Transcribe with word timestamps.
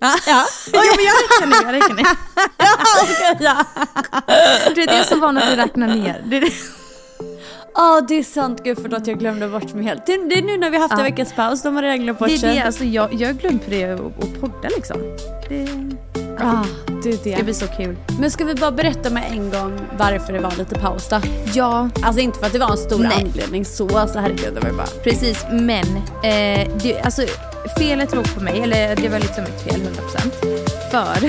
Ja. 0.00 0.16
ja. 0.26 0.44
Oh, 0.72 0.84
ja 0.86 0.92
men 0.96 1.04
jag 1.04 1.14
räknar 1.22 1.46
ner, 1.46 1.72
jag 1.72 1.82
räknar 1.82 1.96
ner. 1.96 2.06
ja. 3.44 3.64
Det 4.74 4.82
är 4.82 4.98
det 4.98 5.04
som 5.04 5.20
var 5.20 5.32
när 5.32 5.50
du 5.50 5.56
räknar 5.56 5.88
ner. 5.88 6.22
Det 6.26 6.36
är 6.36 6.40
det. 6.40 6.52
Ja 7.74 7.98
oh, 7.98 8.06
det 8.06 8.18
är 8.18 8.22
sant, 8.22 8.64
gud 8.64 8.78
förlåt 8.82 9.06
jag 9.06 9.18
glömde 9.18 9.48
bort 9.48 9.74
mig 9.74 9.84
helt. 9.84 10.06
Det, 10.06 10.16
det 10.16 10.38
är 10.38 10.42
nu 10.42 10.56
när 10.56 10.70
vi 10.70 10.78
haft 10.78 10.92
en 10.92 11.02
veckas 11.02 11.32
paus, 11.32 11.62
de 11.62 11.74
har 11.74 11.82
redan 11.82 11.98
glömt 11.98 12.18
bort 12.18 12.28
Det 12.28 12.46
är 12.46 12.54
det, 12.54 12.60
alltså 12.60 12.84
jag, 12.84 13.14
jag 13.14 13.36
glömde 13.36 13.64
på 13.64 13.70
det 13.70 13.84
att 13.84 14.40
podda 14.40 14.68
liksom. 14.76 15.00
Det, 15.48 15.68
ah, 16.40 16.64
det, 17.02 17.10
är 17.10 17.24
det. 17.24 17.34
ska 17.34 17.44
bli 17.44 17.54
så 17.54 17.66
kul. 17.66 17.96
Men 18.20 18.30
ska 18.30 18.44
vi 18.44 18.54
bara 18.54 18.70
berätta 18.70 19.10
med 19.10 19.24
en 19.32 19.50
gång 19.50 19.80
varför 19.98 20.32
det 20.32 20.40
var 20.40 20.52
lite 20.58 20.74
paus 20.74 21.08
då? 21.08 21.20
Ja. 21.54 21.88
Alltså 22.02 22.20
inte 22.20 22.38
för 22.38 22.46
att 22.46 22.52
det 22.52 22.58
var 22.58 22.70
en 22.70 22.78
stor 22.78 22.98
Nej. 22.98 23.12
anledning 23.24 23.64
så, 23.64 23.98
alltså 23.98 24.18
herregud 24.18 24.54
det 24.54 24.60
var 24.60 24.72
bara... 24.72 24.86
Precis, 25.04 25.46
men 25.50 25.96
eh, 26.22 26.68
det, 26.82 27.00
alltså 27.04 27.22
felet 27.78 28.14
låg 28.14 28.34
på 28.34 28.40
mig, 28.40 28.60
eller 28.60 28.96
det 28.96 29.08
var 29.08 29.18
liksom 29.18 29.44
ett 29.44 29.62
fel 29.62 29.80
100%. 29.80 30.90
För 30.90 31.28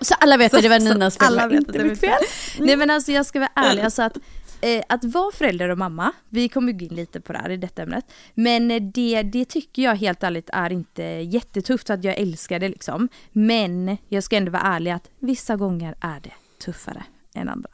Så 0.00 0.14
alla 0.14 0.36
vet 0.36 0.54
att 0.54 0.62
det 0.62 0.68
var 0.68 0.78
Ninas 0.78 1.18
fel, 1.18 1.26
alla 1.26 1.48
vet 1.48 1.58
inte 1.58 1.84
mitt 1.84 2.00
fel. 2.00 2.10
Mm. 2.10 2.66
Nej 2.66 2.76
men 2.76 2.90
alltså 2.90 3.12
jag 3.12 3.26
ska 3.26 3.38
vara 3.38 3.50
ärlig, 3.54 3.82
alltså 3.82 4.02
att, 4.02 4.16
eh, 4.60 4.82
att 4.88 5.04
vara 5.04 5.32
förälder 5.32 5.68
och 5.68 5.78
mamma, 5.78 6.12
vi 6.28 6.48
kommer 6.48 6.72
gå 6.72 6.84
in 6.84 6.94
lite 6.94 7.20
på 7.20 7.32
det 7.32 7.38
här 7.38 7.50
i 7.50 7.56
detta 7.56 7.82
ämnet, 7.82 8.04
men 8.34 8.92
det, 8.92 9.22
det 9.22 9.44
tycker 9.44 9.82
jag 9.82 9.94
helt 9.94 10.22
ärligt 10.22 10.50
är 10.52 10.72
inte 10.72 11.02
jättetufft, 11.02 11.90
att 11.90 12.04
jag 12.04 12.16
älskar 12.16 12.58
det 12.58 12.68
liksom. 12.68 13.08
Men 13.32 13.96
jag 14.08 14.24
ska 14.24 14.36
ändå 14.36 14.52
vara 14.52 14.62
ärlig 14.62 14.90
att 14.90 15.10
vissa 15.18 15.56
gånger 15.56 15.96
är 16.00 16.20
det 16.20 16.32
tuffare 16.64 17.04
än 17.34 17.48
andra. 17.48 17.70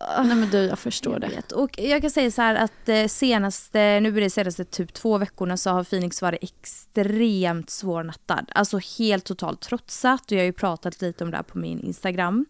Nej 0.00 0.36
men 0.36 0.50
du, 0.50 0.58
jag 0.58 0.78
förstår 0.78 1.12
jag 1.12 1.20
det. 1.20 1.28
Vet. 1.28 1.52
Och 1.52 1.78
jag 1.78 2.00
kan 2.00 2.10
säga 2.10 2.30
så 2.30 2.42
här 2.42 2.54
att 2.54 2.88
eh, 2.88 3.06
senaste, 3.06 4.00
nu 4.00 4.12
blir 4.12 4.22
det 4.22 4.30
senaste 4.30 4.64
typ 4.64 4.92
två 4.92 5.18
veckorna 5.18 5.56
så 5.56 5.70
har 5.70 5.84
Phoenix 5.84 6.22
varit 6.22 6.42
extremt 6.42 7.70
svårnattad. 7.70 8.50
Alltså 8.54 8.78
helt 8.98 9.24
totalt 9.24 9.60
trotsat 9.60 10.24
och 10.24 10.32
jag 10.32 10.38
har 10.38 10.44
ju 10.44 10.52
pratat 10.52 11.02
lite 11.02 11.24
om 11.24 11.30
det 11.30 11.36
här 11.36 11.44
på 11.44 11.58
min 11.58 11.80
Instagram. 11.80 12.46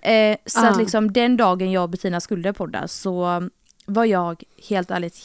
Eh, 0.00 0.36
så 0.46 0.60
ah. 0.60 0.68
att 0.68 0.76
liksom 0.76 1.12
den 1.12 1.36
dagen 1.36 1.72
jag 1.72 1.82
och 1.82 1.88
Bettina 1.88 2.20
skulle 2.20 2.52
podda 2.52 2.88
så 2.88 3.48
var 3.86 4.04
jag 4.04 4.42
helt 4.68 4.90
ärligt 4.90 5.16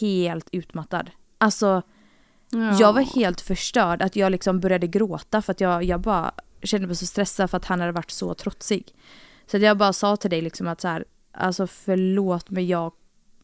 helt 0.00 0.48
utmattad. 0.52 1.10
Alltså 1.38 1.82
ja. 2.50 2.76
jag 2.80 2.92
var 2.92 3.02
helt 3.02 3.40
förstörd 3.40 4.02
att 4.02 4.16
jag 4.16 4.32
liksom 4.32 4.60
började 4.60 4.86
gråta 4.86 5.42
för 5.42 5.52
att 5.52 5.60
jag, 5.60 5.84
jag 5.84 6.00
bara 6.00 6.32
kände 6.62 6.86
mig 6.86 6.96
så 6.96 7.06
stressad 7.06 7.50
för 7.50 7.56
att 7.56 7.64
han 7.64 7.80
hade 7.80 7.92
varit 7.92 8.10
så 8.10 8.34
trotsig. 8.34 8.94
Så 9.46 9.58
jag 9.58 9.78
bara 9.78 9.92
sa 9.92 10.16
till 10.16 10.30
dig 10.30 10.42
liksom 10.42 10.68
att 10.68 10.80
så 10.80 10.88
här, 10.88 11.04
alltså 11.32 11.66
förlåt 11.66 12.50
men 12.50 12.66
jag 12.66 12.92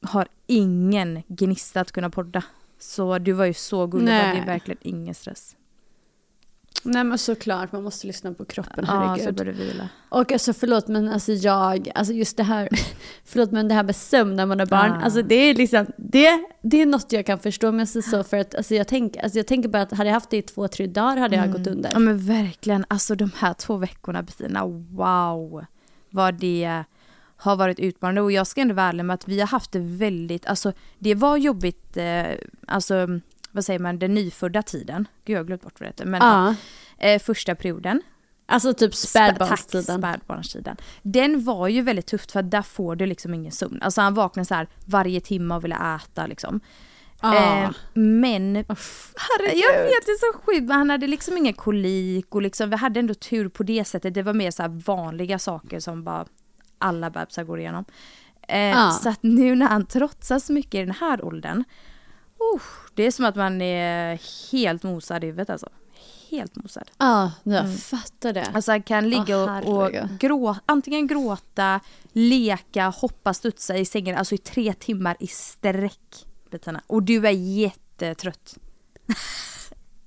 har 0.03 0.29
ingen 0.47 1.23
gnista 1.27 1.81
att 1.81 1.93
kunna 1.93 2.11
podda. 2.11 2.43
Så 2.79 3.19
du 3.19 3.33
var 3.33 3.45
ju 3.45 3.55
så 3.55 3.87
gullig, 3.87 4.07
det 4.07 4.13
är 4.13 4.47
verkligen 4.47 4.79
ingen 4.83 5.15
stress. 5.15 5.57
Nej 6.85 7.05
men 7.05 7.19
såklart, 7.19 7.73
man 7.73 7.83
måste 7.83 8.07
lyssna 8.07 8.35
på 8.35 8.45
kroppen, 8.45 8.85
herregud. 8.89 9.27
Ja, 9.27 9.27
så 9.27 9.33
börjar 9.33 9.53
vila. 9.53 9.89
Och 10.09 10.33
alltså 10.33 10.53
förlåt 10.53 10.89
men 10.89 11.09
alltså 11.09 11.33
jag, 11.33 11.91
alltså 11.95 12.15
just 12.15 12.37
det 12.37 12.43
här, 12.43 12.69
förlåt 13.25 13.53
men 13.53 13.69
det 13.69 13.75
här 13.75 13.83
med 13.83 13.97
sömn 13.97 14.37
när 14.37 14.47
man 14.47 14.59
har 14.59 14.67
barn, 14.67 14.93
ah. 14.93 15.05
alltså 15.05 15.23
det 15.23 15.34
är 15.34 15.55
liksom, 15.55 15.87
det, 15.97 16.45
det 16.63 16.83
är 16.83 16.87
något 16.87 17.13
jag 17.13 17.27
kan 17.27 17.39
förstå 17.39 17.73
men 17.73 17.87
så, 17.87 18.03
så 18.03 18.25
för 18.25 18.37
att 18.37 18.55
alltså 18.55 18.75
jag, 18.75 18.89
tänk, 18.89 19.17
alltså 19.17 19.39
jag 19.39 19.47
tänker 19.47 19.69
bara 19.69 19.83
att 19.83 19.93
hade 19.93 20.09
jag 20.11 20.15
haft 20.15 20.31
det 20.31 20.37
i 20.37 20.43
två, 20.43 20.69
tre 20.69 20.87
dagar 20.87 21.17
hade 21.17 21.37
jag 21.37 21.45
mm. 21.45 21.59
gått 21.59 21.67
under. 21.67 21.91
Ja 21.93 21.99
men 21.99 22.19
verkligen, 22.19 22.84
alltså 22.89 23.15
de 23.15 23.31
här 23.37 23.55
två 23.55 23.77
veckorna 23.77 24.23
Bettina, 24.23 24.67
wow 24.91 25.65
vad 26.12 26.34
det 26.34 26.84
har 27.37 27.56
varit 27.56 27.78
utmanande 27.78 28.21
och 28.21 28.33
jag 28.33 28.47
ska 28.47 28.61
ändå 28.61 28.75
vara 28.75 28.87
ärlig 28.87 29.05
med 29.05 29.15
att 29.15 29.28
vi 29.28 29.41
har 29.41 29.47
haft 29.47 29.73
det 29.73 29.78
väldigt, 29.78 30.47
alltså 30.47 30.73
det 30.99 31.15
var 31.15 31.37
jobbigt, 31.37 31.97
eh, 31.97 32.25
alltså 32.67 33.21
vad 33.50 33.65
säger 33.65 33.81
man, 33.81 33.99
den 33.99 34.15
nyfödda 34.15 34.62
tiden, 34.62 35.09
gud 35.25 35.34
jag 35.34 35.41
har 35.41 35.45
glömt 35.45 35.62
bort 35.62 35.81
vad 35.81 35.87
det 35.87 35.91
heter, 35.91 36.05
men 36.05 36.21
ja. 36.21 36.55
eh, 36.99 37.22
första 37.22 37.55
perioden. 37.55 38.03
Alltså 38.47 38.75
typ 38.75 38.95
spädbarnstiden. 38.95 39.99
spädbarnstiden. 39.99 40.77
Den 41.03 41.45
var 41.45 41.69
ju 41.69 41.83
väldigt 41.83 42.06
tufft 42.06 42.33
för 42.33 42.43
där 42.43 42.62
får 42.62 42.97
du 42.97 43.06
liksom 43.06 43.34
ingen 43.34 43.53
sömn. 43.53 43.83
Alltså 43.83 44.01
han 44.01 44.15
vaknade 44.15 44.47
så 44.47 44.55
här 44.55 44.69
varje 44.84 45.21
timme 45.21 45.55
och 45.55 45.65
ville 45.65 45.97
äta 45.97 46.27
liksom. 46.27 46.61
Ah. 47.25 47.62
Eh, 47.62 47.71
men, 47.93 48.56
oh, 48.56 48.77
jag 49.38 49.72
vet 49.72 50.06
det 50.06 50.12
är 50.12 50.33
så 50.33 50.38
sjukt, 50.38 50.62
men 50.62 50.77
han 50.77 50.91
hade 50.91 51.06
liksom 51.06 51.37
ingen 51.37 51.55
kolik 51.55 52.34
och 52.34 52.43
liksom, 52.43 52.71
vi 52.71 52.77
hade 52.77 53.00
ändå 53.00 53.15
tur 53.15 53.49
på 53.49 53.62
det 53.62 53.84
sättet. 53.84 54.15
Det 54.15 54.22
var 54.22 54.33
mer 54.33 54.50
så 54.50 54.65
vanliga 54.69 55.38
saker 55.38 55.81
som 55.81 56.05
bara 56.05 56.27
alla 56.78 57.10
bebisar 57.10 57.44
går 57.44 57.60
igenom. 57.60 57.84
Eh, 58.49 58.87
ah. 58.87 58.91
Så 58.91 59.09
att 59.09 59.22
nu 59.22 59.55
när 59.55 59.66
han 59.66 59.87
trotsar 59.87 60.38
så 60.38 60.53
mycket 60.53 60.75
i 60.75 60.78
den 60.78 60.94
här 61.00 61.25
åldern, 61.25 61.59
uh, 62.55 62.62
det 62.94 63.03
är 63.03 63.10
som 63.10 63.25
att 63.25 63.37
man 63.37 63.62
är 63.62 64.21
helt 64.53 64.83
mosad 64.83 65.25
i 65.25 65.27
huvudet 65.27 65.50
alltså. 65.50 65.69
Helt 66.31 66.56
mosad. 66.56 66.91
Ja, 66.99 67.06
ah, 67.06 67.31
jag 67.43 67.65
mm. 67.65 67.77
fattar 67.77 68.33
det. 68.33 68.47
Alltså 68.54 68.71
han 68.71 68.83
kan 68.83 69.10
ligga 69.10 69.37
oh, 69.37 69.69
och, 69.69 69.84
och 69.84 70.09
grå, 70.19 70.56
antingen 70.66 71.06
gråta, 71.06 71.80
leka, 72.13 72.89
hoppa, 72.89 73.34
studsa 73.34 73.77
i 73.77 73.84
sängen, 73.84 74.16
alltså 74.16 74.34
i 74.34 74.39
tre 74.39 74.72
timmar 74.72 75.16
i 75.21 75.27
sträck 75.27 76.27
bitarna. 76.53 76.83
Och 76.87 77.03
du 77.03 77.27
är 77.27 77.31
jättetrött. 77.31 78.57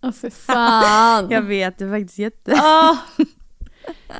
Åh 0.01 0.09
oh, 0.09 0.13
för 0.13 0.29
fan. 0.29 1.27
jag 1.29 1.41
vet, 1.41 1.77
du 1.77 1.85
är 1.85 1.99
faktiskt 1.99 2.19
jätte... 2.19 2.51
Oh. 2.51 2.97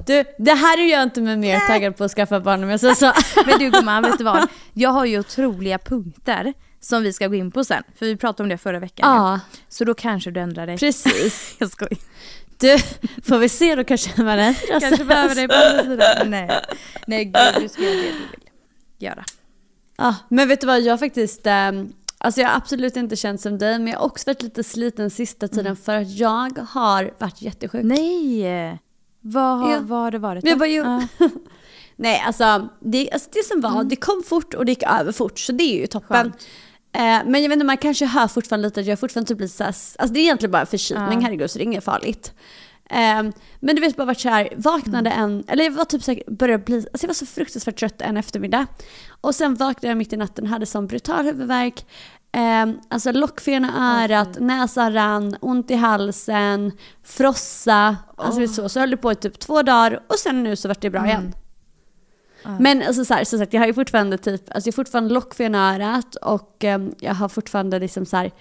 Du, 0.06 0.24
det 0.38 0.54
här 0.54 0.78
är 0.78 0.92
jag 0.92 1.04
inte 1.04 1.22
med 1.22 1.40
mer 1.40 1.60
taggad 1.60 1.98
på 1.98 2.04
att 2.04 2.12
skaffa 2.12 2.40
barn 2.40 2.64
om 2.64 2.70
jag 2.70 2.80
säger 2.80 2.96
så. 2.96 3.14
Men 3.46 3.60
du 3.60 3.70
gumman, 3.70 4.04
vet 4.04 4.18
du 4.18 4.24
vad? 4.24 4.48
Jag 4.74 4.90
har 4.90 5.06
ju 5.06 5.20
otroliga 5.20 5.78
punkter 5.78 6.54
som 6.80 7.04
vi 7.04 7.14
ska 7.14 7.28
gå 7.28 7.36
in 7.36 7.52
på 7.52 7.64
sen. 7.64 7.84
För 7.96 8.06
vi 8.06 8.18
pratade 8.18 8.44
om 8.44 8.50
det 8.50 8.58
förra 8.58 8.80
veckan. 8.80 9.16
Ja. 9.16 9.40
Så 9.70 9.84
då 9.84 9.94
kanske 9.94 10.32
du 10.32 10.40
ändrar 10.40 10.68
dig. 10.68 10.78
Precis. 10.78 11.56
jag 11.60 11.70
skojar. 11.70 11.98
Du, 12.58 12.78
får 13.24 13.38
vi 13.38 13.50
se 13.50 13.76
då 13.76 13.84
kanske 13.84 14.24
man 14.24 14.40
ändrar 14.40 14.54
sig. 14.54 14.80
Kanske 14.80 15.06
behöver 15.06 15.36
dig 15.36 15.48
på 15.48 15.54
andra 15.54 15.84
sidan. 15.84 16.30
Nej, 16.30 16.62
nej 17.08 17.26
gud 17.26 17.64
du 17.64 17.70
ska 17.70 17.82
göra 17.82 17.96
det 17.96 18.02
du 18.02 18.12
vill 18.12 18.50
göra. 18.98 19.24
Ja, 19.98 20.16
men 20.30 20.48
vet 20.48 20.62
du 20.62 20.68
vad, 20.68 20.82
jag 20.82 21.00
faktiskt, 21.00 21.48
ähm, 21.48 21.94
Alltså 22.26 22.42
jag 22.42 22.48
har 22.50 22.58
absolut 22.58 22.96
inte 22.96 23.16
känt 23.16 23.42
som 23.42 23.58
dig, 23.58 23.80
men 23.80 23.88
jag 23.88 24.00
har 24.00 24.06
också 24.06 24.30
varit 24.30 24.42
lite 24.42 24.64
sliten 24.64 25.10
sista 25.10 25.48
tiden 25.48 25.66
mm. 25.66 25.76
för 25.76 25.96
att 25.96 26.12
jag 26.12 26.60
har 26.70 27.12
varit 27.20 27.42
jättesjuk. 27.42 27.84
Nej! 27.84 28.80
Vad 29.22 29.60
har, 29.60 29.72
Ja. 29.72 29.80
vad 29.82 30.00
har 30.00 30.12
det 30.12 30.20
varit? 30.20 30.44
Jag 30.46 30.54
då? 30.56 30.60
bara, 30.60 30.70
jo. 30.70 30.84
Ja. 30.84 31.02
Nej, 31.96 32.24
alltså 32.26 32.70
det, 32.80 33.12
alltså 33.12 33.30
det 33.34 33.46
som 33.46 33.62
var, 33.62 33.84
det 33.84 33.96
kom 33.96 34.24
fort 34.26 34.54
och 34.54 34.66
det 34.66 34.72
gick 34.72 34.84
över 34.84 35.12
fort, 35.12 35.40
så 35.40 35.52
det 35.52 35.64
är 35.64 35.80
ju 35.82 35.88
toppen. 35.88 36.34
Mm. 36.94 37.22
Eh, 37.22 37.32
men 37.32 37.42
jag 37.42 37.50
vet 37.50 37.54
inte, 37.56 37.66
man 37.66 37.78
kanske 37.78 38.06
hör 38.06 38.28
fortfarande 38.28 38.68
lite 38.68 38.80
att 38.80 38.86
jag 38.86 39.00
fortfarande 39.00 39.28
typ 39.28 39.40
lite 39.40 39.54
såhär, 39.54 39.70
alltså 39.70 40.14
det 40.14 40.20
är 40.20 40.24
egentligen 40.24 40.52
bara 40.52 40.66
förkylning, 40.66 41.14
Ja. 41.14 41.20
herregud, 41.22 41.52
så 41.52 41.58
det 41.58 41.64
är 41.64 41.66
inget 41.66 41.84
farligt. 41.84 42.34
Eh, 42.90 43.24
men 43.60 43.76
du 43.76 43.82
vet, 43.82 43.96
bara 43.96 44.06
varit 44.06 44.20
såhär, 44.20 44.50
vaknade 44.58 45.10
Mm. 45.10 45.24
en, 45.32 45.44
eller 45.48 45.64
jag 45.64 45.72
var 45.72 45.86
typ 45.86 46.04
såhär, 46.04 46.24
började 46.28 46.64
bli, 46.64 46.76
alltså 46.76 47.04
jag 47.04 47.08
var 47.08 47.14
så 47.14 47.26
fruktansvärt 47.26 47.80
trött 47.80 48.02
en 48.02 48.18
eftermiddag. 48.18 48.66
Och 49.22 49.36
sen 49.36 49.56
vaknade 49.56 49.88
jag 49.88 49.98
mitt 49.98 50.14
i 50.14 50.18
natten, 50.18 50.48
hade 50.48 50.66
sån 50.66 50.88
brutal 50.88 51.26
huvudvärk, 51.26 51.86
eh, 52.36 52.66
alltså 52.90 53.12
lockfen 53.12 53.66
i 53.66 53.70
örat, 53.80 54.40
näsan 54.40 54.94
rann, 54.94 55.36
ont 55.42 55.72
i 55.72 55.76
halsen, 55.76 56.72
frossa, 57.04 57.98
alltså 58.18 58.42
är 58.42 58.48
så. 58.48 58.70
Så 58.70 58.80
höll 58.80 58.90
det 58.90 58.98
på 58.98 59.12
i 59.12 59.16
typ 59.16 59.40
två 59.40 59.62
dagar 59.62 60.00
och 60.08 60.16
sen 60.20 60.44
nu 60.44 60.56
så 60.56 60.68
vart 60.68 60.82
det 60.82 60.90
bra 60.90 61.00
Mm. 61.00 61.10
igen. 61.10 61.36
Men 62.60 62.84
alltså 62.84 63.06
så 63.06 63.14
här, 63.14 63.24
som 63.24 63.40
sagt, 63.40 63.54
jag 63.54 63.62
har 63.62 63.68
ju 63.68 63.74
fortfarande 63.74 64.18
typ, 64.18 64.42
alltså 64.56 64.68
jag 64.68 64.74
har 64.74 64.76
fortfarande 64.76 65.14
örat 65.60 66.16
och 66.16 66.64
ehm, 66.64 66.94
jag 67.00 67.14
har 67.14 67.30
fortfarande 67.30 67.80
liksom 67.80 68.06
så 68.06 68.18
här, 68.18 68.32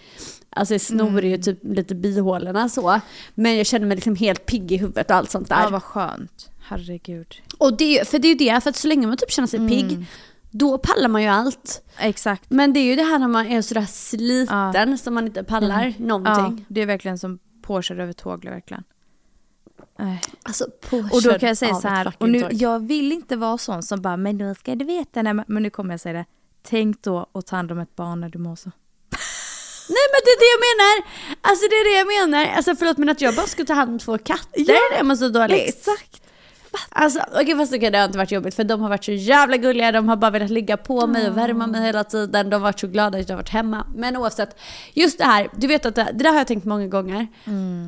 alltså 0.51 0.75
jag 0.75 0.81
snor 0.81 1.09
Mm. 1.09 1.31
ju 1.31 1.39
typ 1.39 1.59
lite 1.63 1.95
bihålorna 1.95 2.69
så. 2.69 3.01
Men 3.35 3.57
jag 3.57 3.67
känner 3.67 3.87
mig 3.87 3.95
liksom 3.97 4.17
helt 4.17 4.47
pigg 4.47 4.73
i 4.73 4.77
huvudet 4.77 5.11
och 5.11 5.17
allt 5.17 5.31
sånt 5.31 5.49
där. 5.49 5.63
Ja, 5.63 5.69
vad 5.71 5.83
skönt. 5.83 6.51
Herregud. 6.67 7.35
och 7.59 7.77
det, 7.77 8.09
för 8.09 8.19
det 8.19 8.29
är 8.29 8.33
ju 8.33 8.39
det, 8.53 8.61
för 8.63 8.71
att 8.71 8.77
så 8.77 8.89
länge 8.89 9.07
man 9.07 9.17
typ 9.17 9.31
känner 9.31 9.49
sig 9.49 9.59
Mm. 9.59 9.69
pigg, 9.71 10.07
då 10.57 10.79
pallar 10.79 11.09
man 11.09 11.23
ju 11.23 11.29
allt. 11.29 11.83
Exakt. 11.99 12.45
Men 12.51 12.73
det 12.73 12.81
är 12.81 12.85
ju 12.85 12.97
det 12.97 13.03
här 13.03 13.19
när 13.19 13.29
man 13.29 13.47
är 13.47 13.63
sådär 13.63 13.87
sliten 13.89 14.99
som 14.99 15.15
man 15.15 15.27
inte 15.27 15.45
pallar 15.45 15.85
Ja, 15.99 16.05
någonting. 16.07 16.65
det 16.69 16.81
är 16.83 16.87
verkligen 16.87 17.19
som 17.19 17.39
påkörd 17.63 18.01
över 18.01 18.13
tåg, 18.13 18.45
verkligen. 18.45 18.85
Nej. 19.99 20.21
Alltså 20.43 20.65
Och 21.13 21.23
då 21.23 21.39
kan 21.39 21.49
jag 21.49 21.57
säga 21.59 21.75
så 21.75 21.89
här, 21.89 22.13
och 22.19 22.29
nu, 22.29 22.41
tåg. 22.41 22.53
jag 22.53 22.87
vill 22.87 23.13
inte 23.13 23.37
vara 23.37 23.59
sån 23.59 23.83
som 23.83 24.03
bara, 24.03 24.17
men 24.17 24.39
då 24.39 24.55
ska 24.55 24.75
du 24.75 24.85
veta, 24.85 25.23
när 25.23 25.33
man, 25.33 25.45
men 25.49 25.63
nu 25.63 25.71
kommer 25.71 25.93
jag 25.93 26.01
säga 26.01 26.13
det. 26.13 26.25
Tänk 26.63 27.03
då 27.03 27.31
att 27.35 27.47
ta 27.47 27.57
hand 27.57 27.73
om 27.73 27.79
ett 27.79 27.97
barn 27.97 28.21
när 28.21 28.29
du 28.29 28.39
mår 28.39 28.57
så. 28.57 28.69
Nej 29.89 30.05
men 30.13 30.21
det 30.25 30.31
är 30.31 30.39
det 30.41 30.51
jag 30.55 30.61
menar! 30.69 31.11
Alltså 31.41 31.65
det 31.69 31.75
är 31.75 31.93
det 31.93 31.99
jag 31.99 32.31
menar. 32.31 32.57
Alltså 32.57 32.77
förlåt 32.77 32.99
men 32.99 33.09
att 33.09 33.21
jag 33.21 33.35
bara 33.37 33.47
skulle 33.47 33.67
ta 33.67 33.75
hand 33.75 33.91
om 33.91 33.99
två 33.99 34.19
katter, 34.19 34.49
Ja, 34.61 34.75
det 34.93 34.99
är 34.99 35.03
man 35.05 35.17
så 35.17 35.29
dåligt. 35.29 35.69
Exakt. 35.69 36.23
Alltså 36.89 37.21
okej 37.41 37.57
fast 37.57 37.73
okej, 37.75 37.91
det 37.91 37.99
har 37.99 38.05
inte 38.05 38.19
varit 38.19 38.31
jobbigt 38.31 38.55
för 38.55 38.65
de 38.65 38.81
har 38.81 38.89
varit 38.89 39.05
så 39.05 39.13
jävla 39.13 39.57
gulliga, 39.57 39.93
de 39.93 40.09
har 40.09 40.17
bara 40.17 40.31
velat 40.31 40.51
ligga 40.51 40.77
på 40.77 41.07
mig 41.07 41.29
och 41.31 41.37
värma 41.39 41.67
mig 41.67 41.83
hela 41.87 42.05
tiden, 42.05 42.51
de 42.51 42.57
har 42.57 42.61
varit 42.63 42.81
så 42.81 42.87
glada 42.87 43.19
att 43.19 43.29
jag 43.29 43.37
har 43.37 43.43
varit 43.43 43.49
hemma. 43.51 43.87
Men 43.97 44.17
oavsett, 44.17 44.57
just 44.95 45.19
det 45.19 45.25
här, 45.25 45.49
du 45.57 45.67
vet 45.67 45.87
att 45.87 45.95
det, 45.95 46.09
det 46.15 46.25
där 46.25 46.31
har 46.31 46.39
jag 46.39 46.47
tänkt 46.47 46.65
många 46.65 46.87
gånger. 46.87 47.29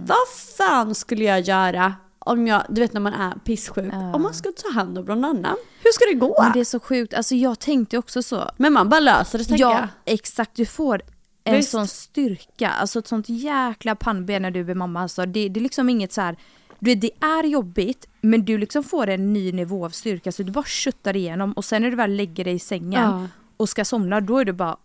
Vad 0.07 0.29
fan 0.59 0.95
skulle 0.95 1.25
jag 1.25 1.41
göra 1.41 1.95
om 2.19 2.47
jag, 2.47 2.63
du 2.69 2.81
vet 2.81 2.93
när 2.93 3.01
man 3.01 3.13
är 3.13 3.33
pissjuk, 3.45 3.77
om 4.15 4.23
man 4.23 4.35
ska 4.35 4.53
ta 4.63 4.73
hand 4.81 4.99
om 4.99 5.05
någon 5.05 5.25
annan? 5.25 5.57
Hur 5.85 5.93
ska 5.93 6.05
det 6.05 6.15
gå? 6.15 6.35
Men 6.39 6.45
Men, 6.45 6.53
det 6.53 6.61
är 6.61 6.65
så 6.65 6.81
sjukt, 6.81 7.15
alltså 7.15 7.35
jag 7.35 7.59
tänkte 7.59 7.99
också 7.99 8.23
så. 8.23 8.51
man 8.57 8.89
bara 8.89 9.01
löser 9.01 9.39
det 9.39 9.45
tänker 9.45 9.65
Ja, 9.65 9.73
jag. 10.05 10.15
exakt. 10.15 10.51
Du 10.55 10.67
får 10.67 11.03
en 11.45 11.57
Visst. 11.57 11.71
sån 11.71 11.89
styrka, 11.89 12.71
alltså 12.71 12.99
ett 12.99 13.07
sånt 13.09 13.29
jäkla 13.29 13.95
pannben 13.95 14.43
när 14.43 14.51
du 14.51 14.71
är 14.71 14.75
mamma. 14.75 15.01
Alltså 15.03 15.27
det, 15.27 15.49
det 15.49 15.61
är 15.61 15.63
liksom 15.63 15.89
inget 15.89 16.13
så 16.13 16.21
här. 16.21 16.37
Du 16.79 16.91
vet, 16.91 17.01
det 17.01 17.11
är 17.21 17.45
jobbigt, 17.45 18.09
men 18.21 18.45
du 18.45 18.59
liksom 18.59 18.83
får 18.85 19.07
en 19.09 19.33
ny 19.33 19.53
nivå 19.53 19.85
av 19.85 19.91
styrka 19.91 20.33
så 20.33 20.43
du 20.43 20.53
bara 20.53 20.65
köttar 20.65 21.17
igenom 21.17 21.53
och 21.53 21.65
sen 21.65 21.83
när 21.83 21.91
du 21.91 21.97
väl 21.97 22.17
lägger 22.17 22.45
dig 22.45 22.55
i 22.55 22.59
sängen 22.59 22.93
Ja. 23.03 23.27
och 23.57 23.69
ska 23.69 23.85
somna, 23.85 24.21
då 24.21 24.39
är 24.39 24.45
du 24.45 24.53
bara 24.53 24.77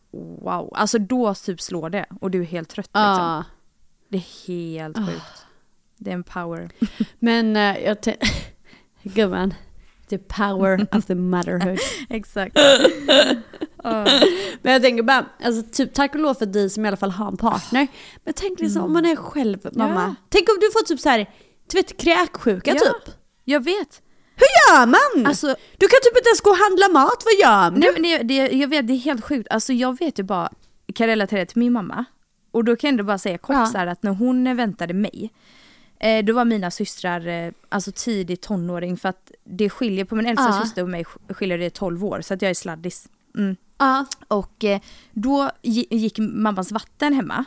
wow. 0.42 0.72
Alltså 0.76 1.00
då 1.00 1.34
typ 1.34 1.62
slår 1.62 1.90
det 1.90 2.06
och 2.22 2.32
du 2.32 2.42
är 2.42 2.46
helt 2.46 2.70
trött 2.70 2.86
liksom. 2.86 3.02
Ja. 3.02 3.44
Det 4.10 4.18
är 4.18 4.48
helt 4.48 4.98
sjukt. 4.98 5.46
Det 5.98 6.10
är 6.10 6.14
en 6.14 6.24
power. 6.24 6.70
Men 7.20 7.56
eh, 7.56 7.78
jag 7.78 8.02
tänkte, 8.02 8.28
gumman, 9.04 9.54
the 10.10 10.18
power 10.18 10.88
of 10.98 11.06
the 11.06 11.16
motherhood. 11.16 11.80
Exakt. 12.10 12.58
Men 14.62 14.74
jag 14.74 14.82
tänker 14.82 15.04
bara, 15.04 15.26
alltså 15.44 15.64
typ 15.72 15.94
tack 15.94 16.14
och 16.16 16.20
lov 16.22 16.34
för 16.34 16.46
dig 16.46 16.70
som 16.70 16.86
i 16.86 16.88
alla 16.88 16.98
fall 16.98 17.12
har 17.12 17.28
en 17.28 17.38
partner. 17.38 17.88
Men 18.24 18.34
tänk 18.34 18.60
liksom 18.60 18.84
om 18.84 18.94
man 18.94 19.06
är 19.06 19.16
själv 19.16 19.60
mamma. 19.74 20.02
Ja. 20.02 20.16
Tänk 20.30 20.50
om 20.50 20.58
du 20.62 20.72
får 20.72 20.86
typ 20.86 21.00
så 21.00 21.10
här, 21.10 21.30
du 21.72 21.78
vet 21.78 21.98
kräksjuka 21.98 22.72
Ja. 22.72 22.80
typ. 22.80 23.16
Jag 23.46 23.64
vet. 23.64 24.02
Hur 24.36 24.76
gör 24.76 24.86
man? 24.86 25.26
Alltså, 25.28 25.48
du 25.78 25.88
kan 25.88 26.00
typ 26.04 26.18
inte 26.18 26.30
ens 26.30 26.42
gå 26.42 26.50
och 26.50 26.58
handla 26.58 26.90
mat, 26.90 27.24
vad 27.26 27.34
gör 27.34 27.72
man? 27.72 27.80
Nej, 27.80 27.90
men 27.94 28.02
det, 28.04 28.18
det, 28.18 28.56
jag 28.58 28.68
vet, 28.68 28.88
det 28.88 28.94
är 28.94 28.98
helt 28.98 29.26
sjukt. 29.26 29.48
Alltså, 29.52 29.74
jag 29.74 30.00
vet 30.00 30.20
ju 30.20 30.24
bara, 30.24 30.50
kan 30.96 31.08
relatera 31.08 31.46
till 31.46 31.58
min 31.60 31.74
mamma. 31.74 32.06
Och 32.52 32.64
då 32.64 32.76
kan 32.76 32.88
jag 32.88 32.92
ändå 32.94 33.04
bara 33.04 33.18
säga 33.18 33.38
kort 33.38 33.56
Ja. 33.56 33.66
så 33.66 33.78
här 33.78 33.88
att 33.88 34.04
när 34.04 34.12
hon 34.12 34.56
väntade 34.58 34.94
mig, 34.94 35.32
eh, 36.00 36.26
då 36.26 36.34
var 36.34 36.46
mina 36.46 36.72
systrar 36.72 37.28
eh, 37.28 37.52
alltså 37.70 37.92
tidigt 37.96 38.42
tonåring 38.42 38.98
för 38.98 39.10
att 39.10 39.32
det 39.44 39.70
skiljer 39.70 40.06
på 40.06 40.16
min 40.16 40.26
äldsta 40.26 40.50
Ja. 40.50 40.62
syster 40.64 40.84
och 40.84 40.90
mig 40.90 41.04
sk- 41.04 41.34
skiljer 41.34 41.58
det 41.58 41.70
12 41.70 42.06
år 42.06 42.22
så 42.22 42.34
att 42.34 42.42
jag 42.42 42.50
är 42.50 42.54
sladdis. 42.56 43.08
Mm. 43.38 43.56
Ja. 43.78 44.06
Och 44.28 44.64
eh, 44.64 44.80
då 45.12 45.52
gi- 45.62 45.88
gick 45.92 46.18
mammas 46.20 46.72
vatten 46.72 47.14
hemma. 47.14 47.46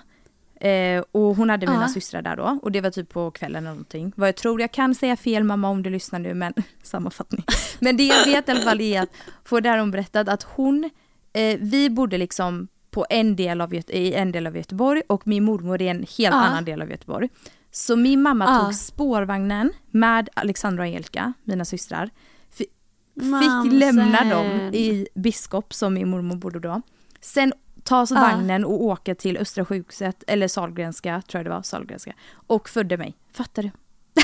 Eh, 0.61 1.03
och 1.13 1.37
hon 1.37 1.51
hade 1.51 1.67
mina 1.67 1.83
Ja. 1.83 1.89
systrar 1.89 2.23
där 2.23 2.37
då 2.37 2.59
och 2.63 2.73
det 2.73 2.81
var 2.81 2.91
typ 2.91 3.09
på 3.09 3.31
kvällen 3.31 3.57
eller 3.65 3.71
någonting. 3.71 4.13
Vad 4.17 4.29
jag 4.29 4.37
tror, 4.37 4.61
jag 4.61 4.73
kan 4.73 4.95
säga 4.95 5.17
fel 5.17 5.45
mamma 5.45 5.69
om 5.69 5.83
du 5.83 5.91
lyssnar 5.91 6.19
nu 6.19 6.35
men 6.35 6.53
sammanfattning. 6.83 7.45
Men 7.79 7.97
det 7.97 8.05
jag 8.07 8.27
vet 8.27 8.49
i 8.49 8.51
alla 8.51 8.61
fall 8.61 8.81
är 8.81 9.03
att, 9.03 9.09
få 9.45 9.61
det 9.61 9.69
här 9.69 9.79
hon 9.79 9.91
berättat, 9.91 10.29
att 10.29 10.43
hon, 10.43 10.91
eh, 11.33 11.59
vi 11.61 11.91
bodde 11.91 12.19
liksom 12.19 12.69
på 12.91 13.07
en 13.11 13.37
del 13.37 13.61
av, 13.61 13.75
Göte- 13.75 13.93
i 13.93 14.15
en 14.15 14.33
del 14.33 14.47
av 14.47 14.57
Göteborg 14.57 15.03
och 15.07 15.27
min 15.27 15.45
mormor 15.45 15.83
i 15.83 15.89
en 15.89 15.97
helt 15.99 16.19
Ja. 16.19 16.33
annan 16.33 16.65
del 16.65 16.83
av 16.83 16.91
Göteborg. 16.91 17.29
Så 17.71 17.97
min 17.97 18.23
mamma 18.23 18.45
Ja. 18.45 18.65
tog 18.65 18.75
spårvagnen 18.75 19.73
med 19.91 20.29
Alexandra 20.35 20.83
och 20.83 20.87
Angelica, 20.87 21.33
mina 21.45 21.65
systrar. 21.65 22.11
Fick 22.51 22.69
Mamsen. 23.15 23.79
lämna 23.79 24.25
dem 24.35 24.47
i 24.75 25.07
Biskop 25.15 25.75
som 25.75 25.95
min 25.95 26.09
mormor 26.09 26.37
bodde 26.37 26.61
då. 26.61 26.83
Sen 27.21 27.53
ta 27.85 28.07
så 28.07 28.15
Ja. 28.15 28.21
vagnen 28.21 28.65
och 28.65 28.83
åka 28.83 29.15
till 29.15 29.37
Östra 29.37 29.65
sjukhuset, 29.65 30.25
eller 30.27 30.49
Sahlgrenska, 30.49 31.23
tror 31.29 31.39
jag 31.39 31.47
det 31.47 31.51
var, 31.51 31.63
Sahlgrenska. 31.63 32.13
Och 32.47 32.69
födde 32.69 32.97
mig. 32.97 33.15
Fattar 33.33 33.63
du? 33.63 33.71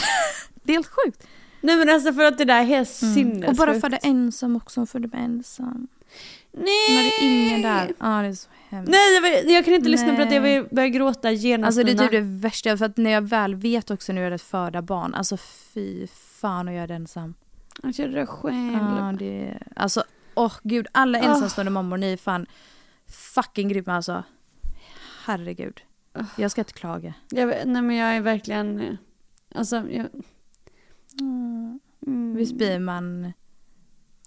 det 0.63 0.73
är 0.73 0.77
helt 0.77 0.91
sjukt. 1.05 1.27
Nej 1.61 1.77
men 1.77 1.89
alltså 1.89 2.13
för 2.13 2.25
att 2.25 2.39
det 2.39 2.45
där 2.45 2.61
är 2.61 2.65
helt 2.65 2.89
sinnessjukt. 2.89 3.49
Och 3.49 3.55
bara 3.55 3.81
födde 3.81 3.97
ensam 3.97 4.57
också, 4.57 4.81
hon 4.81 4.87
födde 4.87 5.09
mig 5.09 5.21
ensam. 5.21 5.89
Nej! 6.53 6.89
Hon 6.89 6.97
hade 6.97 7.11
ingen 7.21 7.63
där. 7.63 7.93
Ja, 7.99 8.23
det 8.23 8.29
är 8.29 8.33
så 8.33 8.49
hemskt. 8.69 8.91
Nej 8.91 9.15
jag, 9.15 9.21
var- 9.23 9.53
jag 9.53 9.65
kan 9.65 9.75
inte 9.75 9.89
lyssna 9.89 10.17
på 10.17 10.23
att 10.23 10.33
jag 10.33 10.43
Nej. 10.43 10.61
vill 10.61 10.69
börja 10.77 10.89
gråta 10.89 11.31
genast 11.33 11.67
Alltså 11.67 11.83
det 11.83 11.93
är 11.93 11.99
typ 12.09 12.11
det 12.11 12.21
värsta, 12.21 12.77
för 12.77 12.85
att 12.85 12.97
när 12.97 13.11
jag 13.11 13.23
väl 13.23 13.55
vet 13.55 13.91
också 13.91 14.13
nu 14.13 14.27
är 14.27 14.31
det 14.31 14.35
att 14.35 14.43
föda 14.43 14.83
barn, 14.83 15.15
alltså 15.15 15.37
fy 15.37 16.07
fan 16.41 16.69
att 16.69 16.75
göra 16.75 16.87
det 16.87 16.95
ensam. 16.95 17.35
Jag 17.83 17.95
känner 17.95 18.15
det 18.21 18.27
själv. 18.27 18.73
Ja, 18.73 19.15
det, 19.19 19.59
alltså, 19.77 20.05
åh 20.35 20.53
gud, 20.63 20.87
alla 20.93 21.19
ensamstående 21.19 21.71
mammor, 21.71 21.97
ni 21.97 22.13
är 22.13 22.17
fan 22.17 22.47
fucking 23.11 23.69
grymma 23.69 23.93
alltså. 23.95 24.25
Herregud. 25.25 25.81
Jag 26.37 26.51
ska 26.51 26.61
inte 26.61 26.73
klaga. 26.73 27.15
Jag, 27.31 27.49
nej 27.49 27.83
men 27.83 27.97
jag 27.97 28.17
är 28.17 28.21
verkligen, 28.21 28.81
eh, 28.81 28.95
alltså 29.55 29.77
jag, 29.77 30.07
mm, 32.07 32.35
Visst 32.37 32.55
blir 32.55 32.79
man... 32.79 33.33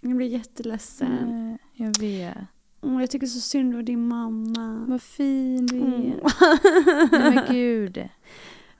jag 0.01 0.15
blir 0.15 0.27
jätteledsen. 0.27 1.11
Eh, 1.51 1.85
Jag 1.85 1.99
vet. 1.99 2.37
Åh, 2.81 3.01
jag 3.01 3.09
tycker 3.09 3.27
så 3.27 3.39
synd 3.39 3.75
om 3.75 3.85
din 3.85 4.07
mamma. 4.07 4.85
Vad 4.87 5.01
fin 5.01 5.65
du 5.65 5.77
är. 5.77 5.85
Mm. 5.85 6.19
Nej 7.11 7.33
men 7.35 7.45
gud. 7.49 8.09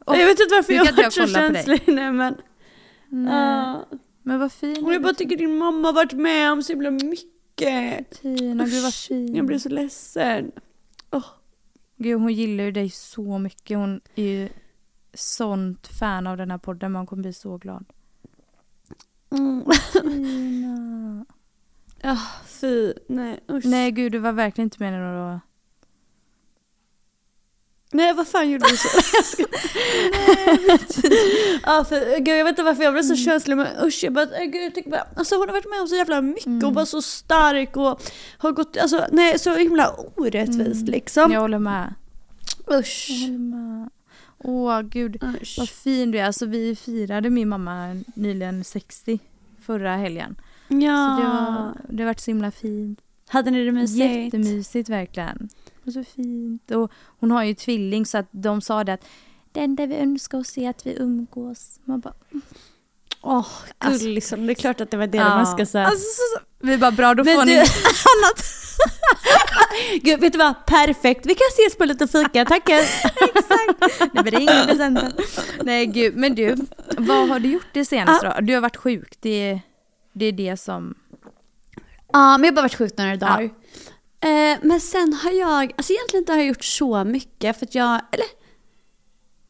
Åh, 0.06 0.20
jag 0.20 0.26
vet 0.28 0.40
inte 0.40 0.56
varför 0.56 0.74
jag 0.74 0.86
har 0.86 0.94
varit 1.04 1.14
så 1.14 1.28
känslig. 1.28 1.82
Nej, 1.88 2.12
men, 2.12 2.36
Nej. 3.10 3.34
ja. 3.34 3.86
Men 4.24 4.40
vad 4.40 4.52
fin 4.52 4.86
och 4.86 4.94
jag 4.94 5.02
bara 5.02 5.14
tycker 5.14 5.38
din 5.38 5.58
mamma 5.58 5.88
har 5.88 5.94
varit 5.94 6.14
med 6.14 6.52
om 6.52 6.64
så 6.64 6.74
himla 6.74 6.92
mycket. 6.92 7.30
Tina, 7.56 8.66
gud 8.66 8.84
vad 8.84 8.94
fin. 8.94 9.36
Jag 9.36 9.46
blir 9.46 9.58
så 9.58 9.70
ledsen. 9.70 10.52
Åh. 11.12 11.26
Gud, 11.98 12.22
hon 12.22 12.34
gillar 12.34 12.64
ju 12.64 12.72
dig 12.72 12.90
så 12.90 13.38
mycket. 13.38 13.78
Hon 13.78 14.02
är 14.16 14.24
ju 14.24 14.50
sånt 15.14 15.88
fan 15.88 16.28
av 16.28 16.38
den 16.38 16.52
här 16.52 16.58
podden. 16.58 16.92
Man 16.92 17.06
kommer 17.06 17.22
bli 17.22 17.34
så 17.34 17.58
glad. 17.58 17.86
Mm. 19.32 19.64
Tina. 19.94 21.26
Ja, 22.02 22.18
fy. 22.46 22.94
Nej, 23.08 23.40
usch. 23.50 23.66
Nej 23.66 23.92
gud, 23.92 24.12
det 24.12 24.20
var 24.20 24.32
verkligen 24.32 24.66
inte 24.66 24.78
meningen 24.80 25.06
att... 25.06 25.42
Nej, 27.94 28.14
vad 28.14 28.28
fan 28.28 28.50
gjorde 28.50 28.66
du 28.70 28.78
så? 28.78 28.88
Ja, 31.64 31.86
för, 31.90 32.20
gud, 32.20 32.38
jag 32.40 32.44
vet 32.44 32.52
inte 32.52 32.64
varför 32.64 32.84
jag 32.84 32.94
blev 32.94 33.04
så 33.04 33.14
Mm. 33.14 33.18
känslig 33.26 33.58
men 33.58 33.68
usch, 33.84 34.00
jag 34.04 34.14
bara, 34.14 34.24
äh, 34.38 34.44
gud, 34.46 34.62
jag 34.64 34.76
tycker 34.76 34.90
bara, 34.90 35.08
alltså 35.16 35.36
hon 35.36 35.48
har 35.48 35.54
varit 35.54 35.70
med 35.70 35.82
om 35.82 35.88
så 35.88 35.96
jävla 35.96 36.22
mycket 36.22 36.46
Mm. 36.46 36.68
och 36.68 36.74
bara 36.74 36.86
så 36.86 37.02
stark 37.02 37.78
och 37.78 38.02
har 38.38 38.52
gått, 38.52 38.78
alltså 38.78 39.06
nej 39.12 39.40
så 39.40 39.56
himla 39.56 39.96
orättvist 40.16 40.88
liksom. 40.88 41.32
Jag 41.32 41.42
håller 41.42 41.60
med. 41.60 41.94
Usch. 42.72 43.08
Jag 43.10 43.18
håller 43.28 43.38
med. 43.40 43.90
Åh 44.46 44.82
gud, 44.82 45.24
Usch. 45.42 45.56
vad 45.60 45.70
fin 45.70 46.12
du 46.12 46.20
är. 46.20 46.26
Alltså 46.26 46.46
vi 46.46 46.76
firade 46.76 47.30
min 47.30 47.50
mamma 47.50 48.02
nyligen 48.16 48.64
60 48.64 49.20
förra 49.66 49.96
helgen. 49.96 50.36
Ja. 50.68 50.76
Så 51.18 51.22
det, 51.24 51.28
var, 51.30 51.74
det 51.90 52.04
har 52.04 52.08
varit 52.08 52.20
så 52.20 52.32
himla 52.32 52.52
fint. 52.52 53.00
Hade 53.30 53.52
ni 53.52 53.66
det 53.66 53.72
mysigt? 53.72 54.16
Jättemysigt 54.16 54.90
verkligen. 54.90 55.50
Och 55.86 55.94
så 55.94 56.04
fint. 56.04 56.72
Och 56.72 56.92
hon 57.20 57.32
har 57.32 57.44
ju 57.44 57.54
tvilling 57.54 58.06
så 58.06 58.18
att 58.18 58.28
de 58.32 58.62
sa 58.62 58.84
det 58.84 58.94
att 58.94 59.06
det 59.52 59.60
enda 59.60 59.86
vi 59.86 59.96
önskar 59.96 60.38
oss 60.38 60.58
är 60.58 60.70
att 60.70 60.86
vi 60.86 60.96
umgås. 61.00 61.80
Man 61.86 62.00
bara, 62.00 62.14
Åh, 63.22 63.48
gullig 63.80 64.24
Det 64.30 64.36
är 64.52 64.54
klart 64.54 64.82
att 64.82 64.92
det 64.92 64.98
var 64.98 65.08
det 65.08 65.20
man 65.20 65.48
ska 65.48 65.66
säga. 65.66 65.86
Alltså, 65.86 66.00
så, 66.06 66.38
så. 66.40 66.46
Vi 66.60 66.78
bara 66.78 66.92
bra, 66.92 67.14
då 67.14 67.24
Men 67.24 67.36
får 67.36 67.42
du- 67.46 67.52
ni 67.52 67.58
annat. 67.60 68.46
Gud, 70.02 70.20
vet 70.20 70.34
du 70.34 70.38
vad? 70.40 70.66
Perfekt. 70.66 71.26
Vi 71.26 71.36
kan 71.36 71.48
ses 71.52 71.78
på 71.78 71.86
lite 71.86 72.08
fika, 72.08 72.46
tackar. 72.46 72.76
Exakt. 73.36 74.14
Det 74.14 74.24
blir 74.24 74.40
inga 74.40 74.66
presenter. 74.66 75.14
Nej 75.64 75.86
gud, 75.86 76.16
men 76.16 76.36
du, 76.36 76.56
vad 76.98 77.30
har 77.30 77.40
du 77.40 77.50
gjort 77.52 77.68
det 77.74 77.86
senaste 77.86 78.28
då? 78.28 78.42
Du 78.46 78.54
har 78.54 78.62
varit 78.62 78.78
sjuk, 78.78 79.14
det, 79.20 79.60
det 80.14 80.26
är 80.26 80.32
det 80.32 80.58
som... 80.58 80.96
Ja, 82.14 82.38
men 82.38 82.44
jag 82.44 82.52
har 82.52 82.56
bara 82.56 82.62
varit 82.62 82.76
sjuk 82.78 82.98
några 82.98 83.16
dagar. 83.16 83.50
Eh, 84.24 84.58
men 84.62 84.82
sen 84.82 85.14
har 85.14 85.32
jag, 85.32 85.74
alltså 85.78 85.94
egentligen 85.94 86.22
inte 86.22 86.32
har 86.32 86.40
jag 86.40 86.48
gjort 86.48 86.64
så 86.64 87.04
mycket 87.04 87.60
för 87.60 87.66
att 87.66 87.76
jag, 87.76 88.02
eller 88.12 88.26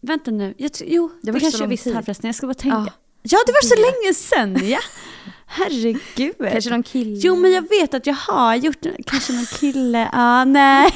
vänta 0.02 0.32
nu, 0.32 0.54
jag, 0.58 0.72
jo 0.86 1.12
det, 1.22 1.32
var 1.32 1.40
så 1.40 1.44
kanske 1.44 1.64
jag 1.64 1.80
tid. 1.80 1.94
här 1.94 2.02
förresten, 2.02 2.28
jag 2.28 2.36
ska 2.36 2.48
bara 2.48 2.54
tänka. 2.54 2.78
Ja. 2.78 2.94
Ja, 3.26 3.40
det 3.46 3.52
var 3.52 3.62
så 3.62 3.76
länge 3.76 4.14
sedan 4.14 4.70
ja. 4.70 4.80
Herregud. 5.46 6.36
Kanske 6.52 6.70
någon 6.70 6.84
kille? 6.84 7.20
Jo 7.24 7.36
men 7.36 7.52
jag 7.52 7.70
vet 7.70 7.94
att 7.94 8.08
jag 8.08 8.14
har 8.14 8.56
gjort 8.56 8.86
kanske 9.06 9.34
någon 9.34 9.46
kille, 9.46 10.10
ja 10.14 10.46
nej. 10.46 10.92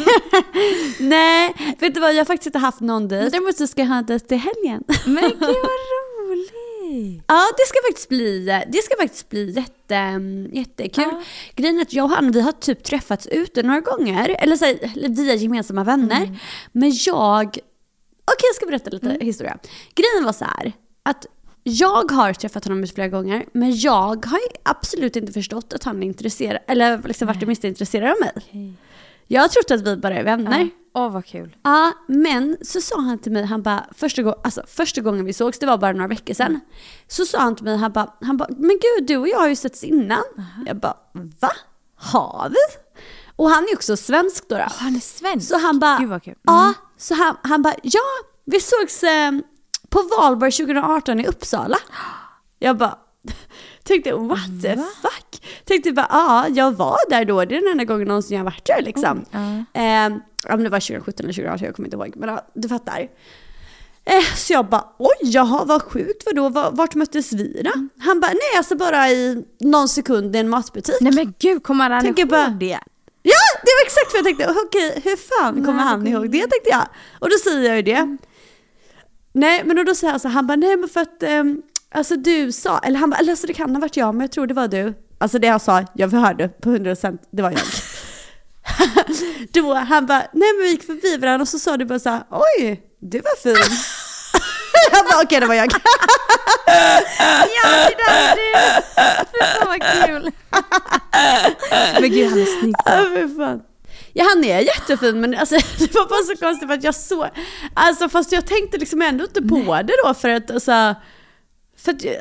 nej, 0.99 1.75
vet 1.79 1.93
du 1.93 1.99
vad 1.99 2.13
jag 2.13 2.17
har 2.17 2.25
faktiskt 2.25 2.45
inte 2.45 2.59
haft 2.59 2.79
någon 2.79 3.07
dejt. 3.07 3.29
Däremot 3.29 3.57
så 3.57 3.67
ska 3.67 3.81
jag 3.81 3.87
ha 3.87 3.97
en 3.97 4.05
dejt 4.05 4.27
till 4.27 4.37
helgen. 4.37 4.83
Men 5.05 5.23
gud 5.23 5.39
vad 5.39 5.49
roligt! 5.49 6.06
Ja, 7.27 7.43
det 7.57 7.67
ska 7.67 7.77
faktiskt 7.89 8.09
bli, 8.09 8.45
det 8.67 8.77
ska 8.83 8.95
faktiskt 9.01 9.29
bli 9.29 9.51
jätte, 9.51 10.21
jättekul. 10.53 11.03
Ja. 11.11 11.21
Grejen 11.55 11.77
är 11.77 11.81
att 11.81 11.93
jag 11.93 12.05
och 12.05 12.11
han, 12.11 12.31
vi 12.31 12.41
har 12.41 12.51
typ 12.51 12.83
träffats 12.83 13.27
ute 13.27 13.63
några 13.63 13.79
gånger, 13.79 14.35
eller 14.39 14.55
så 14.55 14.65
här, 14.65 15.09
via 15.09 15.35
gemensamma 15.35 15.83
vänner. 15.83 16.23
Mm. 16.23 16.35
Men 16.71 16.91
jag, 17.05 17.47
okej 17.47 18.47
jag 18.49 18.55
ska 18.55 18.65
berätta 18.65 18.89
lite 18.89 19.25
historia. 19.25 19.57
Grejen 19.95 20.25
var 20.25 20.33
så 20.33 20.45
här, 20.45 20.73
att 21.03 21.25
jag 21.63 22.11
har 22.11 22.33
träffat 22.33 22.65
honom 22.65 22.87
flera 22.87 23.07
gånger, 23.07 23.45
men 23.51 23.79
jag 23.79 24.25
har 24.25 24.39
absolut 24.63 25.15
inte 25.15 25.33
förstått 25.33 25.73
att 25.73 25.83
han 25.83 26.03
är 26.03 26.07
intresserad, 26.07 26.61
eller 26.67 27.01
liksom 27.05 27.27
varit 27.27 27.39
det 27.39 27.45
minsta 27.45 27.67
intresserad 27.67 28.11
av 28.11 28.17
mig. 28.19 28.73
Jag 29.27 29.41
har 29.41 29.47
trott 29.47 29.71
att 29.71 29.87
vi 29.87 29.95
bara 29.95 30.15
är 30.15 30.23
vänner. 30.23 30.49
Nej. 30.49 30.69
Åh 30.97 31.09
vad 31.09 31.25
kul. 31.25 31.55
Ja, 31.63 31.91
men 32.07 32.57
så 32.61 32.81
sa 32.81 33.01
han 33.01 33.19
till 33.19 33.31
mig, 33.31 33.45
han 33.45 33.61
bara, 33.61 33.85
första, 33.97 34.21
gång, 34.21 34.33
alltså, 34.43 34.63
första 34.67 35.01
gången 35.01 35.25
vi 35.25 35.33
sågs, 35.33 35.59
det 35.59 35.65
var 35.65 35.77
bara 35.77 35.91
några 35.91 36.07
veckor 36.07 36.33
sedan. 36.33 36.59
Så 37.07 37.25
sa 37.25 37.39
han 37.39 37.55
till 37.55 37.65
mig, 37.65 37.77
han 37.77 37.91
bara, 37.91 38.13
han 38.21 38.37
bara 38.37 38.47
men 38.49 38.79
gud 38.81 39.07
du 39.07 39.17
och 39.17 39.27
jag 39.27 39.39
har 39.39 39.47
ju 39.47 39.55
setts 39.55 39.83
innan. 39.83 40.23
Jag 40.65 40.75
bara, 40.75 40.97
va? 41.39 41.51
Har 41.95 42.49
vi? 42.49 42.77
Och 43.35 43.49
han 43.49 43.63
är 43.63 43.75
också 43.75 43.97
svensk 43.97 44.49
då. 44.49 44.55
då. 44.55 44.65
Han 44.69 44.95
är 44.95 44.99
svensk. 44.99 45.47
Så 45.47 45.57
han 45.57 45.79
bara. 45.79 45.97
Mm. 45.97 46.19
ja, 46.43 46.73
så 46.97 47.13
han, 47.13 47.37
han 47.43 47.61
bara, 47.61 47.75
ja, 47.83 48.01
vi 48.45 48.59
sågs 48.59 49.03
eh, 49.03 49.31
på 49.89 50.01
valborg 50.17 50.51
2018 50.51 51.19
i 51.19 51.27
Uppsala. 51.27 51.77
Jag 52.59 52.77
bara, 52.77 52.97
tänkte 53.87 54.13
what 54.13 54.61
the 54.63 54.75
fuck? 54.75 55.43
Tänkte 55.65 55.91
bara, 55.91 56.07
ja, 56.09 56.47
jag 56.49 56.71
var 56.71 56.97
där 57.09 57.25
då, 57.25 57.45
det 57.45 57.55
är 57.57 57.61
den 57.61 57.71
enda 57.71 57.83
gången 57.83 58.07
någonsin 58.07 58.37
jag 58.37 58.43
har 58.43 58.51
varit 58.51 58.65
där 58.65 58.81
liksom. 58.81 59.25
Eh, 59.73 59.83
ja, 60.47 60.55
men 60.55 60.63
det 60.63 60.69
var 60.69 60.79
2017 60.79 61.23
eller 61.25 61.33
2018, 61.33 61.65
jag 61.65 61.75
kommer 61.75 61.87
inte 61.87 61.97
ihåg, 61.97 62.13
men 62.15 62.29
ja, 62.29 62.47
du 62.53 62.67
fattar. 62.69 63.07
Eh, 64.05 64.23
så 64.35 64.53
jag 64.53 64.65
bara, 64.69 64.85
oj, 64.99 65.15
jaha, 65.21 65.65
vad 65.65 65.81
sjukt, 65.81 66.23
vadå, 66.25 66.49
Var- 66.49 66.71
vart 66.71 66.95
möttes 66.95 67.33
vi 67.33 67.61
då? 67.65 67.71
Han 67.99 68.19
bara, 68.19 68.31
nej 68.31 68.57
alltså 68.57 68.75
bara 68.75 69.09
i 69.09 69.43
någon 69.59 69.87
sekund 69.89 70.35
i 70.35 70.39
en 70.39 70.49
matbutik. 70.49 70.95
Nej 71.01 71.13
men 71.13 71.33
gud, 71.39 71.63
kommer 71.63 71.89
han 71.89 72.01
Tänker 72.03 72.21
ihåg 72.21 72.29
bara- 72.29 72.47
det? 72.59 72.79
Ja, 73.23 73.39
det 73.63 73.71
var 73.79 73.85
exakt 73.85 74.13
vad 74.13 74.19
jag 74.19 74.25
tänkte. 74.25 74.61
Okej, 74.65 75.01
hur 75.03 75.15
fan 75.15 75.65
kommer 75.65 75.83
han 75.83 76.07
ihåg 76.07 76.31
det 76.31 76.39
tänkte 76.39 76.69
jag. 76.69 76.87
Och 77.19 77.29
då 77.29 77.35
säger 77.43 77.67
jag 77.69 77.75
ju 77.75 77.81
det. 77.81 78.17
Nej, 79.33 79.63
men 79.65 79.85
då 79.85 79.95
säger 79.95 80.11
han 80.11 80.19
så 80.19 80.27
han 80.27 80.47
bara, 80.47 80.55
nej 80.55 80.77
men 80.77 80.89
för 80.89 81.01
att, 81.01 81.23
ehm, 81.23 81.61
alltså 81.95 82.15
du 82.15 82.51
sa, 82.51 82.79
eller 82.79 82.99
han 82.99 83.09
bara, 83.09 83.17
eller 83.17 83.31
alltså 83.31 83.47
det 83.47 83.53
kan 83.53 83.75
ha 83.75 83.81
varit 83.81 83.97
jag, 83.97 84.15
men 84.15 84.21
jag 84.21 84.31
tror 84.31 84.47
det 84.47 84.53
var 84.53 84.67
du. 84.67 84.93
Alltså 85.17 85.39
det 85.39 85.47
jag 85.47 85.61
sa, 85.61 85.85
jag 85.93 86.11
förhörde 86.11 86.49
på 86.49 86.69
100% 86.69 87.17
det 87.31 87.41
var 87.41 87.51
jag. 87.51 87.61
då, 89.53 89.73
han 89.73 90.05
bara, 90.05 90.27
nej 90.33 90.53
men 90.53 90.63
vi 90.63 90.69
gick 90.69 90.83
förbi 90.83 91.17
varandra 91.17 91.41
och 91.41 91.47
så 91.47 91.59
sa 91.59 91.77
du 91.77 91.85
bara 91.85 91.99
så 91.99 92.09
här, 92.09 92.23
oj, 92.29 92.81
du 92.99 93.19
var 93.19 93.35
fin. 93.41 93.55
jag 94.91 95.05
bara, 95.05 95.23
okej 95.23 95.39
det 95.39 95.45
var 95.45 95.55
jag. 95.55 95.71
Ja, 97.63 97.89
det 97.89 97.95
där 97.97 98.13
är 98.13 98.35
du! 98.35 98.81
Fy 99.25 99.45
fan 99.45 99.67
vad 99.67 99.81
kul! 99.81 100.31
men 102.01 102.11
gud, 102.11 102.29
han 102.29 102.39
är 102.39 102.59
snygg. 102.59 102.75
Ja, 102.85 103.05
fy 103.15 103.35
fan. 103.35 103.61
Ja, 104.13 104.25
han 104.35 104.43
är 104.43 104.59
jättefin 104.59 105.21
men 105.21 105.35
alltså, 105.35 105.55
det 105.55 105.95
var 105.95 106.09
bara 106.09 106.35
så 106.35 106.45
konstigt 106.45 106.67
för 106.67 106.75
att 106.75 106.83
jag 106.83 106.95
såg, 106.95 107.27
alltså 107.73 108.09
fast 108.09 108.31
jag 108.31 108.45
tänkte 108.45 108.77
liksom 108.77 109.01
ändå 109.01 109.23
inte 109.23 109.41
på 109.41 109.81
det 109.83 109.93
då 110.03 110.13
för 110.13 110.29
att 110.29 110.51
alltså, 110.51 110.95
för 111.87 111.93
att 111.93 112.03
jag, 112.03 112.15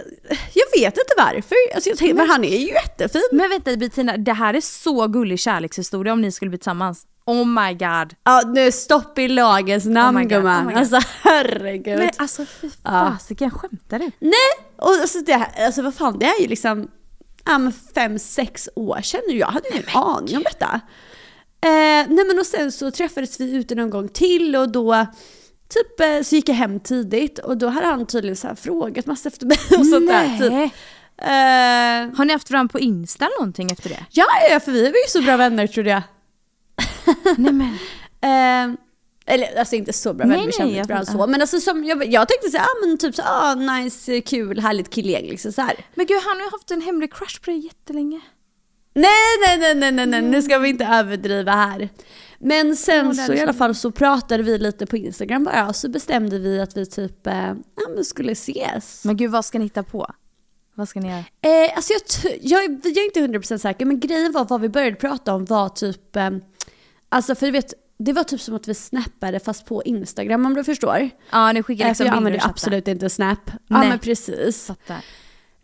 jag 0.54 0.80
vet 0.80 0.99
inte 0.99 1.14
varför. 1.16 1.56
Alltså 1.75 1.90
jag 1.90 1.99
tänkte, 1.99 2.16
men 2.16 2.28
han 2.28 2.44
är 2.44 2.58
ju 2.58 2.66
jättefin. 2.66 3.28
Men 3.32 3.50
vänta 3.50 3.76
Bettina, 3.76 4.16
det 4.16 4.32
här 4.32 4.54
är 4.54 4.61
så 4.61 5.06
gullig 5.06 5.38
kärlekshistoria 5.40 6.12
om 6.12 6.20
ni 6.20 6.32
skulle 6.32 6.49
bli 6.49 6.58
tillsammans. 6.58 7.06
Oh 7.26 7.44
my 7.46 7.75
god. 7.75 8.14
Ja, 8.25 8.42
nu 8.46 8.73
stopp 8.73 9.18
i 9.18 9.28
lagens 9.28 9.85
namn 9.85 10.16
Oh 10.16 10.20
my 10.23 10.28
God, 10.28 10.30
gumman. 10.32 10.68
oh 10.68 10.78
alltså 10.78 11.00
herregud. 11.23 11.99
Men 11.99 12.11
alltså 12.16 12.44
fy 12.46 12.70
fasiken, 12.82 13.50
skämtar 13.50 13.99
du? 13.99 14.11
Nej, 14.18 14.66
och 14.76 14.88
alltså, 14.90 15.20
det, 15.20 15.35
här- 15.35 15.64
alltså 15.66 15.82
vad 15.82 15.94
fan 15.94 16.18
det 16.18 16.26
är 16.26 16.40
ju 16.40 16.49
liksom 16.49 16.88
ja, 17.44 17.58
men 17.58 17.73
fem, 17.94 18.18
sex 18.18 18.68
år 18.76 19.00
sedan 19.02 19.20
nu. 19.28 19.38
Jag 19.38 19.46
hade 19.46 19.68
ju 19.68 19.75
ingen 19.75 19.88
aning 19.96 20.37
om 20.37 20.42
detta. 20.42 20.80
Eh, 21.61 22.08
nej 22.08 22.25
men 22.26 22.38
och 22.38 22.46
sen 22.46 22.73
så 22.73 22.90
träffades 22.90 23.40
vi 23.40 23.54
ute 23.56 23.75
någon 23.75 23.90
gång 23.90 24.08
till 24.08 24.56
och 24.56 24.68
då 24.73 25.06
typ 25.68 26.00
eh, 26.00 26.23
så 26.23 26.35
gick 26.35 26.49
jag 26.49 26.54
hem 26.54 26.80
tidigt 26.80 27.38
och 27.38 27.56
då 27.56 27.68
hade 27.68 27.87
han 27.87 28.06
tydligen 28.06 28.37
så 28.37 28.49
här 28.49 28.54
frågat 28.54 29.06
massa 29.06 29.28
efter 29.28 29.46
mig 29.46 29.58
och 29.78 29.87
sånt 29.87 30.08
där. 30.08 30.38
Typ. 30.38 30.52
Nej. 30.52 30.73
Eh, 31.18 32.16
Har 32.16 32.25
ni 32.25 32.32
haft 32.32 32.50
varandra 32.50 32.73
på 32.73 32.78
Insta 32.78 33.28
någonting 33.38 33.70
efter 33.70 33.88
det? 33.88 34.06
ja, 34.11 34.25
ja, 34.50 34.61
för 34.61 34.73
vi 34.73 34.82
var 34.82 34.88
ju 34.88 35.08
så 35.08 35.23
bra 35.23 35.37
vänner 35.37 35.66
trodde 35.66 35.90
jag. 35.90 36.02
Nej 37.37 37.52
men. 37.52 37.78
Eh, 38.20 38.78
eller 39.28 39.58
alltså 39.58 39.76
inte 39.76 39.92
så 39.92 40.14
bra 40.14 40.26
Nej, 40.26 40.37
vänner, 40.37 40.46
vi 40.46 40.52
kände 40.52 40.73
nej, 40.73 40.80
inte 40.80 40.92
varandra 40.92 41.12
så. 41.12 41.26
Men 41.26 41.40
alltså 41.40 41.61
som 41.61 41.85
jag, 41.85 42.12
jag 42.12 42.28
tänkte 42.28 42.50
så 42.50 42.58
ah, 42.58 42.87
men 42.87 42.99
typ 42.99 43.14
så 43.14 43.23
ah, 43.23 43.54
nice, 43.54 44.20
kul, 44.20 44.61
härligt 44.61 44.90
killgäng 44.90 45.25
liksom 45.28 45.52
så 45.52 45.62
här. 45.62 45.76
Men 45.94 46.06
gud, 46.06 46.18
han 46.25 46.37
har 46.37 46.44
ju 46.44 46.50
haft 46.50 46.70
en 46.70 46.82
hemlig 46.82 47.12
crush 47.12 47.40
på 47.40 47.50
dig 47.50 47.64
jättelänge. 47.64 48.20
Nej, 48.97 49.11
nej, 49.47 49.59
nej, 49.59 49.75
nej, 49.75 49.93
nej, 49.93 50.07
nej, 50.07 50.23
nu 50.23 50.43
ska 50.43 50.59
vi 50.59 50.69
inte 50.69 50.85
överdriva 50.85 51.53
här. 51.53 51.88
Men 52.38 52.76
sen 52.76 53.07
Ja, 53.07 53.26
så 53.26 53.33
i 53.33 53.41
alla 53.41 53.53
fall 53.53 53.75
så 53.75 53.91
pratade 53.91 54.43
vi 54.43 54.59
lite 54.59 54.87
på 54.87 54.97
Instagram 54.97 55.45
bara 55.45 55.69
och 55.69 55.76
så 55.76 55.88
bestämde 55.88 56.38
vi 56.38 56.61
att 56.61 56.76
vi 56.76 56.87
typ, 56.87 57.26
eh, 57.26 57.35
ja 57.97 58.05
skulle 58.05 58.33
ses. 58.33 59.05
Men 59.05 59.17
gud, 59.17 59.31
vad 59.31 59.45
ska 59.45 59.59
ni 59.59 59.65
hitta 59.65 59.83
på? 59.83 60.07
Vad 60.75 60.88
ska 60.88 61.00
ni 61.00 61.09
göra? 61.09 61.19
Eh, 61.19 61.76
alltså 61.76 61.93
jag, 61.93 62.41
jag, 62.43 62.81
jag 62.85 62.97
är 62.97 63.21
inte 63.21 63.38
100% 63.38 63.59
säker 63.59 63.87
men 63.87 64.00
grejen 64.00 64.33
var 64.33 64.45
vad 64.45 64.61
vi 64.61 64.69
började 64.69 64.97
prata 64.97 65.35
om 65.35 65.45
var 65.45 65.69
typ, 65.69 66.17
eh, 66.17 66.31
alltså 67.09 67.35
för 67.35 67.47
du 67.47 67.53
vet, 67.53 67.75
det 67.99 68.12
var 68.12 68.25
typ 68.25 68.41
som 68.41 68.57
att 68.57 68.69
vi 68.69 68.75
snappade 68.75 69.41
fast 69.41 69.67
på 69.67 69.83
Instagram 69.83 70.47
om 70.47 70.55
du 70.55 70.65
förstår. 70.65 71.11
Ja, 71.31 71.53
ni 71.53 71.62
skickar 71.62 71.85
Eh, 71.85 71.88
liksom 71.88 72.05
för 72.05 72.11
jag 72.11 72.17
använder 72.17 72.41
absolut 72.49 72.88
inte 72.88 73.11
Snap. 73.11 73.50
Ja 73.69 73.79
Nej. 73.79 73.88
men 73.88 73.99
precis. 73.99 74.67
Fattar. 74.67 75.05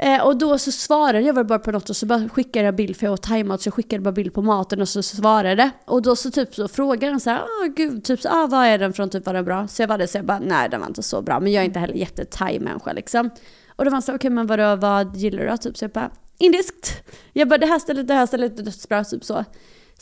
Eh, 0.02 0.26
och 0.26 0.36
då 0.36 0.58
så 0.58 0.72
svarade 0.72 1.20
jag 1.20 1.46
bara 1.46 1.58
på 1.58 1.70
något 1.70 1.90
och 1.90 1.96
så 1.96 2.06
bara 2.06 2.28
skickade 2.28 2.64
jag 2.64 2.74
bild 2.74 2.96
för 2.96 3.06
jag 3.06 3.12
åt 3.12 3.22
thaimat 3.22 3.62
så 3.62 3.66
jag 3.66 3.74
skickade 3.74 4.02
bara 4.02 4.12
bild 4.12 4.34
på 4.34 4.42
maten 4.42 4.80
och 4.80 4.88
så 4.88 5.02
svarade. 5.02 5.70
Och 5.84 6.02
då 6.02 6.16
så 6.16 6.30
typ 6.30 6.54
så 6.54 6.68
frågade 6.68 7.12
den 7.12 7.20
så 7.20 7.30
här, 7.30 7.38
ah 7.38 7.66
gud, 7.76 8.04
typ 8.04 8.20
så, 8.20 8.28
ah, 8.28 8.46
vad 8.46 8.66
är 8.66 8.78
den 8.78 8.92
från, 8.92 9.10
typ 9.10 9.26
var 9.26 9.34
den 9.34 9.44
bra? 9.44 9.68
Så 9.68 9.82
jag 9.82 9.88
var 9.88 9.98
det 9.98 10.08
så 10.08 10.18
jag 10.18 10.24
bara, 10.24 10.38
nej 10.38 10.68
den 10.68 10.80
var 10.80 10.88
inte 10.88 11.02
så 11.02 11.22
bra. 11.22 11.40
Men 11.40 11.52
jag 11.52 11.60
är 11.60 11.64
inte 11.64 11.78
heller 11.78 11.94
jätte-thai-människa 11.94 12.92
liksom. 12.92 13.30
Och 13.76 13.84
då 13.84 13.90
var 13.90 13.92
han 13.92 14.02
så 14.02 14.14
okej 14.14 14.30
men 14.30 14.46
vadå, 14.46 14.76
vad 14.76 15.16
gillar 15.16 15.46
du? 15.46 15.56
Typ 15.56 15.76
så 15.76 15.84
jag 15.84 15.90
bara, 15.90 16.10
indiskt. 16.38 17.02
Jag 17.32 17.48
bara, 17.48 17.58
det 17.58 17.66
här 17.66 17.78
stället, 17.78 18.08
det 18.08 18.14
här 18.14 18.26
stället 18.26 18.58
är 18.58 18.62
dödsbra, 18.62 19.04
typ 19.04 19.24
så. 19.24 19.44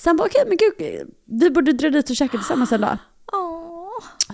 Han 0.05 0.17
bara, 0.17 0.27
okej 0.27 0.45
men 0.47 0.57
gud, 0.57 1.09
vi 1.25 1.51
borde 1.51 1.73
dra 1.73 1.91
dit 1.91 2.11
och 2.11 2.17
käka 2.17 2.39
tillsammans 2.39 2.73
en 2.73 2.81
dag. 2.81 2.99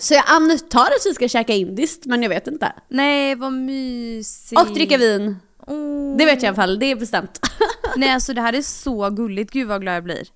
Så 0.00 0.14
jag 0.14 0.24
antar 0.26 0.80
att 0.80 1.06
vi 1.06 1.14
ska 1.14 1.28
käka 1.28 1.52
indiskt, 1.52 2.06
men 2.06 2.22
jag 2.22 2.28
vet 2.28 2.46
inte. 2.46 2.72
Nej, 2.88 3.34
vad 3.34 3.52
mysigt. 3.52 4.60
Och 4.60 4.74
dricka 4.74 4.98
vin. 4.98 5.36
Åh. 5.66 6.16
Det 6.16 6.24
vet 6.24 6.34
jag 6.34 6.42
i 6.42 6.46
alla 6.46 6.56
fall, 6.56 6.78
det 6.78 6.86
är 6.86 6.96
bestämt. 6.96 7.40
Nej, 7.96 8.10
alltså 8.10 8.34
det 8.34 8.40
här 8.40 8.52
är 8.52 8.62
så 8.62 9.10
gulligt. 9.10 9.52
Gud 9.52 9.68
vad 9.68 9.80
glad 9.80 9.96
jag 9.96 10.04
blir. 10.04 10.28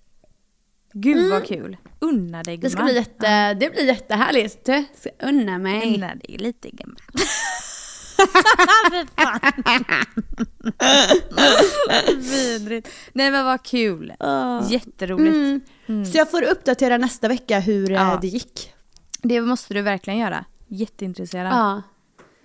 Gud 0.92 1.30
vad 1.30 1.46
kul. 1.46 1.76
Unna 1.98 2.42
dig 2.42 2.56
gumman. 2.56 2.60
Det 2.60 2.70
ska 2.70 2.82
bli, 2.84 2.94
jätte, 2.94 3.54
det 3.54 3.70
blir 3.70 3.84
jättehärligt. 3.86 4.68
Ska 4.94 5.10
unna 5.22 5.58
mig. 5.58 5.94
Unna 5.94 6.14
dig 6.14 6.36
lite 6.38 6.70
gumman. 6.70 6.96
Vidrigt. 12.16 12.88
Nej 13.12 13.30
men 13.30 13.44
vad 13.44 13.62
kul. 13.62 14.12
Jätteroligt. 14.68 15.66
Mm. 15.86 16.04
Så 16.04 16.18
jag 16.18 16.30
får 16.30 16.42
uppdatera 16.42 16.98
nästa 16.98 17.28
vecka 17.28 17.58
hur 17.60 17.90
eh, 17.90 17.96
Ja. 17.96 18.18
det 18.22 18.26
gick. 18.28 18.72
Det 19.22 19.40
måste 19.40 19.74
du 19.74 19.82
verkligen 19.82 20.18
göra. 20.18 20.44
Jätteintresserad. 20.68 21.52
Ja. 21.52 21.82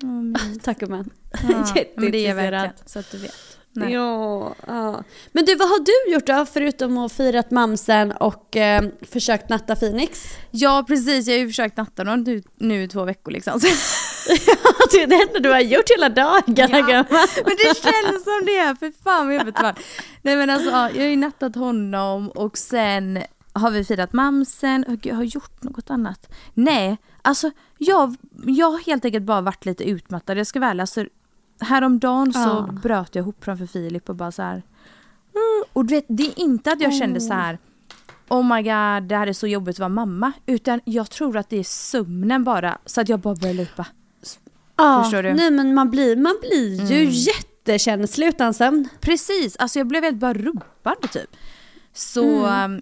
Mm. 0.06 0.60
Tack 0.64 0.80
gumman. 0.80 1.10
Ja, 1.50 1.66
men 1.96 2.12
det 2.12 2.18
är 2.18 2.28
jag 2.28 2.36
verkligen. 2.36 2.74
Så 2.86 3.00
att 3.00 3.12
du 3.12 3.18
vet. 3.18 3.56
Nej. 3.76 3.94
Ja, 3.94 4.56
ja. 4.68 5.04
Men 5.32 5.46
du, 5.46 5.56
vad 5.56 5.70
har 5.70 5.80
du 5.80 6.14
gjort 6.14 6.26
då? 6.26 6.46
Förutom 6.54 6.98
att 6.98 7.12
firat 7.12 7.52
mamsen 7.52 8.12
och 8.12 8.58
eh, 8.58 8.84
försökt 9.12 9.50
natta 9.50 9.76
Phoenix? 9.76 10.24
Ja 10.52 10.86
precis, 10.88 11.28
jag 11.28 11.36
har 11.36 11.40
ju 11.40 11.48
försökt 11.48 11.78
natta 11.78 12.04
dem 12.04 12.24
nu, 12.24 12.44
nu 12.56 12.84
i 12.84 12.88
två 12.88 13.04
veckor 13.04 13.32
liksom. 13.32 13.60
Så 13.60 13.68
det 14.92 15.04
är 15.04 15.08
det 15.08 15.16
enda 15.16 15.40
du 15.40 15.50
har 15.50 15.60
gjort 15.60 15.90
hela 15.98 16.10
dagarna 16.10 16.78
Ja, 16.92 17.06
men 17.46 17.56
det 17.58 17.82
känns 17.82 18.24
som 18.24 18.46
det, 18.46 18.76
för 18.80 19.04
fan 19.04 19.28
vad 19.28 19.36
jobbigt 19.36 19.56
det 19.56 19.64
var. 19.64 19.76
Nej 20.22 20.36
men 20.36 20.50
alltså, 20.50 20.70
ja, 20.70 20.90
jag 20.90 21.02
har 21.02 21.10
ju 21.10 21.16
nattat 21.16 21.56
honom 21.56 22.30
och 22.30 22.58
sen 22.58 23.20
har 23.56 23.72
vi 23.72 23.84
firat 23.84 24.14
mamsen. 24.14 24.86
Gud, 24.88 25.06
jag 25.06 25.16
har 25.16 25.24
gjort 25.24 25.64
något 25.64 25.90
annat. 25.90 26.32
Nej, 26.54 26.98
alltså 27.22 27.52
jag, 27.78 28.16
jag 28.46 28.72
har 28.72 28.80
helt 28.80 29.06
enkelt 29.06 29.26
bara 29.26 29.42
varit 29.42 29.66
lite 29.66 29.84
utmattad. 29.84 30.38
Jag 30.38 30.48
ska 30.48 30.60
väl 30.60 30.80
alltså, 30.80 31.06
häromdagen 31.62 32.34
så 32.34 32.40
Ja. 32.40 32.70
bröt 32.84 33.16
jag 33.16 33.24
ihop 33.24 33.44
framför 33.44 33.66
Filip 33.66 34.10
och 34.10 34.16
bara 34.16 34.32
så 34.32 34.42
här. 34.42 34.54
"Mm." 34.54 35.64
Och 35.74 35.86
du 35.86 35.96
vet, 35.96 36.06
det 36.08 36.24
är 36.24 36.40
inte 36.40 36.72
att 36.72 36.82
jag 36.82 36.94
kände 36.94 37.22
så 37.22 37.34
här. 37.34 37.58
Oh 38.30 38.56
my 38.56 38.62
god, 38.62 39.10
det 39.10 39.16
här 39.16 39.28
är 39.28 39.34
så 39.34 39.48
jobbigt 39.48 39.76
att 39.76 39.80
vara 39.80 39.90
mamma. 39.90 40.32
Utan 40.46 40.82
jag 40.86 41.10
tror 41.10 41.38
att 41.38 41.50
det 41.50 41.58
är 41.58 41.64
sömnen 41.64 42.44
bara. 42.44 42.78
Så 42.86 43.02
att 43.02 43.10
jag 43.10 43.20
bara 43.20 43.36
börjar 43.36 43.54
lipa. 43.54 43.86
Ja, 44.76 45.04
Förstår 45.04 45.24
du? 45.24 45.34
Nej 45.34 45.52
men 45.52 45.74
man 45.74 45.90
blir, 45.92 46.16
man 46.16 46.36
blir 46.42 46.92
ju 46.92 47.06
jättekänslig 47.10 48.28
utan 48.28 48.54
sömn. 48.54 48.88
Precis, 49.00 49.56
alltså 49.58 49.80
jag 49.80 49.88
blev 49.88 50.04
helt 50.04 50.18
bara 50.18 50.34
rubbad 50.34 51.12
typ. 51.12 51.36
Så 51.94 52.46
um, 52.48 52.82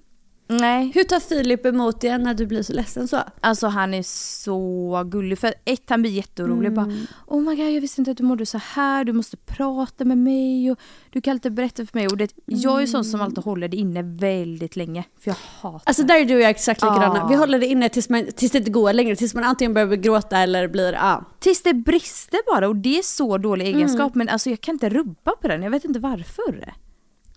nej, 0.57 0.91
Hur 0.95 1.03
tar 1.03 1.19
Filip 1.19 1.65
emot 1.65 2.01
det 2.01 2.17
när 2.17 2.33
du 2.33 2.45
blir 2.45 2.63
så 2.63 2.73
ledsen 2.73 3.07
så? 3.07 3.17
alltså 3.41 3.67
han 3.67 3.93
är 3.93 4.03
så 4.43 5.03
gullig. 5.05 5.39
För 5.39 5.53
ett, 5.65 5.89
han 5.89 6.01
blir 6.01 6.11
jätteorolig. 6.11 6.73
Bara, 6.73 6.91
oh 7.27 7.41
my 7.41 7.55
god, 7.55 7.71
jag 7.71 7.81
visste 7.81 8.01
inte 8.01 8.11
att 8.11 8.17
du 8.17 8.23
mådde 8.23 8.45
så 8.45 8.57
här. 8.57 9.03
Du 9.03 9.13
måste 9.13 9.37
prata 9.37 10.05
med 10.05 10.17
mig 10.17 10.71
och 10.71 10.79
du 11.09 11.21
kan 11.21 11.31
alltid 11.31 11.53
berätta 11.53 11.85
för 11.85 11.97
mig. 11.97 12.07
Och 12.07 12.17
det, 12.17 12.33
jag 12.45 12.77
är 12.77 12.81
ju 12.81 12.87
sån 12.87 13.05
som 13.05 13.21
alltid 13.21 13.43
håller 13.43 13.67
det 13.67 13.77
inne 13.77 14.01
väldigt 14.01 14.75
länge. 14.75 15.03
För 15.19 15.31
jag 15.31 15.37
hatar 15.61 15.81
Alltså 15.85 16.03
där 16.03 16.21
är 16.21 16.25
du 16.25 16.35
och 16.35 16.41
jag 16.41 16.49
exakt 16.49 16.81
likadana. 16.81 17.17
Ja. 17.17 17.27
Vi 17.27 17.35
håller 17.35 17.59
det 17.59 17.67
inne 17.67 17.89
tills, 17.89 18.09
man, 18.09 18.25
tills 18.35 18.51
det 18.51 18.57
inte 18.57 18.71
går 18.71 18.93
längre. 18.93 19.15
Tills 19.15 19.33
man 19.33 19.43
antingen 19.43 19.73
börjar 19.73 19.95
gråta 19.95 20.37
eller 20.37 20.67
blir, 20.67 20.93
ja. 20.93 21.25
Tills 21.39 21.63
det 21.63 21.73
brister 21.73 22.39
bara 22.53 22.67
och 22.67 22.75
det 22.75 22.97
är 22.97 23.03
så 23.03 23.37
dålig 23.37 23.67
egenskap. 23.67 24.15
Men 24.15 24.29
alltså 24.29 24.49
jag 24.49 24.61
kan 24.61 24.75
inte 24.75 24.89
rubba 24.89 25.31
på 25.41 25.47
den. 25.47 25.63
Jag 25.63 25.71
vet 25.71 25.85
inte 25.85 25.99
varför. 25.99 26.73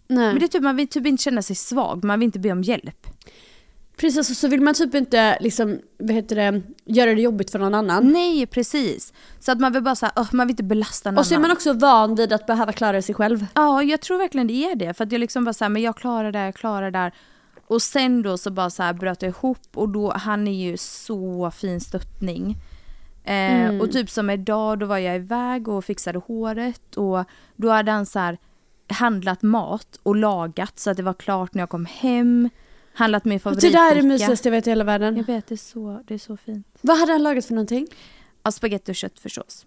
Nej. 0.09 0.27
Men 0.27 0.39
det 0.39 0.45
är 0.45 0.49
typ, 0.49 0.63
man 0.63 0.77
vill 0.77 0.89
typ 0.89 1.07
inte 1.07 1.23
känna 1.23 1.43
sig 1.43 1.57
svag. 1.57 2.05
Man 2.05 2.19
vill 2.19 2.27
inte 2.27 2.39
be 2.39 2.53
om 2.53 2.63
hjälp. 2.63 3.07
Precis, 3.97 4.31
och 4.31 4.37
så 4.37 4.49
vill 4.49 4.61
man 4.61 4.75
typ 4.75 4.95
inte 4.95 5.39
liksom, 5.41 5.79
vad 5.99 6.11
heter 6.11 6.37
det, 6.37 6.63
göra 6.85 7.15
det 7.15 7.21
jobbigt 7.21 7.51
för 7.51 7.59
någon 7.59 7.75
annan. 7.75 8.13
Nej, 8.13 8.47
precis. 8.47 9.13
Så 9.41 9.53
att 9.53 9.61
man 9.61 9.73
vill 9.73 9.83
bara 9.83 9.95
säga, 9.95 10.13
man 10.33 10.47
vill 10.47 10.53
inte 10.53 10.63
belasta 10.63 11.11
någon 11.11 11.19
Och 11.19 11.27
så 11.27 11.35
är 11.35 11.37
annan. 11.37 11.49
man 11.49 11.57
också 11.57 11.73
van 11.73 12.15
vid 12.15 12.33
att 12.33 12.47
behöva 12.47 12.73
klara 12.73 13.03
sig 13.03 13.15
själv. 13.15 13.47
Ja, 13.55 13.83
jag 13.83 14.01
tror 14.01 14.19
verkligen 14.19 14.47
det 14.47 14.53
är 14.65 14.77
det. 14.77 14.95
För 14.95 15.05
att 15.05 15.13
jag 15.13 15.19
liksom 15.19 15.45
bara 15.45 15.53
såhär, 15.53 15.69
men 15.69 15.83
jag 15.83 15.97
klarar 15.97 16.33
det, 16.33 16.39
jag 16.39 16.55
klarar 16.55 16.91
det. 16.91 17.11
Och 17.67 17.83
sen 17.83 18.23
då 18.23 18.39
så 18.39 18.51
bara 18.51 18.71
så 18.71 18.83
här 18.83 18.93
bröt 18.93 19.23
jag 19.23 19.29
ihop 19.29 19.59
och 19.75 19.89
då, 19.89 20.13
han 20.13 20.49
är 20.49 20.71
ju 20.71 20.77
så 20.77 21.51
fin 21.51 21.81
stöttning. 21.81 22.57
Eh, 23.25 23.81
Och 23.81 23.93
typ 23.93 24.11
som 24.11 24.31
idag, 24.31 24.79
då 24.79 24.87
var 24.87 24.99
jag 24.99 25.17
iväg 25.17 25.69
och 25.69 25.85
fixade 25.85 26.19
håret 26.19 26.97
och 26.97 27.25
då 27.57 27.71
hade 27.71 27.93
han 27.93 28.07
så 28.07 28.19
här 28.19 28.39
handlat 28.93 29.43
mat 29.43 29.99
och 30.03 30.17
lagat 30.17 30.79
så 30.79 30.91
att 30.91 30.97
det 30.97 31.03
var 31.03 31.15
klart 31.15 31.55
när 31.55 31.63
jag 31.63 31.69
kom 31.69 31.87
hem. 31.87 32.51
Handlat 32.95 33.25
min 33.25 33.37
Och 33.37 33.39
det 33.39 33.43
favoritdricka. 33.43 33.79
där 33.79 33.91
är 33.91 33.95
det 33.95 34.03
mysigaste 34.03 34.49
jag 34.49 34.53
vet 34.53 34.67
i 34.67 34.71
hela 34.71 34.85
världen. 34.85 35.17
Jag 35.17 35.25
vet, 35.25 35.47
det 35.47 35.55
är 35.55 35.57
så, 35.57 36.01
det 36.07 36.15
är 36.15 36.19
så 36.19 36.37
fint. 36.37 36.67
Vad 36.81 36.99
hade 36.99 37.13
han 37.13 37.23
lagat 37.23 37.45
för 37.45 37.55
någonting? 37.55 37.87
Ja, 38.47 38.51
spagetti 38.53 38.93
och 38.93 38.97
köttfärssås. 38.97 39.67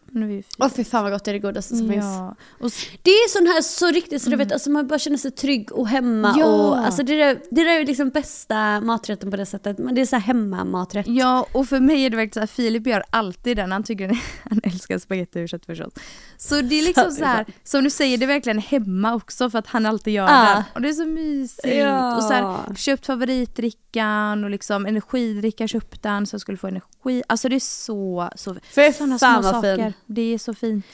Åh 0.58 0.70
fy 0.76 0.84
fan 0.84 1.04
vad 1.04 1.12
gott, 1.14 1.26
det 1.26 1.32
är 1.32 1.34
det 1.34 1.40
godaste 1.40 1.76
som 1.76 1.90
finns. 1.90 2.06
ja. 2.06 2.36
Och 2.60 2.66
s- 2.68 2.86
Det 3.04 3.12
är 3.12 3.30
sån 3.30 3.48
här 3.48 3.62
så 3.62 3.88
riktigt 3.92 4.22
så 4.22 4.30
du 4.30 4.36
vet, 4.36 4.52
alltså 4.52 4.70
man 4.70 4.88
bara 4.88 5.00
känner 5.00 5.18
sig 5.18 5.32
trygg 5.32 5.72
och 5.72 5.88
hemma. 5.88 6.36
Ja. 6.38 6.46
Och, 6.46 6.78
alltså 6.78 7.04
det, 7.04 7.22
är, 7.22 7.40
det 7.52 7.64
där 7.64 7.80
är 7.82 7.86
liksom 7.86 8.10
bästa 8.10 8.82
maträtten 8.82 9.32
på 9.32 9.38
det 9.38 9.46
sättet. 9.46 9.78
Men 9.78 9.96
det 9.96 10.02
är 10.02 10.06
så 10.06 10.16
här 10.16 10.24
hemmamaträtt. 10.24 11.08
Ja, 11.08 11.46
och 11.52 11.68
för 11.68 11.80
mig 11.80 12.06
är 12.06 12.10
det 12.10 12.16
verkligen 12.18 12.34
så 12.34 12.40
här, 12.40 12.48
Filip 12.48 12.88
gör 12.88 13.04
alltid 13.10 13.58
den, 13.58 13.72
han 13.72 13.84
tycker 13.84 14.08
han 14.50 14.62
älskar 14.64 14.98
spagetti 14.98 15.44
och 15.46 15.50
köttfärssås. 15.50 15.94
Så 16.38 16.62
det 16.62 16.80
är 16.80 16.84
liksom 16.84 17.12
så 17.12 17.24
här, 17.26 17.46
som 17.64 17.84
du 17.84 17.90
säger, 17.90 18.18
det 18.18 18.26
är 18.26 18.28
verkligen 18.28 18.60
hemma 18.60 19.14
också 19.16 19.50
för 19.50 19.60
att 19.60 19.68
han 19.68 19.86
alltid 19.86 20.14
gör 20.14 20.28
Ja. 20.28 20.54
den. 20.54 20.64
Och 20.76 20.82
det 20.82 20.90
är 20.90 20.94
så 20.94 21.06
mysigt. 21.06 21.76
Ja. 21.78 22.16
Och 22.18 22.24
så 22.24 22.34
här, 22.34 22.76
köpt 22.76 23.06
favoritdrickan 23.06 24.44
och 24.44 24.50
liksom 24.50 24.86
energidricka 24.86 25.68
köpte 25.68 26.10
han 26.10 26.26
så 26.28 26.34
jag 26.34 26.42
skulle 26.42 26.58
få 26.58 26.68
energi. 26.68 27.24
Alltså 27.28 27.50
det 27.50 27.56
är 27.56 27.60
så, 27.60 28.30
så 28.36 28.56
Fy 28.70 28.94
sådana 28.94 29.20
fan 29.20 29.44
små 29.44 29.52
vad 29.52 29.62
saker. 29.62 29.76
fin. 29.76 29.94
Det 30.06 30.34
är 30.34 30.38
så 30.38 30.54
fint. 30.54 30.86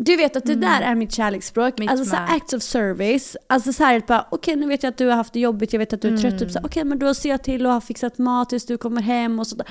Du 0.00 0.16
vet 0.16 0.36
att 0.36 0.44
det 0.44 0.54
där 0.54 0.80
är 0.80 0.94
mitt 0.94 1.12
kärleksspråk. 1.12 1.78
Mitt 1.78 1.90
alltså 1.90 2.04
så 2.04 2.16
här, 2.16 2.26
med. 2.26 2.36
acts 2.36 2.52
of 2.52 2.62
service. 2.62 3.36
Alltså 3.46 3.72
så 3.72 3.84
här, 3.84 4.02
bara, 4.06 4.26
okej 4.30 4.56
nu 4.56 4.66
vet 4.66 4.82
jag 4.82 4.90
att 4.90 4.96
du 4.96 5.06
har 5.06 5.16
haft 5.16 5.32
det 5.32 5.40
jobbigt, 5.40 5.72
jag 5.72 5.78
vet 5.78 5.92
att 5.92 6.02
du 6.02 6.14
är 6.14 6.18
trött. 6.18 6.38
Typ 6.38 6.54
här, 6.54 6.60
okej 6.64 6.84
men 6.84 6.98
då 6.98 7.14
ser 7.14 7.28
jag 7.28 7.42
till 7.42 7.66
att 7.66 7.72
ha 7.72 7.80
fixat 7.80 8.18
mat 8.18 8.48
tills 8.48 8.66
du 8.66 8.76
kommer 8.78 9.02
hem 9.02 9.38
och 9.38 9.46
sådär. 9.46 9.66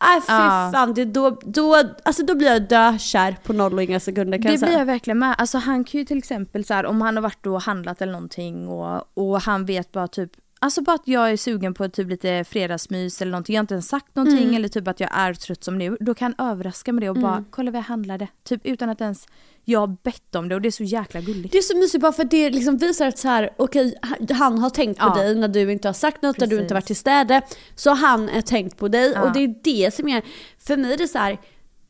Äh, 0.00 0.20
fy 0.20 0.32
Ja. 0.32 0.70
fan, 0.74 0.94
det, 0.94 1.04
då, 1.04 1.38
då, 1.42 1.82
alltså 2.02 2.24
då 2.24 2.34
blir 2.34 2.48
jag 2.48 2.62
dökär 2.62 3.36
på 3.42 3.52
noll 3.52 3.74
och 3.74 3.82
inga 3.82 4.00
sekunder 4.00 4.38
kan 4.42 4.52
Det 4.52 4.58
blir 4.58 4.78
jag 4.78 4.86
verkligen 4.86 5.18
med. 5.18 5.34
Alltså 5.38 5.58
han 5.58 5.84
kan 5.84 5.98
ju 5.98 6.04
till 6.04 6.18
exempel 6.18 6.64
så 6.64 6.74
här, 6.74 6.86
om 6.86 7.00
han 7.00 7.16
har 7.16 7.22
varit 7.22 7.46
och 7.46 7.62
handlat 7.62 8.02
eller 8.02 8.12
någonting 8.12 8.68
och, 8.68 9.04
och 9.14 9.40
han 9.40 9.64
vet 9.64 9.92
bara 9.92 10.08
typ 10.08 10.30
Alltså 10.60 10.82
bara 10.82 10.94
att 10.94 11.08
jag 11.08 11.30
är 11.30 11.36
sugen 11.36 11.74
på 11.74 11.88
typ 11.88 12.08
lite 12.08 12.44
fredagsmys 12.44 13.22
eller 13.22 13.32
någonting. 13.32 13.54
Jag 13.54 13.60
har 13.60 13.62
inte 13.64 13.74
ens 13.74 13.88
sagt 13.88 14.16
någonting 14.16 14.42
Mm. 14.42 14.54
eller 14.56 14.68
typ 14.68 14.88
att 14.88 15.00
jag 15.00 15.10
är 15.12 15.34
trött 15.34 15.64
som 15.64 15.78
nu. 15.78 15.96
Då 16.00 16.14
kan 16.14 16.34
han 16.38 16.50
överraska 16.50 16.92
med 16.92 17.02
det 17.02 17.10
och 17.10 17.16
bara 17.16 17.44
kolla 17.50 17.70
vad 17.70 17.78
jag 17.78 17.84
handlade. 17.84 18.28
Typ 18.44 18.66
utan 18.66 18.88
att 18.90 19.00
ens 19.00 19.26
jag 19.64 19.80
har 19.80 19.96
bett 20.02 20.34
om 20.34 20.48
det 20.48 20.54
och 20.54 20.60
det 20.62 20.68
är 20.68 20.70
så 20.70 20.84
jäkla 20.84 21.20
gulligt. 21.20 21.52
Det 21.52 21.58
är 21.58 21.62
så 21.62 21.76
mysigt 21.76 22.02
bara 22.02 22.12
för 22.12 22.22
att 22.24 22.30
det 22.30 22.50
liksom 22.50 22.76
visar 22.76 23.06
att 23.08 23.18
så 23.18 23.28
här, 23.28 23.50
okej, 23.56 23.94
han 24.30 24.58
har 24.58 24.70
tänkt 24.70 25.00
på 25.00 25.06
Ja. 25.06 25.14
dig 25.22 25.34
när 25.34 25.48
du 25.48 25.72
inte 25.72 25.88
har 25.88 25.92
sagt 25.92 26.22
något, 26.22 26.38
när 26.38 26.46
du 26.46 26.50
Precis. 26.50 26.62
inte 26.62 26.74
varit 26.74 26.86
till 26.86 26.96
städe. 26.96 27.42
Så 27.74 27.90
han 27.90 28.28
har 28.28 28.40
tänkt 28.42 28.76
på 28.78 28.88
dig 28.88 29.12
Ja. 29.14 29.22
och 29.22 29.32
det 29.32 29.40
är 29.40 29.54
det 29.64 29.94
som 29.94 30.08
är, 30.08 30.22
för 30.58 30.76
mig 30.76 30.92
är 30.92 30.98
det 30.98 31.08
så 31.08 31.18
här, 31.18 31.38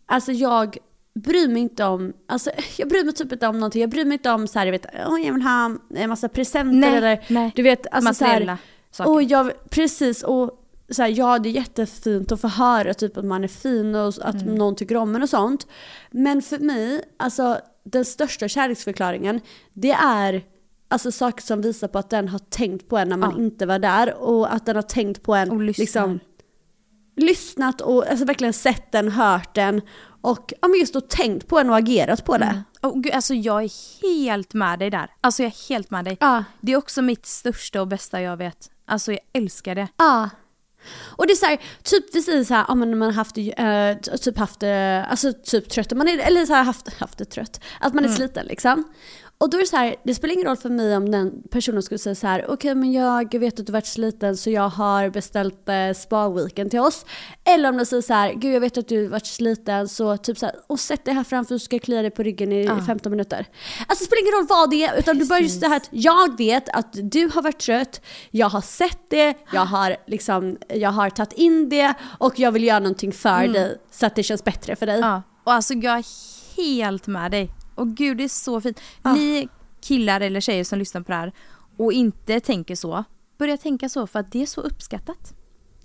alltså 0.06 0.32
jag 0.32 0.76
bryr 1.22 1.48
mig 1.48 1.62
inte 1.62 1.84
om, 1.84 2.12
alltså 2.26 2.50
jag 2.78 2.88
bryr 2.88 3.04
mig 3.04 3.14
typ 3.14 3.32
inte 3.32 3.46
om 3.46 3.58
någonting. 3.58 3.80
Jag 3.80 3.90
bryr 3.90 4.04
mig 4.04 4.12
inte 4.12 4.30
om 4.30 4.46
så 4.46 4.58
här, 4.58 4.66
jag 4.66 4.72
vet, 4.72 4.86
åh 5.08 5.20
jag 5.26 5.32
vill 5.32 5.42
ha 5.42 5.76
en 5.94 6.08
massa 6.08 6.28
presenter 6.28 6.74
Nej, 6.76 6.96
eller 6.96 7.24
nej. 7.28 7.52
du 7.56 7.62
vet, 7.62 7.86
alltså 7.90 8.14
så 8.14 8.24
här, 8.24 8.32
Materiella 8.32 8.58
och 9.06 9.22
jag, 9.22 9.70
precis, 9.70 10.22
och 10.22 10.64
så 10.90 11.02
här, 11.02 11.08
ja 11.08 11.38
det 11.38 11.48
är 11.48 11.50
jättefint 11.50 12.32
att 12.32 12.40
få 12.40 12.48
höra 12.48 12.94
typ 12.94 13.16
att 13.16 13.24
man 13.24 13.44
är 13.44 13.48
fin 13.48 13.94
och 13.94 14.08
att 14.20 14.42
Mm. 14.42 14.54
någon 14.54 14.76
tycker 14.76 14.96
om 14.96 15.14
en 15.16 15.22
och 15.22 15.28
sånt. 15.28 15.66
Men 16.10 16.42
för 16.42 16.58
mig, 16.58 17.02
alltså 17.16 17.58
den 17.84 18.04
största 18.04 18.48
kärleksförklaringen, 18.48 19.40
det 19.72 19.92
är 19.92 20.42
alltså 20.88 21.12
saker 21.12 21.42
som 21.42 21.60
visar 21.60 21.88
på 21.88 21.98
att 21.98 22.10
den 22.10 22.28
har 22.28 22.38
tänkt 22.38 22.88
på 22.88 22.98
en 22.98 23.08
när 23.08 23.16
man 23.16 23.30
Ja. 23.36 23.42
inte 23.42 23.66
var 23.66 23.78
där 23.78 24.14
och 24.14 24.54
att 24.54 24.66
den 24.66 24.76
har 24.76 24.82
tänkt 24.82 25.22
på 25.22 25.34
en 25.34 25.50
Och 25.50 25.60
lyssnar. 25.60 25.82
liksom 25.82 26.20
lyssnat 27.18 27.80
och 27.80 28.10
alltså 28.10 28.24
verkligen 28.24 28.52
sett 28.52 28.92
den, 28.92 29.10
hört 29.10 29.54
den 29.54 29.80
och 30.20 30.52
ja, 30.60 30.68
men 30.68 30.80
just 30.80 30.94
då 30.94 31.00
tänkt 31.00 31.48
på 31.48 31.58
en 31.58 31.70
och 31.70 31.76
agerat 31.76 32.24
på 32.24 32.38
det. 32.38 32.62
Och 32.80 33.02
gud, 33.02 33.12
alltså 33.12 33.34
jag 33.34 33.64
är 33.64 34.02
helt 34.02 34.54
med 34.54 34.78
dig 34.78 34.90
där. 34.90 35.10
Alltså 35.20 35.42
jag 35.42 35.52
är 35.52 35.68
helt 35.68 35.90
med 35.90 36.04
dig. 36.04 36.16
Ja. 36.20 36.44
Det 36.60 36.72
är 36.72 36.76
också 36.76 37.02
mitt 37.02 37.26
största 37.26 37.80
och 37.80 37.88
bästa 37.88 38.20
jag 38.20 38.36
vet. 38.36 38.70
Alltså 38.86 39.12
jag 39.12 39.20
älskar 39.32 39.74
det. 39.74 39.88
Ja. 39.96 40.30
Och 41.06 41.26
det 41.26 41.32
är 41.32 41.36
så 41.36 41.46
här, 41.46 41.60
typ 41.82 42.24
säger 42.24 42.44
så 42.44 42.54
här, 42.54 42.64
ja 42.68 42.74
när 42.74 42.86
man 42.86 43.02
har 43.02 43.12
haft 43.12 43.38
eh, 43.38 44.16
typ 44.18 44.38
haft 44.38 44.60
det, 44.60 45.06
alltså 45.10 45.32
typ 45.32 45.70
trött, 45.70 45.92
man 45.92 46.08
är, 46.08 46.18
eller 46.18 46.46
så 46.46 46.54
här 46.54 46.64
haft, 46.64 47.00
haft 47.00 47.18
det 47.18 47.24
trött, 47.24 47.60
att 47.80 47.94
man 47.94 48.04
är 48.04 48.08
sliten 48.08 48.46
liksom. 48.46 48.84
Och 49.40 49.50
då 49.50 49.56
är 49.56 49.60
det 49.60 49.66
så 49.66 49.76
här, 49.76 49.96
det 50.04 50.14
spelar 50.14 50.34
ingen 50.34 50.46
roll 50.46 50.56
för 50.56 50.70
mig 50.70 50.96
om 50.96 51.10
den 51.10 51.42
personen 51.50 51.82
skulle 51.82 51.98
säga 51.98 52.14
så 52.14 52.26
här, 52.26 52.50
okej 52.50 52.74
men 52.74 52.92
jag 52.92 53.38
vet 53.38 53.60
att 53.60 53.66
du 53.66 53.72
varit 53.72 53.86
sliten 53.86 54.36
så 54.36 54.50
jag 54.50 54.68
har 54.68 55.10
beställt 55.10 55.68
eh, 55.68 55.74
spa-weekend 55.94 56.70
till 56.70 56.80
oss. 56.80 57.06
Eller 57.44 57.68
om 57.68 57.76
de 57.76 57.86
säger 57.86 58.02
så 58.02 58.12
här, 58.12 58.32
gud 58.32 58.54
jag 58.54 58.60
vet 58.60 58.78
att 58.78 58.88
du 58.88 59.06
varit 59.06 59.26
sliten 59.26 59.88
så 59.88 60.16
typ 60.16 60.38
så 60.38 60.46
här, 60.46 60.54
och 60.66 60.80
sätt 60.80 61.04
dig 61.04 61.14
här 61.14 61.24
framför 61.24 61.54
så 61.54 61.64
ska 61.64 61.76
jag 61.76 61.82
klia 61.82 62.02
dig 62.02 62.10
på 62.10 62.22
ryggen 62.22 62.52
i 62.52 62.68
15 62.86 63.10
minuter. 63.10 63.46
Alltså 63.86 64.04
det 64.04 64.06
spelar 64.06 64.22
ingen 64.22 64.34
roll 64.34 64.46
vad 64.48 64.70
det 64.70 64.84
är, 64.84 64.98
utan 64.98 65.18
du 65.18 65.26
bara 65.26 65.40
just 65.40 65.60
det 65.60 65.68
här 65.68 65.76
att 65.76 65.88
jag 65.90 66.36
vet 66.38 66.68
att 66.68 66.96
du 67.02 67.30
har 67.34 67.42
varit 67.42 67.58
trött, 67.58 68.00
jag 68.30 68.48
har 68.48 68.60
sett 68.60 69.00
det, 69.10 69.34
jag 69.52 69.64
har 69.64 69.96
liksom, 70.06 70.56
jag 70.68 70.90
har 70.90 71.10
tagit 71.10 71.32
in 71.32 71.68
det 71.68 71.94
och 72.18 72.38
jag 72.38 72.52
vill 72.52 72.64
göra 72.64 72.78
någonting 72.78 73.12
för 73.12 73.48
dig 73.48 73.76
så 73.90 74.06
att 74.06 74.14
det 74.16 74.22
känns 74.22 74.44
bättre 74.44 74.76
för 74.76 74.86
dig. 74.86 74.98
Ja, 75.00 75.22
och 75.44 75.52
alltså 75.52 75.74
jag 75.74 75.98
är 75.98 76.04
helt 76.56 77.06
med 77.06 77.30
dig. 77.30 77.50
Och 77.78 77.88
gud 77.88 78.16
det 78.16 78.24
är 78.24 78.28
så 78.28 78.60
fint. 78.60 78.80
Ni 79.04 79.48
killar 79.80 80.20
eller 80.20 80.40
tjejer 80.40 80.64
som 80.64 80.78
lyssnar 80.78 81.00
på 81.00 81.12
det 81.12 81.18
här 81.18 81.32
och 81.76 81.92
inte 81.92 82.40
tänker 82.40 82.74
så, 82.74 83.04
börja 83.38 83.56
tänka 83.56 83.88
så 83.88 84.06
för 84.06 84.18
att 84.18 84.32
det 84.32 84.42
är 84.42 84.46
så 84.46 84.60
uppskattat 84.60 85.34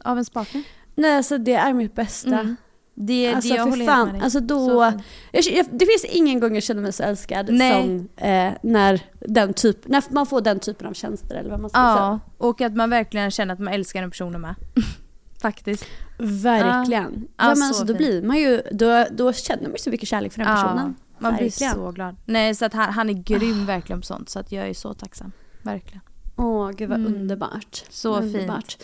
av 0.03 0.15
ens 0.17 0.29
partner. 0.29 0.63
Nej 0.95 1.17
alltså 1.17 1.37
det 1.37 1.53
är 1.53 1.73
mitt 1.73 1.95
bästa. 1.95 2.39
Mm. 2.39 2.55
Det, 2.95 3.33
Alltså 3.33 3.49
det 3.49 3.55
jag 3.55 3.63
för 3.65 3.69
håller 3.69 3.85
fan, 3.85 3.97
helt 3.97 4.11
med 4.11 4.21
dig. 4.21 4.23
alltså 4.23 4.39
Så 4.39 4.45
då, 4.45 4.93
jag, 5.31 5.43
jag, 5.43 5.65
det 5.71 5.85
finns 5.85 6.05
ingen 6.09 6.39
gång 6.39 6.53
jag 6.53 6.63
känner 6.63 6.81
mig 6.81 6.93
så 6.93 7.03
älskad 7.03 7.49
Nej. 7.51 7.83
som 7.83 8.09
eh, 8.17 8.53
när, 8.63 9.01
den 9.19 9.53
typ, 9.53 9.87
när 9.87 10.03
man 10.09 10.25
får 10.25 10.41
den 10.41 10.59
typen 10.59 10.87
av 10.87 10.93
tjänster 10.93 11.35
eller 11.35 11.49
vad 11.49 11.59
man 11.59 11.69
ska 11.69 11.79
säga. 11.79 11.85
Ja, 11.87 12.19
och 12.37 12.61
att 12.61 12.75
man 12.75 12.89
verkligen 12.89 13.31
känner 13.31 13.53
att 13.53 13.59
man 13.59 13.73
älskar 13.73 14.01
den 14.01 14.11
personen 14.11 14.41
med. 14.41 14.55
Faktiskt. 15.41 15.85
Verkligen. 16.17 17.27
Ja, 17.37 17.43
Ja, 17.43 17.47
men 17.47 17.55
så 17.57 17.63
alltså, 17.63 17.83
då 17.83 17.93
blir 17.93 18.21
man 18.23 18.37
ju, 18.37 18.61
då, 18.71 19.05
då 19.11 19.33
känner 19.33 19.63
man 19.63 19.71
ju 19.71 19.77
så 19.77 19.89
mycket 19.89 20.09
kärlek 20.09 20.33
för 20.33 20.43
den 20.43 20.55
personen. 20.55 20.95
Man 21.23 21.35
blir 21.35 21.43
Verkligen. 21.49 21.73
så 21.73 21.91
glad. 21.91 22.15
Nej, 22.25 22.55
så 22.55 22.65
att 22.65 22.73
han, 22.73 22.93
han 22.93 23.09
är 23.09 23.13
grym 23.13 23.65
verkligen 23.65 24.01
på 24.01 24.05
sånt 24.07 24.29
så 24.29 24.39
att 24.39 24.51
jag 24.51 24.67
är 24.69 24.73
så 24.73 24.93
tacksam. 24.93 25.31
Verkligen. 25.61 26.01
Åh 26.35 26.71
gud 26.71 26.89
vad 26.89 26.99
Mm. 26.99 27.15
underbart. 27.15 27.83
Så 27.89 28.15
underbart. 28.17 28.77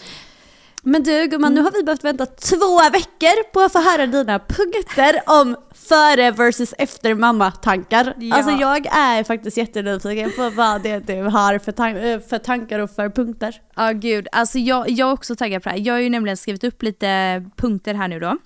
Men 0.84 1.04
du 1.04 1.28
gumman, 1.28 1.54
nu 1.54 1.62
har 1.62 1.72
vi 1.72 1.84
behövt 1.84 2.04
vänta 2.04 2.26
två 2.26 2.80
veckor 2.92 3.52
på 3.54 3.60
att 3.60 3.72
få 3.72 3.80
höra 3.82 4.08
dina 4.08 4.40
punkter 4.40 5.22
om 5.26 5.56
före 5.76 6.32
versus 6.32 6.74
efter 6.78 7.14
mamma-tankar. 7.14 8.14
Ja. 8.20 8.36
Alltså 8.36 8.52
jag 8.52 8.86
är 8.86 9.24
faktiskt 9.24 9.58
jättenyfiken 9.58 10.32
på 10.36 10.50
vad 10.50 10.82
det 10.84 10.92
är 10.92 11.00
du 11.00 11.22
har 11.24 11.60
för, 11.60 11.72
tan- 11.72 12.14
eh, 12.14 12.20
för 12.20 12.38
tankar 12.38 12.80
och 12.80 12.90
för 12.92 13.10
punkter. 13.10 13.62
Ja 13.76 13.92
gud, 13.92 14.28
alltså 14.32 14.60
jag, 14.60 14.90
jag 14.90 15.10
är 15.10 15.14
också 15.14 15.36
taggad 15.36 15.64
på 15.64 15.70
det 15.70 15.76
här. 15.76 15.82
Jag 15.86 15.94
har 15.94 16.00
ju 16.02 16.10
nämligen 16.10 16.38
skrivit 16.38 16.64
upp 16.64 16.84
lite 16.84 17.46
punkter 17.56 17.94
här 17.94 18.08
nu 18.08 18.20
då. 18.20 18.38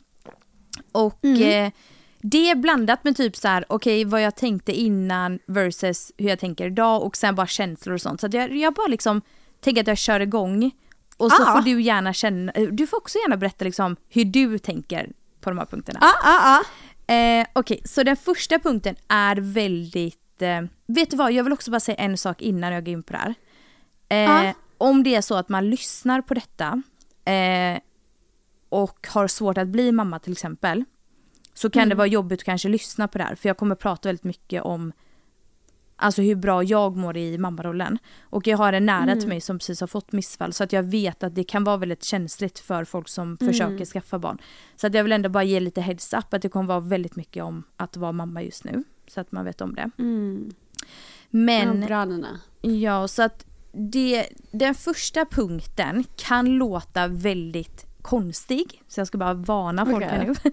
Och 0.92 1.26
eh, 1.26 1.72
det 2.24 2.50
är 2.50 2.56
blandat 2.56 3.04
med 3.04 3.18
typ 3.18 3.36
så 3.36 3.48
här, 3.48 3.66
okej 3.70 4.06
vad 4.06 4.22
jag 4.22 4.36
tänkte 4.36 4.72
innan 4.72 5.40
versus 5.48 6.12
hur 6.18 6.30
jag 6.30 6.40
tänker 6.40 6.66
idag 6.68 7.04
och 7.04 7.18
sen 7.18 7.36
bara 7.36 7.48
känslor 7.48 7.94
och 7.96 8.02
sånt. 8.02 8.22
Så 8.22 8.28
jag, 8.32 8.56
jag 8.56 8.74
bara 8.74 8.88
liksom 8.88 9.22
tänker 9.62 9.82
att 9.82 9.88
jag 9.88 9.98
kör 9.98 10.20
igång 10.20 10.72
och 11.18 11.32
så 11.32 11.44
Ah. 11.44 11.54
får 11.56 11.62
du 11.62 11.82
gärna 11.82 12.14
känna, 12.14 12.52
eh, 12.52 12.64
du 12.68 12.88
får 12.88 12.98
också 12.98 13.18
gärna 13.18 13.38
berätta 13.38 13.66
liksom 13.66 13.96
hur 14.10 14.26
du 14.26 14.60
tänker 14.60 15.12
på 15.42 15.50
de 15.50 15.58
här 15.60 15.66
punkterna. 15.66 16.00
Ja, 16.02 16.14
ja, 16.24 16.64
ja. 17.08 17.14
Eh, 17.16 17.48
Okej, 17.54 17.82
så 17.86 18.04
den 18.04 18.18
första 18.18 18.60
punkten 18.60 18.96
är 19.08 19.36
väldigt... 19.36 20.42
Eh, 20.42 20.62
vet 20.88 21.12
du 21.12 21.18
vad, 21.18 21.32
jag 21.32 21.44
vill 21.44 21.54
också 21.54 21.72
bara 21.72 21.80
säga 21.80 21.96
en 21.98 22.18
sak 22.18 22.42
innan 22.42 22.74
jag 22.74 22.86
går 22.86 22.92
in 22.94 23.04
på 23.04 23.14
det 23.14 23.20
här. 23.20 23.34
Eh, 24.10 24.46
Ja. 24.46 24.54
Om 24.78 25.04
det 25.04 25.16
är 25.16 25.22
så 25.22 25.36
att 25.36 25.50
man 25.50 25.70
lyssnar 25.70 26.22
på 26.22 26.34
detta 26.34 26.82
eh, 27.26 27.80
och 28.70 29.08
har 29.10 29.28
svårt 29.28 29.58
att 29.58 29.68
bli 29.68 29.92
mamma 29.92 30.20
till 30.20 30.32
exempel, 30.32 30.84
så 31.54 31.70
kan 31.70 31.90
det 31.90 31.96
vara 31.96 32.08
jobbigt 32.08 32.40
att 32.40 32.46
kanske 32.46 32.70
lyssna 32.70 33.08
på 33.08 33.18
det 33.18 33.24
här. 33.24 33.36
För 33.36 33.50
jag 33.50 33.58
kommer 33.58 33.76
prata 33.76 34.10
väldigt 34.10 34.24
mycket 34.24 34.64
om 34.64 34.94
alltså 35.96 36.22
hur 36.22 36.36
bra 36.36 36.64
jag 36.64 36.98
mår 36.98 37.18
i 37.18 37.38
mammarollen. 37.38 37.98
Och 38.22 38.48
jag 38.48 38.58
har 38.58 38.74
en 38.74 38.86
nära 38.86 39.16
till 39.16 39.28
mig 39.28 39.42
som 39.42 39.60
precis 39.60 39.80
har 39.80 39.88
fått 39.88 40.12
missfall 40.12 40.54
så 40.54 40.64
att 40.64 40.74
jag 40.74 40.84
vet 40.84 41.24
att 41.24 41.36
det 41.36 41.44
kan 41.44 41.64
vara 41.64 41.78
väldigt 41.78 42.04
känsligt 42.04 42.60
för 42.60 42.84
folk 42.84 43.10
som 43.10 43.38
försöker 43.38 43.86
skaffa 43.86 44.20
barn. 44.20 44.38
Så 44.76 44.88
att 44.88 44.94
jag 44.94 45.04
vill 45.04 45.12
ändå 45.12 45.30
bara 45.30 45.44
ge 45.44 45.60
lite 45.60 45.82
heads 45.82 46.14
up 46.14 46.34
att 46.34 46.42
det 46.42 46.50
kommer 46.50 46.68
vara 46.68 46.80
väldigt 46.80 47.16
mycket 47.16 47.44
om 47.44 47.64
att 47.78 47.98
vara 47.98 48.12
mamma 48.12 48.42
just 48.44 48.64
nu. 48.64 48.84
Så 49.08 49.22
att 49.22 49.32
man 49.32 49.46
vet 49.46 49.62
om 49.62 49.76
det. 49.76 49.92
Mm. 50.00 50.52
Men 51.30 51.82
Ja, 51.82 51.88
granerna. 51.88 52.40
Ja, 52.62 53.08
så 53.08 53.24
att 53.24 53.46
det, 53.72 54.28
den 54.52 54.76
första 54.76 55.26
punkten 55.26 56.04
kan 56.16 56.46
låta 56.46 57.08
väldigt 57.08 57.86
konstig. 58.02 58.82
Så 58.88 59.00
jag 59.00 59.08
ska 59.08 59.18
bara 59.18 59.34
varna 59.34 59.86
folk 59.86 60.04
här 60.04 60.30
Okej. 60.30 60.36
nu. 60.44 60.52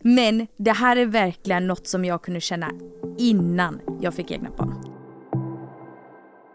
Men 0.00 0.46
det 0.56 0.72
här 0.72 0.96
är 0.96 1.06
verkligen 1.06 1.66
något 1.66 1.88
som 1.88 2.04
jag 2.04 2.22
kunde 2.22 2.40
känna 2.40 2.70
innan 3.18 3.80
jag 4.00 4.14
fick 4.14 4.30
egna 4.30 4.50
barn. 4.50 4.88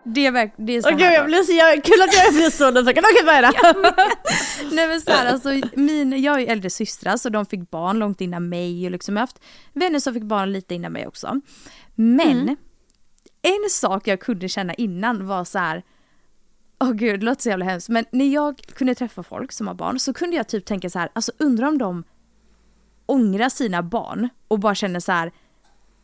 Det 0.06 0.26
är, 0.26 0.52
det 0.58 0.74
är 0.74 0.82
så 0.82 0.90
Åh 0.90 0.96
gud 0.96 1.06
här 1.06 1.14
jag 1.14 1.26
blir 1.26 1.44
så, 1.44 1.54
jag, 1.54 1.84
kul 1.84 2.02
att 2.02 2.14
jag 2.14 2.34
blir 2.34 2.50
så 2.50 2.72
nyfiken. 2.82 3.04
Okej 3.12 3.26
vad 3.26 3.36
är 3.36 3.42
det? 3.42 3.54
Nej 4.76 4.88
men 4.88 5.02
så 5.02 5.12
här, 5.12 5.26
alltså, 5.26 5.50
min, 5.74 6.24
jag 6.24 6.32
har 6.32 6.40
ju 6.40 6.46
äldre 6.46 6.70
systrar 6.70 7.18
så 7.18 7.30
de 7.30 7.46
fick 7.46 7.70
barn 7.70 8.00
långt 8.00 8.22
innan 8.22 8.50
mig 8.50 8.86
och 8.86 8.92
liksom 8.92 9.16
jag 9.16 9.22
har 9.22 9.24
haft 9.24 9.40
vänner 9.74 10.00
som 10.00 10.14
fick 10.14 10.24
barn 10.24 10.52
lite 10.52 10.76
innan 10.76 10.92
mig 10.92 11.08
också. 11.08 11.42
Men 11.96 12.58
en 13.42 13.70
sak 13.70 14.08
jag 14.08 14.20
kunde 14.20 14.50
känna 14.50 14.74
innan 14.74 15.28
var 15.28 15.44
så 15.44 15.60
här. 15.60 15.84
Åh 16.80 16.92
gud, 16.92 17.20
det 17.20 17.26
låter 17.26 17.42
så 17.42 17.50
jävla 17.50 17.66
hemskt. 17.66 17.90
Men 17.90 18.06
när 18.12 18.26
jag 18.26 18.58
kunde 18.58 18.96
träffa 18.96 19.24
folk 19.24 19.52
som 19.52 19.68
har 19.68 19.74
barn 19.74 20.00
så 20.00 20.14
kunde 20.14 20.36
jag 20.36 20.48
typ 20.48 20.66
tänka 20.66 20.90
så 20.90 21.00
här, 21.00 21.10
alltså 21.14 21.32
undrar 21.38 21.68
om 21.68 21.78
de 21.78 22.04
ångrar 23.06 23.50
sina 23.50 23.84
barn 23.84 24.30
och 24.48 24.60
bara 24.60 24.76
känner 24.76 25.00
så 25.00 25.12
här, 25.12 25.32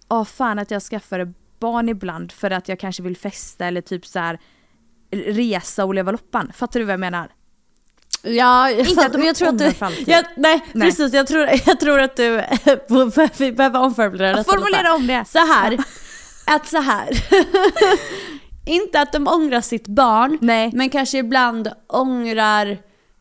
åh 0.10 0.24
fan 0.24 0.60
att 0.60 0.72
jag 0.72 0.82
skaffade 0.82 1.34
barn 1.60 1.90
ibland 1.90 2.32
för 2.32 2.52
att 2.52 2.70
jag 2.70 2.80
kanske 2.80 3.04
vill 3.04 3.18
festa 3.18 3.66
eller 3.66 3.82
typ 3.82 4.06
så 4.06 4.20
här 4.20 4.40
resa 5.12 5.86
och 5.86 5.94
leva 5.94 6.12
loppan. 6.12 6.52
Fattar 6.54 6.80
du 6.80 6.86
vad 6.86 6.94
jag 6.94 7.00
menar? 7.00 7.32
Ja, 8.22 8.70
jag, 8.70 8.80
Inte 8.80 8.90
fattar, 8.90 9.06
att 9.06 9.12
de 9.12 9.18
men 9.18 9.28
jag 9.28 9.36
tror 9.36 9.48
att 9.48 9.60
du... 9.60 9.66
Jag, 10.12 10.26
nej, 10.38 10.66
Nej. 10.74 10.88
precis. 10.88 11.14
Jag 11.14 11.28
tror, 11.28 11.50
jag 11.66 11.80
tror 11.80 12.00
att 12.00 12.16
du... 12.16 12.44
vi 13.38 13.52
behöver 13.52 13.80
omformulera 13.80 14.38
lite. 14.38 14.52
Formulera 14.52 14.94
om 14.96 15.08
det. 15.08 15.26
Så 15.28 15.40
här. 15.40 15.78
Att 16.46 16.68
så 16.68 16.82
här. 16.82 17.10
Inte 18.66 19.02
att 19.02 19.12
de 19.12 19.28
ångrar 19.28 19.62
sitt 19.62 19.88
barn, 19.88 20.38
Nej. 20.42 20.72
men 20.74 20.90
kanske 20.90 21.18
ibland 21.18 21.72
ångrar 21.88 22.78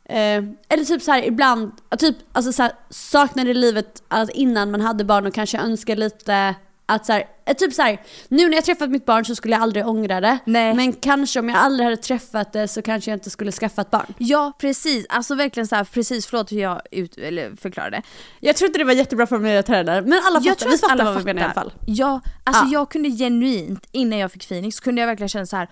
Eh, 0.08 0.44
eller 0.68 0.84
typ 0.84 1.02
så 1.02 1.12
här 1.12 1.22
ibland, 1.24 1.72
typ 1.98 2.16
alltså 2.32 2.52
så 2.52 2.62
här, 2.62 2.72
saknade 2.90 3.54
livet 3.54 4.02
att 4.08 4.30
innan 4.30 4.70
man 4.70 4.80
hade 4.80 5.04
barn 5.04 5.26
och 5.26 5.34
kanske 5.34 5.58
önskar 5.58 5.96
lite 5.96 6.54
att 6.86 7.06
så 7.06 7.12
här, 7.12 7.24
eh, 7.46 7.54
typ 7.54 7.74
så 7.74 7.82
här, 7.82 8.00
nu 8.28 8.48
när 8.48 8.54
jag 8.54 8.64
träffat 8.64 8.90
mitt 8.90 9.04
barn 9.06 9.24
så 9.24 9.34
skulle 9.34 9.54
jag 9.54 9.62
aldrig 9.62 9.86
ångra 9.86 10.20
det. 10.20 10.38
Nej. 10.44 10.74
Men 10.74 10.92
kanske 10.92 11.40
om 11.40 11.48
jag 11.48 11.58
aldrig 11.58 11.84
hade 11.84 11.96
träffat 11.96 12.52
det 12.52 12.68
så 12.68 12.82
kanske 12.82 13.10
jag 13.10 13.16
inte 13.16 13.30
skulle 13.30 13.52
skaffa 13.52 13.80
ett 13.80 13.90
barn. 13.90 14.14
Ja 14.18 14.52
precis, 14.58 15.06
alltså 15.08 15.34
verkligen 15.34 15.66
så 15.66 15.76
här, 15.76 15.84
precis 15.84 16.26
förlåt 16.26 16.52
hur 16.52 16.60
jag 16.60 16.80
ut, 16.90 17.18
eller 17.18 17.56
förklarade. 17.56 18.02
Jag 18.40 18.56
tror 18.56 18.66
inte 18.66 18.78
det 18.78 18.84
var 18.84 18.92
jättebra 18.92 19.26
formulerat 19.26 19.68
heller, 19.68 20.02
men 20.02 20.12
alla 20.24 20.40
Jag 20.40 20.44
fattar, 20.44 20.54
tror 20.54 20.68
vi 20.68 20.74
att 20.74 20.80
fattar 20.80 20.94
alla 20.94 21.04
vad 21.04 21.18
vi 21.18 21.24
menar 21.24 21.40
i 21.40 21.44
alla 21.44 21.54
fall. 21.54 21.72
Ja, 21.86 22.20
alltså 22.44 22.64
Ja. 22.64 22.70
jag 22.72 22.90
kunde 22.90 23.10
genuint, 23.10 23.86
innan 23.92 24.18
jag 24.18 24.32
fick 24.32 24.48
Phoenix, 24.48 24.76
så 24.76 24.82
kunde 24.82 25.00
jag 25.00 25.06
verkligen 25.06 25.28
känna 25.28 25.46
så 25.46 25.56
här. 25.56 25.68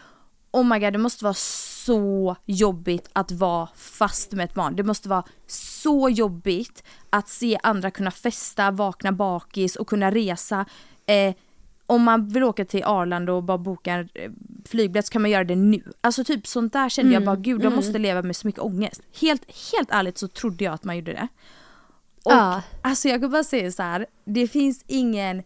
Oh 0.57 0.64
my 0.64 0.79
god, 0.79 0.92
det 0.92 0.99
måste 0.99 1.25
vara 1.25 1.35
så 1.35 2.37
jobbigt 2.47 3.11
att 3.12 3.33
vara 3.33 3.69
fast 3.77 4.33
med 4.33 4.45
ett 4.45 4.55
barn. 4.55 4.77
Det 4.77 4.83
måste 4.83 5.09
vara 5.09 5.25
så 5.47 6.09
jobbigt 6.09 6.83
att 7.11 7.29
se 7.29 7.59
andra 7.62 7.90
kunna 7.90 8.11
festa, 8.11 8.71
vakna 8.71 9.12
bakis 9.12 9.77
och 9.77 9.87
kunna 9.88 10.11
resa. 10.11 10.64
Eh, 11.07 11.35
om 11.87 12.03
man 12.03 12.29
vill 12.29 12.42
åka 12.45 12.64
till 12.64 12.85
Arlanda 12.85 13.33
och 13.33 13.42
bara 13.42 13.59
boka 13.59 13.92
en 13.92 14.09
eh, 14.14 14.31
flygbiljett 14.64 15.07
så 15.07 15.12
kan 15.12 15.23
man 15.23 15.31
göra 15.31 15.45
det 15.45 15.57
nu. 15.57 15.83
Alltså 16.01 16.25
typ 16.25 16.47
sånt 16.47 16.73
där 16.73 16.88
kände 16.88 17.12
jag 17.14 17.25
bara, 17.25 17.37
gud 17.37 17.64
jag 17.64 17.73
måste 17.73 17.99
leva 17.99 18.23
med 18.23 18.37
så 18.37 18.47
mycket 18.47 18.62
ångest. 18.62 19.03
Helt, 19.21 19.42
helt 19.73 19.90
ärligt 19.90 20.19
så 20.19 20.29
trodde 20.29 20.64
jag 20.64 20.75
att 20.75 20.85
man 20.85 20.97
gjorde 20.97 21.12
det. 21.12 21.29
Och 22.25 22.33
Ja. 22.33 22.62
alltså 22.83 23.09
jag 23.09 23.21
kan 23.21 23.31
bara 23.31 23.45
säga 23.45 23.73
så 23.73 23.83
här, 23.83 24.07
det 24.25 24.49
finns 24.49 24.85
ingen 24.87 25.42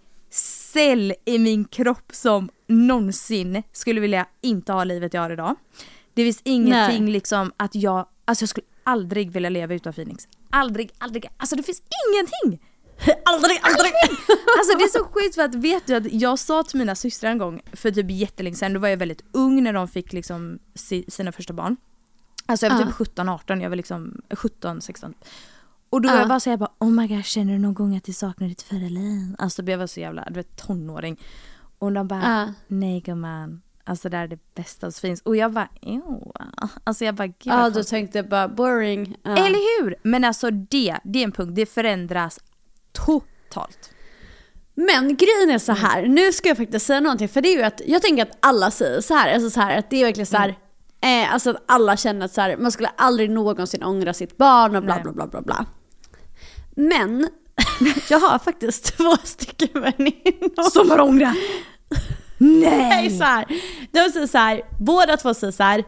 cell 0.72 1.14
i 1.24 1.38
min 1.38 1.64
kropp 1.64 2.10
som 2.12 2.50
någonsin 2.70 3.62
skulle 3.72 4.00
vilja 4.00 4.26
inte 4.40 4.72
ha 4.72 4.84
livet 4.84 5.14
jag 5.14 5.20
har 5.20 5.30
idag. 5.30 5.56
Det 6.14 6.24
finns 6.24 6.40
ingenting 6.44 7.04
Nej. 7.04 7.12
liksom 7.12 7.52
att 7.56 7.74
jag, 7.74 8.06
alltså 8.24 8.42
jag 8.42 8.48
skulle 8.48 8.66
aldrig 8.84 9.30
vilja 9.30 9.50
leva 9.50 9.74
utan 9.74 9.92
Phoenix. 9.92 10.28
Aldrig, 10.50 10.90
aldrig, 10.98 11.26
alltså 11.36 11.56
det 11.56 11.62
finns 11.62 11.82
ingenting! 12.08 12.66
aldrig, 13.24 13.58
aldrig! 13.62 13.92
Alltså 14.58 14.78
det 14.78 14.84
är 14.84 14.88
så 14.88 15.04
sjukt 15.04 15.34
för 15.34 15.42
att 15.42 15.54
vet 15.54 15.86
du 15.86 15.94
att 15.94 16.12
jag 16.12 16.38
sa 16.38 16.62
till 16.62 16.78
mina 16.78 16.94
systrar 16.94 17.30
en 17.30 17.38
gång 17.38 17.60
för 17.72 17.90
typ 17.90 18.10
jättelänge 18.10 18.56
sedan, 18.56 18.72
då 18.72 18.80
var 18.80 18.88
jag 18.88 18.96
väldigt 18.96 19.24
ung 19.32 19.62
när 19.62 19.72
de 19.72 19.88
fick 19.88 20.12
liksom 20.12 20.58
si, 20.74 21.04
sina 21.08 21.32
första 21.32 21.52
barn. 21.52 21.76
Alltså 22.46 22.66
jag 22.66 22.74
var 22.74 22.82
typ 22.82 22.94
17, 22.94 23.28
18, 23.28 23.60
jag 23.60 23.68
var 23.68 23.76
liksom 23.76 24.20
17, 24.30 24.80
16. 24.80 25.14
Och 25.90 26.00
då 26.00 26.08
var 26.08 26.16
jag 26.16 26.28
bara 26.28 26.40
så 26.40 26.50
jag 26.50 26.58
bara 26.58 26.72
oh 26.78 26.90
my 26.90 27.06
god 27.06 27.24
känner 27.24 27.52
du 27.52 27.58
någon 27.58 27.74
gång 27.74 27.96
att 27.96 28.04
du 28.04 28.12
saknar 28.12 28.48
ditt 28.48 28.62
förra 28.62 28.88
liv? 28.88 29.34
Alltså 29.38 29.62
jag 29.62 29.78
var 29.78 29.86
så 29.86 30.00
jävla, 30.00 30.24
du 30.28 30.34
vet 30.34 30.56
tonåring. 30.56 31.20
Och 31.80 31.92
de 31.92 32.08
bara 32.08 32.22
Ja. 32.22 32.52
nej 32.66 33.00
gumman, 33.00 33.62
alltså 33.84 34.08
det 34.08 34.16
här 34.16 34.24
är 34.24 34.28
det 34.28 34.54
bästa 34.54 34.90
som 34.90 35.00
finns. 35.00 35.20
Och 35.22 35.36
jag 35.36 35.52
bara 35.52 35.68
ew. 35.82 36.32
Alltså 36.84 37.04
jag 37.04 37.14
bara 37.14 37.26
gud 37.26 37.36
Ja, 37.42 37.56
vad 37.56 37.74
du 37.74 37.84
tänkte 37.84 38.22
bara 38.22 38.48
boring. 38.48 39.16
Ja. 39.22 39.30
Eller 39.30 39.82
hur? 39.82 39.94
Men 40.02 40.24
alltså 40.24 40.50
det, 40.50 40.96
det 41.04 41.18
är 41.18 41.24
en 41.24 41.32
punkt, 41.32 41.54
det 41.56 41.66
förändras 41.66 42.40
totalt. 42.92 43.90
Men 44.74 45.16
grejen 45.16 45.50
är 45.50 45.58
så 45.58 45.72
här, 45.72 46.06
nu 46.06 46.32
ska 46.32 46.48
jag 46.48 46.56
faktiskt 46.56 46.86
säga 46.86 47.00
någonting 47.00 47.28
för 47.28 47.40
det 47.40 47.48
är 47.48 47.56
ju 47.56 47.62
att 47.62 47.80
jag 47.86 48.02
tänker 48.02 48.22
att 48.22 48.38
alla 48.40 48.70
säger 48.70 49.00
så 49.00 49.14
här, 49.14 49.34
alltså 49.34 49.50
så 49.50 49.60
här 49.60 49.78
att 49.78 49.90
det 49.90 49.96
är 50.00 50.04
verkligen 50.04 50.26
så 50.26 50.36
här, 50.36 50.48
eh, 51.00 51.32
alltså 51.34 51.50
att 51.50 51.62
alla 51.66 51.96
känner 51.96 52.24
att 52.24 52.32
så 52.32 52.40
här, 52.40 52.56
man 52.56 52.72
skulle 52.72 52.88
aldrig 52.96 53.30
någonsin 53.30 53.82
ångra 53.82 54.14
sitt 54.14 54.36
barn 54.36 54.76
och 54.76 54.82
bla 54.82 54.94
Nej. 54.94 55.02
bla 55.02 55.12
bla 55.12 55.26
bla 55.26 55.40
bla. 55.42 55.66
Men 56.76 57.28
jag 58.08 58.20
har 58.20 58.38
faktiskt 58.38 58.84
två 58.96 59.16
stycken 59.24 59.82
väninnor 59.82 60.70
Som 60.70 60.90
har 60.90 61.00
ångrat? 61.00 61.36
Nej! 62.38 63.10
Så 63.10 63.24
här, 63.24 63.44
de 63.92 64.10
säger 64.10 64.26
så 64.26 64.38
här, 64.38 64.62
båda 64.78 65.16
två 65.16 65.34
säger 65.34 65.52
så 65.52 65.62
här. 65.62 65.84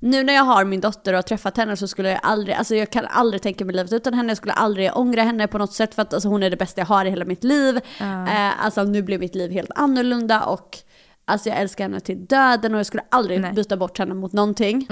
Nu 0.00 0.22
när 0.22 0.32
jag 0.32 0.42
har 0.42 0.64
min 0.64 0.80
dotter 0.80 1.12
och 1.12 1.16
har 1.16 1.22
träffat 1.22 1.56
henne 1.56 1.76
så 1.76 1.88
skulle 1.88 2.10
jag 2.10 2.20
aldrig, 2.22 2.56
alltså 2.56 2.74
jag 2.74 2.90
kan 2.90 3.06
aldrig 3.06 3.42
tänka 3.42 3.64
mig 3.64 3.76
livet 3.76 3.92
utan 3.92 4.14
henne. 4.14 4.30
Jag 4.30 4.36
skulle 4.36 4.52
aldrig 4.52 4.96
ångra 4.96 5.22
henne 5.22 5.48
på 5.48 5.58
något 5.58 5.72
sätt 5.72 5.94
för 5.94 6.02
att 6.02 6.14
alltså, 6.14 6.28
hon 6.28 6.42
är 6.42 6.50
det 6.50 6.56
bästa 6.56 6.80
jag 6.80 6.86
har 6.86 7.04
i 7.04 7.10
hela 7.10 7.24
mitt 7.24 7.44
liv. 7.44 7.80
Eh, 8.00 8.64
alltså 8.64 8.84
nu 8.84 9.02
blir 9.02 9.18
mitt 9.18 9.34
liv 9.34 9.50
helt 9.50 9.70
annorlunda 9.74 10.44
och 10.44 10.78
alltså 11.24 11.48
jag 11.48 11.58
älskar 11.58 11.84
henne 11.84 12.00
till 12.00 12.26
döden 12.26 12.74
och 12.74 12.78
jag 12.78 12.86
skulle 12.86 13.04
aldrig 13.10 13.40
Nej. 13.40 13.52
byta 13.52 13.76
bort 13.76 13.98
henne 13.98 14.14
mot 14.14 14.32
någonting. 14.32 14.88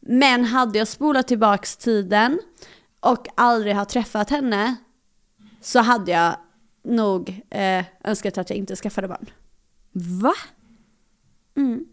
Men 0.00 0.44
hade 0.44 0.78
jag 0.78 0.88
spolat 0.88 1.28
tillbaks 1.28 1.76
tiden 1.76 2.38
och 3.00 3.26
aldrig 3.34 3.74
har 3.76 3.84
träffat 3.84 4.30
henne 4.30 4.76
så 5.60 5.78
hade 5.78 6.10
jag 6.10 6.36
nog 6.84 7.42
eh, 7.50 7.84
önskat 8.04 8.38
att 8.38 8.50
jag 8.50 8.56
inte 8.56 8.76
skaffade 8.76 9.08
barn. 9.08 9.30
Va? 9.92 10.34
Mm. 11.56 11.86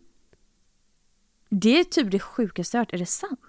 Det 1.50 1.80
är 1.80 1.84
typ 1.84 2.12
det 2.12 2.20
sjukaste 2.20 2.78
jag 2.78 2.82
hört, 2.82 2.94
är 2.94 2.98
det 2.98 3.06
sant? 3.06 3.40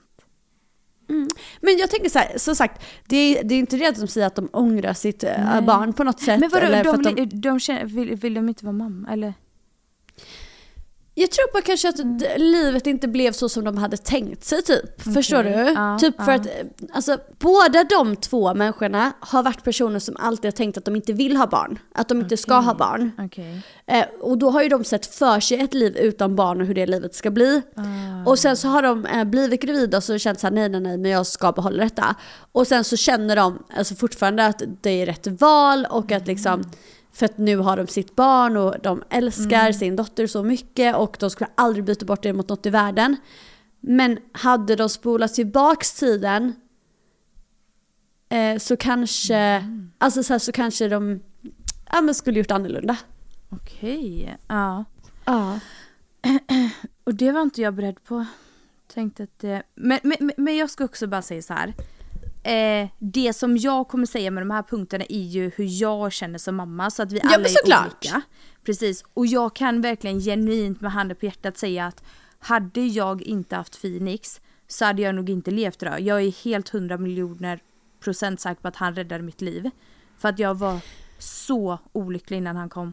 Men 1.61 1.79
jag 1.79 1.91
tänker 1.91 2.09
så 2.09 2.19
här, 2.19 2.39
som 2.39 2.55
sagt, 2.57 2.83
det 3.07 3.17
är, 3.17 3.45
det 3.45 3.55
är 3.55 3.59
inte 3.59 3.77
det 3.77 3.87
att 3.87 3.97
de 3.97 4.07
säger 4.07 4.27
att 4.27 4.35
de 4.35 4.49
ångrar 4.53 4.93
sitt 4.93 5.25
äh, 5.25 5.45
Nej. 5.45 5.63
barn 5.63 5.93
på 5.93 6.05
något 6.05 6.21
sätt. 6.21 6.41
Men 6.41 6.51
vadå, 6.51 6.67
eller 6.67 6.85
de, 6.85 7.03
de, 7.03 7.15
de, 7.15 7.41
de 7.41 7.61
känner, 7.61 7.85
vill, 7.85 8.17
vill 8.17 8.35
de 8.35 8.49
inte 8.49 8.65
vara 8.65 8.73
mamma 8.73 9.13
eller? 9.13 9.35
Jag 11.21 11.31
tror 11.31 11.53
bara 11.53 11.63
kanske 11.63 11.89
att 11.89 12.19
d- 12.19 12.39
livet 12.39 12.87
inte 12.87 13.09
blev 13.09 13.33
så 13.33 13.49
som 13.49 13.65
de 13.65 13.79
hade 13.79 13.97
tänkt 13.97 14.45
sig 14.45 14.63
typ. 14.63 15.03
Förstår 15.15 15.43
du? 15.43 15.51
Ja, 15.51 15.99
typ 16.01 16.17
för 16.17 16.31
ja. 16.33 16.35
att 16.35 16.47
eh, 16.47 16.53
alltså, 16.93 17.19
båda 17.39 17.85
de 17.85 18.17
två 18.17 18.55
människorna 18.55 19.13
har 19.21 19.43
varit 19.43 19.65
personer 19.65 19.99
som 19.99 20.17
alltid 20.21 20.45
har 20.45 20.53
tänkt 20.53 20.79
att 20.79 20.85
de 20.85 20.97
inte 20.97 21.13
vill 21.13 21.37
ha 21.37 21.47
barn. 21.47 21.79
Att 21.95 22.09
de 22.09 22.21
inte 22.21 22.37
ska 22.37 22.55
ha 22.55 22.75
barn. 22.75 23.11
Okej. 23.19 23.61
Eh, 23.87 24.05
och 24.21 24.39
då 24.39 24.51
har 24.51 24.63
ju 24.63 24.69
de 24.69 24.85
sett 24.85 25.07
för 25.15 25.41
sig 25.41 25.61
ett 25.61 25.75
liv 25.75 25.97
utan 25.97 26.37
barn 26.37 26.61
och 26.61 26.67
hur 26.67 26.75
det 26.75 26.87
livet 26.87 27.15
ska 27.15 27.31
bli. 27.31 27.63
Ah. 27.77 27.83
Och 28.31 28.39
sen 28.39 28.57
så 28.57 28.69
har 28.69 28.83
de 28.83 29.07
eh, 29.07 29.25
blivit 29.25 29.63
gravida 29.63 29.97
och 29.97 30.05
så 30.05 30.19
känt 30.19 30.41
såhär 30.41 30.55
nej 30.55 30.69
nej 30.69 30.81
nej 30.81 30.99
men 30.99 31.11
jag 31.11 31.27
ska 31.27 31.53
behålla 31.53 31.85
detta. 31.85 32.15
Och 32.53 32.67
sen 32.67 32.85
så 32.85 32.97
känner 32.97 33.37
de 33.37 33.63
alltså 33.77 33.95
fortfarande 33.95 34.47
att 34.47 34.63
det 34.81 34.91
är 35.03 35.07
rätt 35.07 35.27
val 35.27 35.87
och 35.91 36.13
att 36.13 36.27
liksom 36.27 36.53
Mm. 36.55 36.71
För 37.13 37.25
att 37.27 37.39
nu 37.39 37.57
har 37.57 37.77
de 37.77 37.87
sitt 37.87 38.17
barn 38.17 38.57
och 38.57 38.75
de 38.83 39.03
älskar 39.11 39.61
Mm. 39.61 39.73
sin 39.73 39.97
dotter 39.97 40.27
så 40.27 40.43
mycket 40.43 40.97
och 40.97 41.17
de 41.21 41.31
skulle 41.31 41.51
aldrig 41.55 41.85
byta 41.85 42.05
bort 42.07 42.23
det 42.23 42.33
mot 42.33 42.49
något 42.49 42.67
i 42.67 42.71
världen. 42.71 43.17
Men 43.81 44.19
hade 44.33 44.77
de 44.77 44.89
spolat 44.89 45.35
tillbaks 45.35 45.93
tiden 45.93 46.55
eh, 48.29 48.59
så 48.59 48.77
kanske, 48.77 49.37
Mm. 49.37 49.91
alltså 49.99 50.23
så, 50.23 50.33
här, 50.35 50.39
så 50.39 50.53
kanske 50.53 50.89
de 50.89 51.21
ja, 51.93 52.01
men 52.01 52.15
skulle 52.15 52.39
gjort 52.39 52.51
annorlunda. 52.51 52.97
Okej, 53.51 54.37
ja. 54.49 54.85
Ja. 55.25 55.61
Och 57.05 57.15
det 57.15 57.33
var 57.33 57.43
inte 57.43 57.63
jag 57.63 57.75
beredd 57.75 58.05
på. 58.05 58.25
Tänkte 58.95 59.23
att 59.23 59.39
det... 59.39 59.63
Men, 59.75 59.99
men, 60.03 60.31
men 60.37 60.57
jag 60.57 60.71
ska 60.71 60.85
också 60.85 61.07
bara 61.07 61.23
säga 61.23 61.43
så 61.43 61.53
här. 61.55 61.75
Eh, 62.49 62.89
det 62.99 63.33
som 63.33 63.57
jag 63.57 63.89
kommer 63.89 64.07
säga 64.07 64.31
med 64.31 64.41
de 64.43 64.51
här 64.51 64.63
punkterna 64.63 65.05
är 65.09 65.23
ju 65.23 65.51
hur 65.57 65.81
jag 65.83 66.13
känner 66.13 66.39
som 66.39 66.57
mamma 66.57 66.91
så 66.91 67.03
att 67.03 67.13
vi 67.13 67.19
Ja, 67.25 67.35
alla 67.35 67.45
är 67.45 67.49
såklart. 67.49 67.87
olika. 68.05 68.21
Precis, 68.65 69.05
och 69.15 69.27
jag 69.27 69.57
kan 69.57 69.81
verkligen 69.81 70.21
genuint 70.21 70.81
med 70.81 70.93
handen 70.93 71.17
på 71.17 71.27
hjärtat 71.27 71.59
säga 71.59 71.87
att 71.87 72.03
hade 72.39 72.81
jag 72.81 73.23
inte 73.23 73.57
haft 73.57 73.81
Phoenix 73.81 74.41
så 74.69 74.85
hade 74.85 75.03
jag 75.03 75.15
nog 75.15 75.31
inte 75.31 75.51
levt 75.51 75.83
idag. 75.83 76.01
Jag 76.01 76.23
är 76.23 76.45
helt 76.45 76.69
hundra 76.69 76.97
miljoner 76.99 77.61
procent 78.01 78.41
säker 78.41 78.61
på 78.63 78.69
att 78.69 78.77
han 78.77 78.95
räddade 78.95 79.23
mitt 79.23 79.41
liv. 79.41 79.71
För 80.19 80.29
att 80.29 80.39
jag 80.39 80.55
var 80.55 80.79
så 81.19 81.79
olycklig 81.93 82.37
innan 82.37 82.57
han 82.57 82.69
kom. 82.69 82.93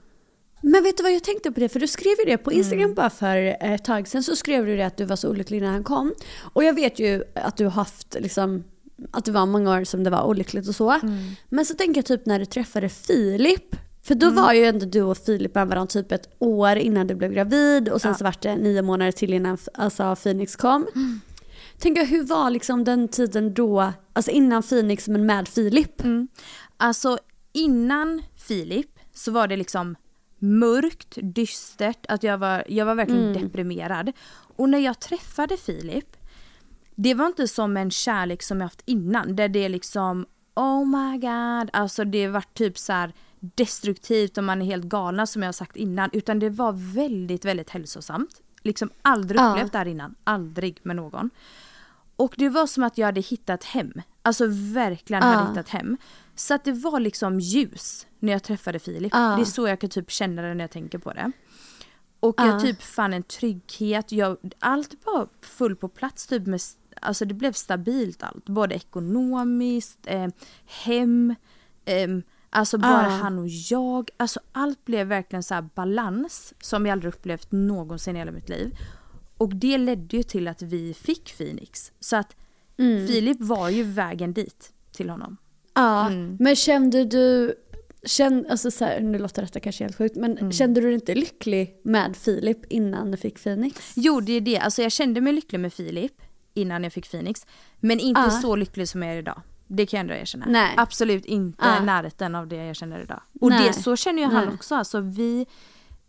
Men 0.61 0.83
vet 0.83 0.97
du 0.97 1.03
vad 1.03 1.11
jag 1.13 1.23
tänkte 1.23 1.51
på 1.51 1.59
det? 1.59 1.69
För 1.69 1.79
du 1.79 1.87
skrev 1.87 2.13
ju 2.19 2.25
det 2.25 2.37
på 2.37 2.51
Instagram 2.51 2.83
Mm. 2.83 2.95
bara 2.95 3.09
för 3.09 3.37
ett 3.61 3.85
tag 3.85 4.07
sedan. 4.07 4.23
Så 4.23 4.35
skrev 4.35 4.65
du 4.65 4.77
det 4.77 4.83
att 4.85 4.97
du 4.97 5.05
var 5.05 5.15
så 5.15 5.29
olycklig 5.29 5.61
när 5.61 5.69
han 5.71 5.83
kom. 5.83 6.13
Och 6.53 6.63
jag 6.63 6.73
vet 6.73 6.99
ju 6.99 7.23
att 7.35 7.57
du 7.57 7.63
har 7.63 7.71
haft 7.71 8.15
liksom 8.19 8.63
att 9.11 9.25
det 9.25 9.31
var 9.31 9.45
många 9.45 9.71
år 9.71 9.83
som 9.83 10.03
det 10.03 10.09
var 10.09 10.23
olyckligt 10.23 10.67
och 10.67 10.75
så. 10.75 10.91
Mm. 10.91 11.17
Men 11.49 11.65
så 11.65 11.73
tänker 11.73 11.97
jag 11.97 12.05
typ 12.05 12.25
när 12.25 12.39
du 12.39 12.45
träffade 12.45 12.89
Filip. 12.89 13.75
För 14.03 14.15
då 14.15 14.29
var 14.29 14.53
ju 14.53 14.65
ändå 14.65 14.85
du 14.85 15.01
och 15.01 15.17
Filip 15.17 15.55
med 15.55 15.67
varandra 15.67 15.87
typ 15.87 16.11
ett 16.11 16.35
år 16.39 16.75
innan 16.75 17.07
du 17.07 17.15
blev 17.15 17.33
gravid 17.33 17.89
och 17.89 18.01
sen 18.01 18.15
så 18.15 18.23
var 18.23 18.35
det 18.41 18.55
nio 18.55 18.81
månader 18.81 19.11
till 19.11 19.33
innan 19.33 19.57
alltså, 19.73 20.15
Phoenix 20.15 20.55
kom. 20.55 20.87
Mm. 20.95 21.21
Tänker 21.79 22.01
jag, 22.01 22.07
hur 22.07 22.23
var 22.23 22.49
liksom 22.49 22.83
den 22.83 23.07
tiden 23.07 23.53
då, 23.53 23.93
alltså 24.13 24.31
innan 24.31 24.63
Phoenix 24.63 25.07
men 25.07 25.25
med 25.25 25.47
Filip? 25.47 26.01
Alltså 26.77 27.17
innan 27.53 28.21
Filip 28.35 28.99
så 29.13 29.31
var 29.31 29.47
det 29.47 29.57
liksom 29.57 29.95
mörkt, 30.39 31.17
dystert, 31.21 32.05
att 32.09 32.23
jag 32.23 32.37
var, 32.37 32.63
jag 32.67 32.85
var 32.85 32.95
verkligen 32.95 33.33
deprimerad. 33.33 34.11
Och 34.57 34.69
när 34.69 34.79
jag 34.79 34.99
träffade 34.99 35.57
Filip, 35.57 36.15
det 36.95 37.13
var 37.13 37.25
inte 37.27 37.47
som 37.47 37.77
en 37.77 37.91
kärlek 37.91 38.43
som 38.43 38.57
jag 38.57 38.65
haft 38.65 38.81
innan, 38.85 39.35
där 39.35 39.47
det 39.49 39.59
är 39.65 39.69
liksom 39.69 40.25
oh 40.55 40.85
my 40.87 41.17
god, 41.17 41.69
alltså 41.73 42.03
det 42.05 42.27
var 42.27 42.43
typ 42.53 42.77
så 42.77 42.93
här 42.93 43.13
destruktivt 43.39 44.37
och 44.37 44.43
man 44.43 44.61
är 44.61 44.65
helt 44.65 44.83
galna 44.85 45.25
som 45.25 45.41
jag 45.41 45.47
har 45.47 45.53
sagt 45.53 45.75
innan, 45.75 46.09
utan 46.13 46.39
det 46.39 46.49
var 46.49 46.71
väldigt, 46.95 47.45
väldigt 47.45 47.69
hälsosamt. 47.69 48.41
Liksom 48.61 48.89
aldrig 49.01 49.41
Ja. 49.41 49.51
upplevt 49.51 49.71
det 49.71 49.77
här 49.77 49.85
innan, 49.85 50.15
aldrig 50.23 50.79
med 50.83 50.95
någon. 50.95 51.29
Och 52.15 52.33
det 52.37 52.49
var 52.49 52.67
som 52.67 52.83
att 52.83 52.97
jag 52.97 53.05
hade 53.05 53.21
hittat 53.21 53.63
hem. 53.63 53.93
Alltså 54.21 54.45
verkligen 54.73 55.23
Ja. 55.23 55.29
hade 55.29 55.49
hittat 55.49 55.69
hem. 55.69 55.97
Så 56.35 56.53
att 56.53 56.63
det 56.63 56.71
var 56.71 56.99
liksom 56.99 57.39
ljus 57.39 58.07
när 58.19 58.31
jag 58.33 58.43
träffade 58.43 58.79
Filip. 58.79 59.13
Ja. 59.15 59.19
Det 59.35 59.41
är 59.41 59.45
så 59.45 59.67
jag 59.67 59.79
kan 59.79 59.89
typ 59.89 60.11
känna 60.11 60.41
det 60.41 60.53
när 60.53 60.63
jag 60.63 60.71
tänker 60.71 60.97
på 60.97 61.13
det. 61.13 61.31
Och 62.19 62.35
Ja. 62.37 62.45
jag 62.45 62.61
typ 62.61 62.81
fann 62.83 63.13
en 63.13 63.23
trygghet. 63.23 64.11
Jag, 64.11 64.37
allt 64.59 64.95
var 65.05 65.27
full 65.41 65.75
på 65.75 65.87
plats. 65.87 66.27
Typ 66.27 66.45
med, 66.47 66.61
alltså 67.01 67.25
det 67.25 67.33
blev 67.33 67.51
stabilt 67.53 68.23
allt. 68.23 68.45
Både 68.45 68.75
ekonomiskt, 68.75 69.99
eh, 70.05 70.27
hem, 70.65 71.35
ehm, 71.85 72.23
alltså 72.49 72.77
bara 72.77 73.03
Ja. 73.03 73.09
han 73.09 73.39
och 73.39 73.47
jag. 73.49 74.09
Alltså 74.17 74.39
allt 74.51 74.85
blev 74.85 75.07
verkligen 75.07 75.43
så 75.43 75.53
här 75.53 75.69
balans 75.75 76.53
som 76.61 76.85
jag 76.85 76.93
aldrig 76.93 77.13
upplevt 77.13 77.51
någonsin 77.51 78.15
i 78.15 78.19
hela 78.19 78.31
mitt 78.31 78.49
liv. 78.49 78.75
Och 79.37 79.55
det 79.55 79.77
ledde 79.77 80.17
ju 80.17 80.23
till 80.23 80.47
att 80.47 80.61
vi 80.61 80.93
fick 80.93 81.37
Phoenix. 81.37 81.91
Så 81.99 82.15
att 82.15 82.35
Mm. 82.77 83.07
Filip 83.07 83.37
var 83.41 83.69
ju 83.69 83.83
vägen 83.83 84.33
dit 84.33 84.71
till 84.91 85.09
honom. 85.09 85.37
Ja, 85.73 86.07
Mm. 86.07 86.37
men 86.39 86.55
kände 86.55 87.05
du, 87.05 87.55
kände, 88.03 88.49
alltså 88.51 88.71
så 88.71 88.85
här, 88.85 88.99
nu 88.99 89.19
låter 89.19 89.41
detta 89.41 89.59
kanske 89.59 89.83
helt 89.83 89.95
sjukt, 89.97 90.15
men 90.15 90.37
Mm. 90.37 90.51
kände 90.51 90.81
du 90.81 90.85
dig 90.87 90.95
inte 90.95 91.15
lycklig 91.15 91.75
med 91.83 92.15
Filip 92.17 92.65
innan 92.71 93.11
du 93.11 93.17
fick 93.17 93.43
Phoenix? 93.43 93.93
Jo, 93.95 94.19
det 94.21 94.33
är 94.33 94.41
det. 94.41 94.57
Alltså 94.59 94.81
jag 94.81 94.91
kände 94.91 95.21
mig 95.21 95.33
lycklig 95.33 95.59
med 95.59 95.73
Filip 95.73 96.21
innan 96.55 96.83
jag 96.83 96.93
fick 96.93 97.11
Phoenix. 97.11 97.45
Men 97.79 97.99
inte 97.99 98.21
Ja. 98.21 98.29
så 98.29 98.55
lycklig 98.55 98.89
som 98.89 99.03
jag 99.03 99.13
är 99.13 99.17
idag. 99.17 99.41
Det 99.67 99.85
kan 99.85 99.97
jag 99.97 100.01
ändå 100.01 100.13
erkänna. 100.13 100.45
Nej. 100.47 100.73
Absolut 100.77 101.25
inte 101.25 101.65
i 101.81 101.85
närheten 101.85 102.35
av 102.35 102.47
det 102.47 102.55
jag 102.65 102.75
känner 102.75 102.99
idag. 102.99 103.21
Och 103.41 103.49
Nej. 103.49 103.67
det, 103.67 103.73
så 103.73 103.95
känner 103.95 104.21
ju 104.23 104.27
han 104.29 104.53
också. 104.53 104.75
Alltså 104.75 104.99
vi 104.99 105.45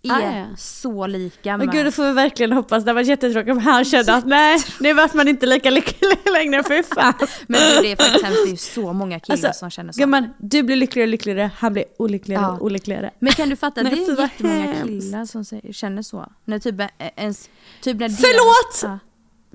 är 0.02 0.10
Ah, 0.12 0.20
ja. 0.38 0.44
så 0.56 1.06
lika. 1.06 1.56
Men 1.56 1.70
gud, 1.70 1.84
det 1.86 1.92
får 1.92 2.04
vi 2.04 2.12
verkligen 2.12 2.52
hoppas. 2.52 2.84
Det 2.84 2.92
var 2.92 3.00
jättetråkigt 3.02 3.50
om 3.52 3.58
han 3.58 3.84
kände 3.84 4.14
att 4.14 4.26
nej, 4.26 4.58
nu 4.80 4.92
vart 4.92 5.14
man 5.14 5.28
inte 5.28 5.46
lika 5.46 5.70
lycklig 5.70 6.10
längre, 6.32 6.62
för 6.62 6.82
fan. 6.94 7.14
Men 7.46 7.60
det 7.82 7.92
är 7.92 7.96
faktiskt 7.96 8.24
hemskt. 8.24 8.40
Det 8.46 8.52
är 8.52 8.56
så 8.56 8.92
många 8.92 9.20
killar 9.20 9.48
Alltså, 9.48 9.58
som 9.58 9.70
känner 9.70 9.92
så. 9.92 10.00
Gumman, 10.00 10.28
du 10.38 10.62
blir 10.62 10.76
lyckligare 10.76 11.06
och 11.06 11.10
lyckligare, 11.10 11.50
han 11.56 11.72
blir 11.72 11.84
olyckligare 11.98 12.42
Ja. 12.42 12.52
och 12.52 12.62
olyckligare. 12.64 13.10
Men 13.18 13.32
kan 13.32 13.48
du 13.48 13.56
fatta, 13.56 13.82
Nej, 13.82 13.90
det 13.90 14.06
fy, 14.06 14.12
är 14.12 14.20
jättemånga 14.20 14.60
hemskt. 14.72 14.82
killar 14.86 15.24
som 15.24 15.44
känner 15.72 16.02
så. 16.02 16.32
När 16.44 16.58
typ 16.58 16.80
ä- 16.80 16.90
ens... 17.16 17.50
Typ 17.82 17.96
när 17.98 18.08
Förlåt! 18.08 18.82
Ja. 18.92 18.98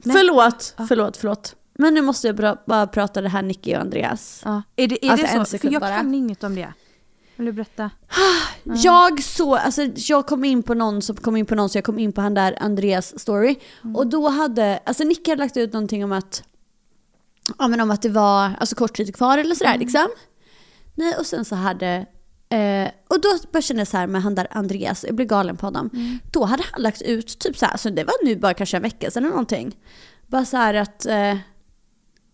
Nej. 0.06 0.18
Förlåt, 0.18 0.74
förlåt, 0.88 1.18
förlåt. 1.18 1.56
Men 1.74 1.94
nu 1.94 2.02
måste 2.02 2.28
jag 2.28 2.36
bra, 2.36 2.58
bara 2.66 2.88
prata 2.88 3.22
det 3.22 3.30
här 3.30 3.42
Nicky 3.42 3.76
och 3.76 3.82
Andreas. 3.82 4.42
Ja. 4.46 4.62
Är 4.76 4.88
det, 4.88 5.06
är 5.06 5.12
Alltså, 5.12 5.26
det 5.28 5.34
en 5.34 5.46
så? 5.46 5.58
För 5.58 5.72
jag 5.72 5.82
bara. 5.82 5.96
kan 5.98 6.14
inget 6.14 6.44
om 6.44 6.56
det. 6.56 6.74
Vill 7.36 7.46
du 7.46 7.52
berätta? 7.52 7.90
Jag 8.64 9.24
så, 9.24 9.56
alltså 9.56 9.82
jag 9.96 10.28
kom 10.28 10.44
in 10.44 10.64
på 10.64 10.74
någon 10.74 11.02
som 11.02 11.16
kom 11.16 11.36
in 11.36 11.46
på 11.46 11.56
någon 11.56 11.70
så 11.70 11.78
jag 11.78 11.86
kom 11.86 12.00
in 12.00 12.12
på 12.14 12.22
han 12.22 12.34
där 12.34 12.58
Andreas 12.60 13.20
story. 13.20 13.56
Och 13.96 14.08
då 14.08 14.30
hade, 14.30 14.80
alltså 14.86 15.04
Nicky 15.04 15.32
hade 15.32 15.44
lagt 15.44 15.58
ut 15.58 15.74
någonting 15.74 16.04
om 16.04 16.12
att, 16.12 16.44
ja 17.58 17.68
men 17.68 17.82
om 17.82 17.92
att 17.92 18.02
det 18.02 18.10
var 18.10 18.52
alltså 18.60 18.76
kort 18.76 18.96
tid 18.98 19.16
kvar 19.16 19.38
eller 19.38 19.56
sådär 19.56 19.78
liksom. 19.78 20.08
Nej 20.96 21.16
och 21.20 21.26
sen 21.26 21.46
så 21.46 21.56
hade, 21.56 22.06
eh, 22.52 22.92
och 23.08 23.18
då 23.54 23.62
kände 23.62 23.82
jag 23.82 23.88
så 23.88 23.98
här 23.98 24.08
med 24.08 24.22
han 24.22 24.36
där 24.36 24.48
Andreas, 24.52 25.04
jag 25.08 25.16
blev 25.16 25.28
galen 25.28 25.58
på 25.58 25.66
honom. 25.66 25.90
Då 26.32 26.46
hade 26.46 26.64
han 26.72 26.82
lagt 26.82 27.02
ut 27.02 27.40
typ 27.40 27.58
så 27.58 27.66
här, 27.66 27.72
alltså 27.72 27.90
det 27.90 28.04
var 28.04 28.26
nu 28.26 28.36
bara 28.36 28.54
kanske 28.54 28.78
en 28.78 28.84
vecka 28.84 29.12
sedan 29.12 29.24
eller 29.24 29.30
någonting. 29.32 29.76
Bara 30.28 30.46
så 30.46 30.58
här 30.58 30.74
att 30.74 31.06
eh, 31.06 31.32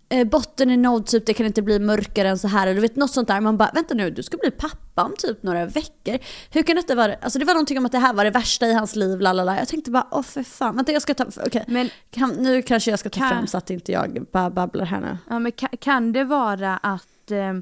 eh, 0.10 0.27
botten 0.32 0.69
är 0.69 0.77
nådd, 0.77 1.06
typ 1.06 1.25
det 1.25 1.34
kan 1.34 1.45
inte 1.45 1.62
bli 1.62 1.80
mörkare 1.80 2.30
än 2.30 2.38
så 2.39 2.47
här. 2.47 2.67
Eller 2.67 2.75
du 2.75 2.82
vet 2.82 2.95
något 2.95 3.12
sånt 3.12 3.27
där. 3.27 3.41
Man 3.41 3.58
bara, 3.58 3.71
vänta 3.73 3.93
nu, 3.93 4.12
du 4.12 4.23
ska 4.23 4.38
bli 4.38 4.51
pappa 4.51 5.03
om 5.03 5.13
typ 5.17 5.43
några 5.43 5.65
veckor. 5.65 6.17
Hur 6.51 6.63
kan 6.63 6.75
detta 6.75 6.95
vara, 6.95 7.15
alltså 7.21 7.39
det 7.39 7.45
var 7.45 7.53
någonting 7.53 7.77
om 7.77 7.86
att 7.86 7.91
det 7.91 7.99
här 7.99 8.13
var 8.13 8.23
det 8.25 8.32
värsta 8.32 8.67
i 8.67 8.73
hans 8.73 8.95
liv, 8.95 9.19
lalala. 9.19 9.58
Jag 9.58 9.67
tänkte 9.67 9.91
bara, 9.91 10.08
åh 10.12 10.21
för 10.23 10.43
fan, 10.43 10.75
vänta 10.75 10.91
jag 10.91 11.01
ska 11.01 11.13
ta, 11.13 11.25
okej. 11.45 11.63
Men 11.67 11.89
Kan, 12.12 12.30
nu 12.30 12.62
kanske 12.62 12.91
jag 12.91 12.99
ska 12.99 13.10
ta 13.10 13.19
Kan- 13.19 13.30
fram 13.30 13.47
så 13.47 13.58
att 13.58 13.69
inte 13.69 13.91
jag 13.91 14.25
bara 14.34 14.49
babblar 14.49 14.86
här 14.86 15.01
nu. 15.01 15.17
Ja, 15.30 15.39
men 15.39 15.51
kan, 15.51 15.69
kan 15.80 16.12
det 16.13 16.23
vara 16.23 16.77
att 16.77 17.32
eh, 17.32 17.53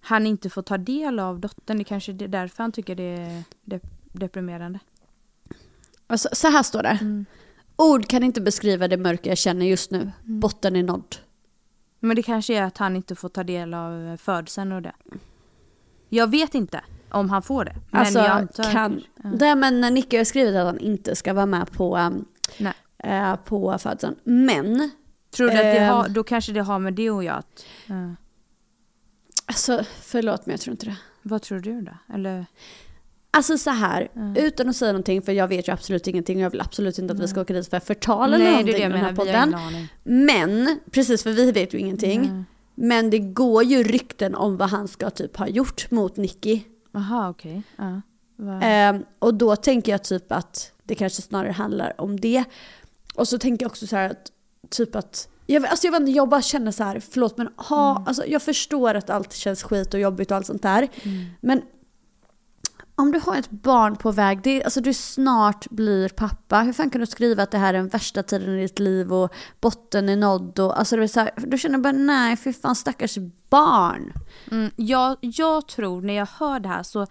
han 0.00 0.26
inte 0.26 0.50
får 0.50 0.62
ta 0.62 0.78
del 0.78 1.18
av 1.18 1.40
dottern? 1.40 1.78
Det 1.78 1.84
kanske 1.84 2.12
är 2.12 2.28
därför 2.28 2.62
han 2.62 2.72
tycker 2.72 2.94
det 2.94 3.02
är 3.02 3.42
dep- 3.64 3.88
deprimerande. 4.12 4.78
Alltså, 6.06 6.28
så 6.32 6.48
här 6.48 6.62
står 6.62 6.82
det. 6.82 7.24
Ord 7.76 8.06
kan 8.08 8.22
inte 8.22 8.40
beskriva 8.40 8.88
det 8.88 8.96
mörker 8.96 9.30
jag 9.30 9.38
känner 9.38 9.66
just 9.66 9.90
nu. 9.90 10.10
Botten 10.24 10.76
är 10.76 10.82
nådd. 10.82 11.16
Men 12.00 12.16
det 12.16 12.22
kanske 12.22 12.54
är 12.54 12.62
att 12.62 12.78
han 12.78 12.96
inte 12.96 13.14
får 13.14 13.28
ta 13.28 13.44
del 13.44 13.74
av 13.74 14.06
eh, 14.08 14.16
födseln 14.16 14.72
och 14.72 14.82
det. 14.82 14.92
Jag 16.08 16.30
vet 16.30 16.54
inte 16.54 16.80
om 17.10 17.30
han 17.30 17.42
får 17.42 17.64
det. 17.64 17.76
Men 17.90 18.00
Alltså, 18.00 18.18
jag 18.18 18.28
antar 18.30 18.72
kan... 18.72 19.00
Ja. 19.22 19.28
Det, 19.28 19.54
men 19.54 19.80
Nicky 19.94 20.16
har 20.16 20.24
skrivit 20.24 20.54
att 20.56 20.66
han 20.66 20.78
inte 20.78 21.16
ska 21.16 21.32
vara 21.34 21.46
med 21.46 21.70
på, 21.72 22.12
eh, 22.98 23.36
på 23.36 23.78
födseln. 23.78 24.14
Men, 24.24 24.90
Tror 25.36 25.48
du 25.48 25.54
att 25.56 25.62
det 25.62 25.78
Ehm. 25.78 25.94
har, 25.94 26.08
då 26.08 26.24
kanske 26.24 26.52
det 26.52 26.60
har 26.62 26.78
med 26.78 26.94
det 26.94 27.08
att 27.08 27.24
göra? 27.24 27.36
att- 27.36 27.64
ja. 27.86 28.14
Alltså 29.48 29.84
förlåt 30.02 30.46
men 30.46 30.52
jag 30.52 30.60
tror 30.60 30.72
inte 30.72 30.86
det. 30.86 30.96
Vad 31.22 31.42
tror 31.42 31.58
du 31.60 31.80
då? 31.80 32.14
Eller? 32.14 32.46
Alltså 33.30 33.58
så 33.58 33.70
här, 33.70 34.08
utan 34.36 34.68
att 34.68 34.76
säga 34.76 34.92
någonting 34.92 35.22
för 35.22 35.32
jag 35.32 35.48
vet 35.48 35.68
ju 35.68 35.72
absolut 35.72 36.06
ingenting 36.06 36.36
och 36.36 36.42
jag 36.42 36.50
vill 36.50 36.60
absolut 36.60 36.98
inte 36.98 37.14
att 37.14 37.20
vi 37.20 37.28
ska 37.28 37.40
åka 37.40 37.54
dit 37.54 37.70
för 37.70 37.80
förtal 37.80 38.34
eller 38.34 38.44
Nej, 38.44 38.46
det 38.46 38.50
någonting 38.52 38.74
är 38.74 38.78
det 38.78 38.82
jag 38.82 38.90
i 38.90 38.92
den 38.92 39.04
här 39.04 39.12
menar. 39.12 39.56
Podden. 39.56 39.86
Men, 40.04 40.80
precis 40.90 41.22
för 41.22 41.30
vi 41.32 41.52
vet 41.52 41.74
ju 41.74 41.78
ingenting. 41.78 42.44
Men 42.74 43.10
det 43.10 43.18
går 43.18 43.62
ju 43.64 43.82
rykten 43.82 44.34
om 44.34 44.56
vad 44.56 44.68
han 44.70 44.88
ska 44.88 45.10
typ 45.10 45.36
ha 45.36 45.48
gjort 45.48 45.90
mot 45.90 46.16
Nicky. 46.16 46.60
Jaha, 46.92 47.28
okej. 47.30 47.62
Ja. 47.76 48.00
Va- 48.36 48.60
Ehm, 48.62 49.04
och 49.18 49.34
då 49.34 49.56
tänker 49.56 49.92
jag 49.92 50.04
typ 50.04 50.32
att 50.32 50.72
det 50.82 50.94
kanske 50.94 51.22
snarare 51.22 51.52
handlar 51.52 52.00
om 52.00 52.20
det. 52.20 52.44
Och 53.14 53.28
så 53.28 53.38
tänker 53.38 53.64
jag 53.64 53.70
också 53.70 53.86
så 53.86 53.96
här 53.96 54.10
att 54.10 54.32
typ 54.70 54.96
att 54.96 55.28
jag, 55.50 55.66
alltså 55.66 55.86
jag, 55.86 55.92
vet 55.92 56.00
inte, 56.00 56.12
jag 56.12 56.28
bara 56.28 56.42
känner 56.42 56.70
så 56.72 56.84
här, 56.84 57.00
förlåt 57.10 57.38
men 57.38 57.48
ha, 57.56 57.90
Mm. 57.90 58.02
alltså 58.06 58.26
jag 58.26 58.42
förstår 58.42 58.94
att 58.94 59.10
allt 59.10 59.32
känns 59.32 59.62
skit 59.62 59.94
och 59.94 60.00
jobbigt 60.00 60.30
och 60.30 60.36
allt 60.36 60.46
sånt 60.46 60.62
där. 60.62 60.88
Men 61.40 61.62
om 62.94 63.12
du 63.12 63.20
har 63.26 63.36
ett 63.36 63.50
barn 63.50 63.96
på 63.96 64.12
väg, 64.12 64.42
det, 64.42 64.64
alltså 64.64 64.80
du 64.80 64.94
snart 64.94 65.70
blir 65.70 66.08
pappa. 66.08 66.60
Hur 66.60 66.72
fan 66.72 66.90
kan 66.90 67.00
du 67.00 67.06
skriva 67.06 67.42
att 67.42 67.50
det 67.50 67.58
här 67.58 67.68
är 67.74 67.78
den 67.78 67.88
värsta 67.88 68.22
tiden 68.22 68.58
i 68.58 68.62
ditt 68.62 68.78
liv 68.78 69.12
och 69.12 69.32
botten 69.60 70.08
är 70.08 70.16
nådd? 70.16 70.58
Och, 70.58 70.78
alltså 70.78 70.96
det 70.96 71.02
är 71.02 71.06
så 71.06 71.20
här, 71.20 71.30
då 71.36 71.56
känner 71.56 71.78
bara 71.78 71.92
nej, 71.92 72.36
fy 72.36 72.52
fan 72.52 72.76
stackars 72.76 73.18
barn. 73.50 74.12
Mm, 74.50 74.70
jag, 74.76 75.16
jag 75.20 75.68
tror 75.68 76.02
när 76.02 76.14
jag 76.14 76.28
hör 76.38 76.60
det 76.60 76.68
här 76.68 76.82
så 76.82 77.06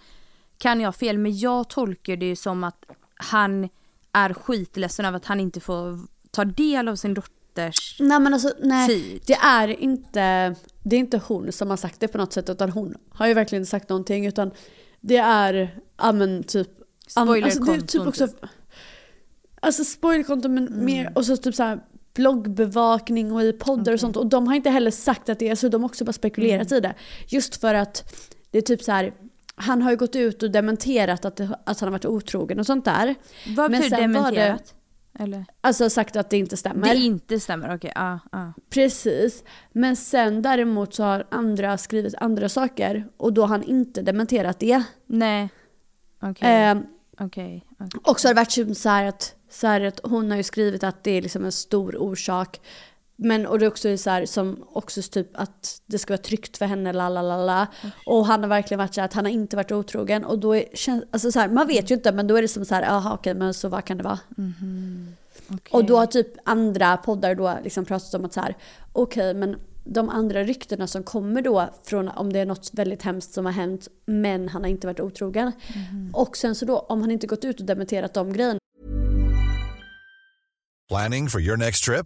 kan 0.58 0.82
jag 0.82 0.95
fel 0.95 1.17
men 1.17 1.38
jag 1.38 1.69
tolkar 1.69 2.15
det 2.15 2.36
som 2.36 2.63
att 2.63 2.84
han 3.15 3.69
är 4.12 4.34
skitledsen 4.34 5.06
över 5.06 5.17
att 5.17 5.26
han 5.26 5.39
inte 5.39 5.60
får 5.60 6.00
ta 6.32 6.45
del 6.45 6.88
av 6.88 6.95
sin 6.95 7.13
dotters... 7.61 7.95
Nej 7.99 8.19
men 8.19 8.33
alltså 8.33 8.51
nej, 8.61 8.87
Tid. 8.87 9.21
det 9.25 9.33
är 9.33 9.67
inte, 9.67 10.55
det 10.83 10.95
är 10.95 10.99
inte 10.99 11.21
hon 11.27 11.51
som 11.51 11.69
har 11.69 11.77
sagt 11.77 11.99
det 11.99 12.07
på 12.07 12.17
något 12.17 12.33
sätt 12.33 12.49
utan 12.49 12.69
hon 12.69 12.95
har 13.09 13.27
ju 13.27 13.33
verkligen 13.33 13.61
inte 13.61 13.69
sagt 13.69 13.89
någonting 13.89 14.25
utan 14.25 14.51
det 15.01 15.17
är, 15.17 15.79
ja 15.97 16.11
men 16.11 16.43
typ 16.43 16.67
an- 17.15 17.29
alltså, 17.29 17.33
det 17.63 17.71
är 17.71 17.79
typ 17.81 17.89
Spoilerkonton, 17.91 18.07
också, 18.07 18.27
Alltså 19.59 19.83
spoilerkonton 19.83 20.53
men 20.53 20.67
Mm. 20.67 20.85
mer, 20.85 21.11
och 21.15 21.25
så 21.25 21.37
typ 21.37 21.55
så 21.55 21.63
här 21.63 21.79
bloggbevakning 22.13 23.31
och 23.31 23.43
i 23.43 23.53
poddar 23.53 23.93
och 23.93 23.99
sånt 23.99 24.17
och 24.17 24.27
de 24.27 24.47
har 24.47 24.55
inte 24.55 24.69
heller 24.69 24.91
sagt 24.91 25.29
att 25.29 25.39
det 25.39 25.49
är 25.49 25.55
så, 25.55 25.67
de 25.69 25.81
har 25.81 25.89
också 25.89 26.05
bara 26.05 26.13
spekulerat 26.13 26.71
Mm. 26.71 26.77
i 26.77 26.81
det. 26.87 26.93
Just 27.27 27.61
för 27.61 27.73
att 27.73 28.13
det 28.51 28.57
är 28.57 28.61
typ 28.61 28.83
så 28.83 28.91
här 28.91 29.13
han 29.59 29.81
har 29.81 29.91
ju 29.91 29.97
gått 29.97 30.15
ut 30.15 30.43
och 30.43 30.51
dementerat 30.51 31.25
att, 31.25 31.35
det, 31.35 31.49
att 31.65 31.79
han 31.79 31.87
har 31.87 31.91
varit 31.91 32.05
otrogen 32.05 32.59
och 32.59 32.65
sånt 32.65 32.85
där. 32.85 33.15
Vad 33.55 33.71
betyder 33.71 33.97
dementerat? 34.01 34.73
Eller? 35.19 35.45
Alltså 35.62 35.89
sagt 35.89 36.15
att 36.15 36.30
det 36.30 36.38
inte 36.38 36.58
stämmer. 36.58 36.89
Det 36.89 36.95
inte 36.95 37.39
stämmer, 37.39 37.75
okej. 37.75 37.91
ja, 37.95 38.19
ja. 38.32 38.53
Precis. 38.69 39.43
Men 39.71 39.95
sen 39.95 40.41
däremot 40.41 40.93
så 40.93 41.03
har 41.03 41.27
andra 41.32 41.77
skrivit 41.77 42.15
andra 42.15 42.49
saker 42.49 43.08
och 43.17 43.34
då 43.34 43.41
har 43.41 43.47
han 43.47 43.63
inte 43.63 44.01
dementerat 44.01 44.60
det. 44.60 44.84
Nej. 45.06 45.49
Okej. 46.21 46.63
Eh, 46.63 46.77
okej, 47.19 47.65
okej. 47.80 48.01
och 48.03 48.19
så 48.19 48.27
har 48.27 48.34
det 48.34 48.41
varit 48.41 48.49
typ 48.49 48.77
så 48.77 48.89
här 48.89 49.06
att, 49.06 49.36
så 49.49 49.67
här 49.67 49.82
att 49.82 49.99
hon 50.03 50.30
har 50.30 50.38
ju 50.38 50.43
skrivit 50.43 50.84
att 50.84 51.03
det 51.03 51.12
är 51.12 51.21
liksom 51.21 51.45
en 51.45 51.51
stor 51.51 52.01
orsak. 52.01 52.60
Men 53.19 53.45
och 53.45 53.60
det 53.60 53.65
är 53.65 53.67
också 53.67 53.97
så 53.97 54.10
här 54.10 54.25
som 54.25 54.63
också 54.73 55.01
typ 55.01 55.27
att 55.34 55.82
det 55.86 55.99
ska 55.99 56.13
vara 56.13 56.21
tryggt 56.21 56.58
för 56.58 56.65
henne, 56.65 56.93
la 56.93 57.10
la 57.10 57.21
la 57.21 57.38
la. 57.45 57.67
Och 58.06 58.25
han 58.25 58.41
har 58.41 58.49
verkligen 58.49 58.80
varit 58.80 58.93
så 58.93 59.01
här 59.01 59.06
att 59.06 59.13
han 59.13 59.25
har 59.25 59.32
inte 59.32 59.56
varit 59.56 59.71
otrogen. 59.71 60.25
Och 60.25 60.39
då 60.39 60.56
är, 60.56 60.65
känns, 60.73 61.03
alltså 61.12 61.32
så 61.32 61.39
här, 61.39 61.49
man 61.49 61.67
vet 61.67 61.91
ju 61.91 61.95
inte 61.95 62.12
men 62.12 62.27
då 62.27 62.36
är 62.36 62.41
det 62.41 62.47
som 62.47 62.65
så 62.65 62.75
här, 62.75 62.82
jaha 62.84 63.13
okej 63.13 63.34
men 63.34 63.53
så 63.53 63.69
vad 63.69 63.86
kan 63.86 63.97
det 63.97 64.03
vara? 64.03 64.19
okej. 65.47 65.71
Och 65.71 65.86
då 65.86 65.97
har 65.97 66.06
typ 66.06 66.27
andra 66.45 66.97
poddar 66.97 67.36
då 67.36 67.58
liksom 67.63 67.86
pratat 67.86 68.13
om 68.13 68.25
att 68.25 68.34
så 68.34 68.41
här, 68.41 68.56
okej 68.93 69.34
men 69.34 69.56
de 69.84 70.10
andra 70.10 70.43
ryktena 70.43 70.88
som 70.88 71.03
kommer 71.03 71.41
då 71.41 71.69
från 71.84 72.08
om 72.08 72.34
det 72.34 72.39
är 72.39 72.45
något 72.45 72.69
väldigt 72.73 73.03
hemskt 73.03 73.34
som 73.34 73.45
har 73.45 73.53
hänt 73.53 73.88
men 74.06 74.49
han 74.49 74.62
har 74.62 74.69
inte 74.69 74.88
varit 74.88 74.99
otrogen. 74.99 75.51
Och 76.13 76.38
sen 76.38 76.56
så 76.56 76.65
då 76.65 76.80
om 76.80 77.01
han 77.01 77.12
inte 77.12 77.27
gått 77.27 77.45
ut 77.45 77.60
och 77.60 77.65
dementerat 77.65 78.13
de 78.13 78.34
grejerna 78.34 78.60
Planning 80.89 81.30
for 81.30 81.41
your 81.41 81.58
next 81.58 81.84
trip? 81.84 82.06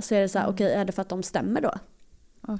Så 0.00 0.14
är 0.14 0.20
det 0.20 0.28
så 0.28 0.38
här, 0.38 0.48
okej 0.48 0.72
är 0.72 0.84
det 0.84 0.92
för 0.92 1.02
att 1.02 1.08
de 1.08 1.22
stämmer 1.22 1.60
då? 1.60 1.74
Oj. 2.48 2.58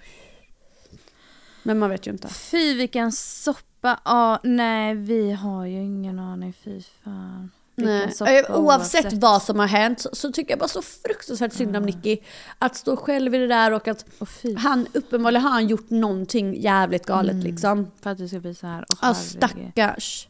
Men 1.63 1.79
man 1.79 1.91
vet 1.91 2.07
ju 2.07 2.11
inte. 2.11 2.29
Fy 2.29 2.75
vilken 2.75 3.13
soppa. 3.13 4.01
Ja, 4.05 4.41
nej 4.43 4.95
vi 4.95 5.33
har 5.33 5.67
ju 5.67 5.83
ingen 5.83 6.19
aning. 6.19 6.53
Fy 6.53 6.83
fan. 7.05 7.51
Nej. 7.75 8.13
soppa 8.13 8.33
Eh, 8.33 8.61
Oavsett, 8.61 9.13
vad 9.13 9.43
som 9.43 9.59
har 9.59 9.67
hänt 9.67 10.01
så, 10.01 10.09
så 10.13 10.33
tycker 10.33 10.53
jag 10.53 10.59
bara 10.59 10.69
så 10.69 10.83
fruktansvärt 10.83 11.53
synd 11.53 11.77
om 11.77 11.83
Nicky. 11.83 12.19
Att 12.59 12.77
stå 12.77 12.97
själv 12.97 13.35
i 13.35 13.39
det 13.39 13.47
där 13.47 13.73
och 13.73 13.89
att 13.89 14.05
Och 14.19 14.29
fy 14.29 14.57
han 14.57 14.87
uppenbarligen 14.95 15.43
har 15.43 15.51
han 15.51 15.67
gjort 15.67 15.91
någonting 15.91 16.61
jävligt 16.61 17.07
galet 17.07 17.37
liksom. 17.37 17.91
för 18.01 18.11
att 18.11 18.19
det 18.19 18.29
ska 18.29 18.41
bli 18.41 18.55
så 18.55 18.67
här. 18.67 18.85
Åh, 18.93 18.99
Ja 19.09 19.15
stackars. 19.15 20.29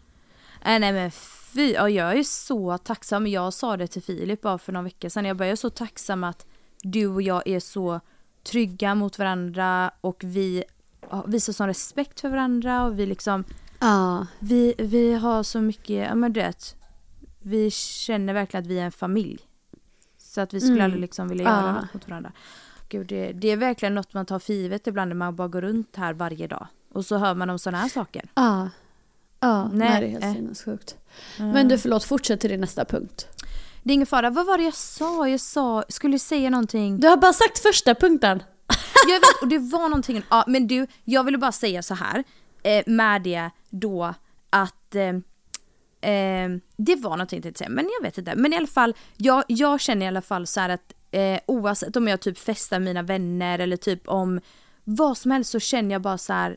Nej, 0.64 0.78
nej 0.78 0.92
men 0.92 1.10
fy, 1.10 1.72
ja, 1.72 1.88
jag 1.88 2.18
är 2.18 2.22
så 2.22 2.78
tacksam. 2.78 3.26
Jag 3.26 3.54
sa 3.54 3.76
det 3.76 3.86
till 3.86 4.02
Filip 4.02 4.40
bara 4.40 4.58
för 4.58 4.72
några 4.72 4.84
veckor 4.84 5.08
sedan. 5.08 5.24
Jag 5.24 5.36
bara, 5.36 5.44
jag 5.44 5.52
är 5.52 5.56
så 5.56 5.70
tacksam 5.70 6.24
att 6.24 6.46
du 6.90 7.06
och 7.06 7.22
jag 7.22 7.42
är 7.48 7.60
så 7.60 8.00
trygga 8.42 8.94
mot 8.94 9.18
varandra 9.18 9.90
och 10.00 10.20
vi 10.24 10.64
visar 11.26 11.52
sån 11.52 11.66
respekt 11.66 12.20
för 12.20 12.28
varandra 12.28 12.84
och 12.84 12.98
vi 12.98 13.06
liksom, 13.06 13.44
Ja. 13.80 14.26
vi, 14.38 14.74
vi 14.78 15.14
har 15.14 15.42
så 15.42 15.60
mycket, 15.60 16.08
ja 16.08 16.14
men 16.14 16.32
du 16.32 16.40
vet, 16.40 16.76
vi 17.42 17.70
känner 17.70 18.32
verkligen 18.34 18.64
att 18.64 18.70
vi 18.70 18.78
är 18.78 18.84
en 18.84 18.92
familj. 18.92 19.38
Så 20.18 20.40
att 20.40 20.54
vi 20.54 20.60
skulle 20.60 20.72
Mm. 20.74 20.84
aldrig 20.84 21.00
liksom 21.00 21.28
vilja 21.28 21.44
göra 21.44 21.66
Ja. 21.66 21.72
något 21.72 21.94
mot 21.94 22.08
varandra. 22.08 22.32
Gud, 22.88 23.06
det, 23.06 23.32
det 23.32 23.48
är 23.48 23.56
verkligen 23.56 23.94
något 23.94 24.14
man 24.14 24.26
tar 24.26 24.38
för 24.38 24.52
givet 24.52 24.86
ibland 24.86 25.08
när 25.08 25.14
man 25.16 25.36
bara 25.36 25.48
går 25.48 25.60
runt 25.62 25.96
här 25.96 26.12
varje 26.14 26.46
dag. 26.46 26.66
Och 26.92 27.06
så 27.06 27.16
hör 27.16 27.34
man 27.34 27.50
om 27.50 27.58
sådana 27.58 27.78
här 27.78 27.88
saker. 27.88 28.28
Ja. 28.34 28.68
Ja, 29.40 29.68
nej, 29.72 29.88
Nej, 29.88 30.00
det 30.00 30.06
är 30.06 30.10
helt 30.10 30.24
eh. 30.24 30.32
sinnessjukt. 30.34 30.96
Men 31.38 31.68
du 31.68 31.78
förlåt, 31.78 32.04
fortsätt 32.04 32.40
till 32.40 32.50
din 32.50 32.60
nästa 32.60 32.84
punkt. 32.84 33.28
Det 33.86 33.92
är 33.92 33.94
ingen 33.94 34.06
fara. 34.06 34.30
Vad 34.30 34.46
var 34.46 34.58
det 34.58 34.64
jag 34.64 34.74
sa? 34.74 35.28
Jag 35.28 35.40
sa, 35.40 35.84
skulle 35.88 36.18
säga 36.18 36.50
någonting. 36.50 37.00
Du 37.00 37.08
har 37.08 37.16
bara 37.16 37.32
sagt 37.32 37.58
första 37.58 37.94
punkten. 37.94 38.42
Jag 39.08 39.20
vet, 39.20 39.22
och 39.42 39.48
det 39.48 39.58
var 39.58 39.88
någonting. 39.88 40.22
Ja, 40.30 40.44
men 40.46 40.66
du, 40.66 40.86
jag 41.04 41.24
ville 41.24 41.38
bara 41.38 41.52
säga 41.52 41.82
så 41.82 41.94
här. 41.94 42.24
Eh, 42.62 42.82
med 42.86 43.22
det 43.22 43.50
då 43.70 44.14
att 44.50 44.94
eh, 44.94 45.08
eh, 46.12 46.50
det 46.76 46.96
var 46.96 47.10
någonting 47.10 47.48
att 47.48 47.56
säga, 47.56 47.70
men 47.70 47.90
jag 47.98 48.02
vet 48.06 48.18
inte. 48.18 48.36
Men 48.36 48.52
i 48.52 48.56
alla 48.56 48.66
fall, 48.66 48.94
jag, 49.16 49.44
jag 49.48 49.80
känner 49.80 50.06
i 50.06 50.08
alla 50.08 50.22
fall 50.22 50.46
så 50.46 50.60
här 50.60 50.68
att 50.68 50.92
eh, 51.10 51.38
oavsett 51.46 51.96
om 51.96 52.08
jag 52.08 52.20
typ 52.20 52.38
festar 52.38 52.80
mina 52.80 53.02
vänner 53.02 53.58
eller 53.58 53.76
typ 53.76 54.08
om 54.08 54.40
vad 54.84 55.18
som 55.18 55.30
helst 55.30 55.50
så 55.50 55.60
känner 55.60 55.94
jag 55.94 56.02
bara 56.02 56.18
så 56.18 56.32
här. 56.32 56.56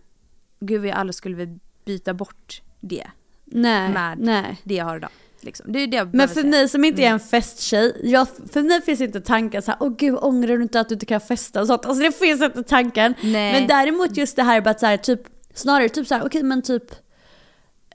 Gud, 0.60 0.82
vi 0.82 0.92
alla 0.92 1.14
skulle 1.14 1.36
väl 1.36 1.60
byta 1.86 2.14
bort 2.14 2.62
det 2.80 3.08
Nej, 3.46 3.90
med 3.90 4.20
nej. 4.20 4.62
det 4.64 4.76
jag 4.76 4.86
har 4.86 4.98
idag. 4.98 5.12
Liksom. 5.44 5.72
Det 5.72 5.80
är 5.80 5.88
det 5.88 5.98
jag 5.98 6.14
Men 6.16 6.28
för 6.28 6.36
säga. 6.36 6.48
mig 6.48 6.70
som 6.70 6.84
inte 6.86 7.02
är 7.02 7.10
en 7.10 7.20
festtjej, 7.20 8.02
jag, 8.04 8.28
för 8.54 8.62
mig 8.64 8.82
finns 8.82 9.02
inte 9.02 9.22
tankar 9.22 9.62
så 9.62 9.72
här, 9.72 9.78
åh 9.80 9.96
gud 9.98 10.18
ångrar 10.22 10.58
du 10.58 10.64
inte 10.64 10.80
att 10.80 10.90
du 10.90 10.94
inte 10.94 11.06
kan 11.06 11.22
festa 11.22 11.62
och 11.62 11.68
sånt. 11.68 11.86
Alltså 11.86 12.04
det 12.04 12.12
finns 12.12 12.42
inte 12.42 12.64
tanken. 12.64 13.14
Nej. 13.24 13.54
Men 13.54 13.68
däremot 13.68 14.18
just 14.18 14.36
det 14.36 14.44
här 14.44 14.68
att 14.68 14.80
så 14.80 14.86
här, 14.86 14.98
typ, 14.98 15.22
snarare 15.54 15.90
typ 15.90 16.08
så 16.08 16.16
här, 16.16 16.26
okej 16.26 16.44
men 16.44 16.62
typ 16.62 16.84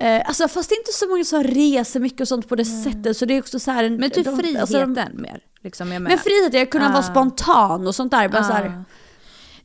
Eh, 0.01 0.22
alltså 0.28 0.49
fast 0.49 0.68
det 0.68 0.74
är 0.74 0.78
inte 0.78 0.92
så 0.92 1.09
många 1.09 1.24
som 1.24 1.42
reser 1.45 2.01
mycket 2.01 2.20
och 2.20 2.28
sånt 2.28 2.49
på 2.49 2.57
det 2.57 2.64
sättet 2.64 3.16
så 3.16 3.24
det 3.24 3.34
är 3.34 3.40
också 3.40 3.59
så 3.59 3.70
här 3.70 3.84
en, 3.84 3.97
Men 3.97 4.11
typ 4.11 4.24
de- 4.24 4.36
friheten 4.38 4.61
alltså, 4.61 4.86
mer. 5.14 5.40
Liksom, 5.62 5.88
men 5.88 6.18
friheten, 6.18 6.62
att 6.62 6.70
kunna 6.70 6.88
Ah. 6.88 6.92
vara 6.92 7.03
spontan 7.03 7.86
och 7.86 7.95
sånt 7.95 8.11
där. 8.11 8.28
Bara 8.28 8.45
så 8.45 8.53
här, 8.53 8.66
Ah. 8.66 8.84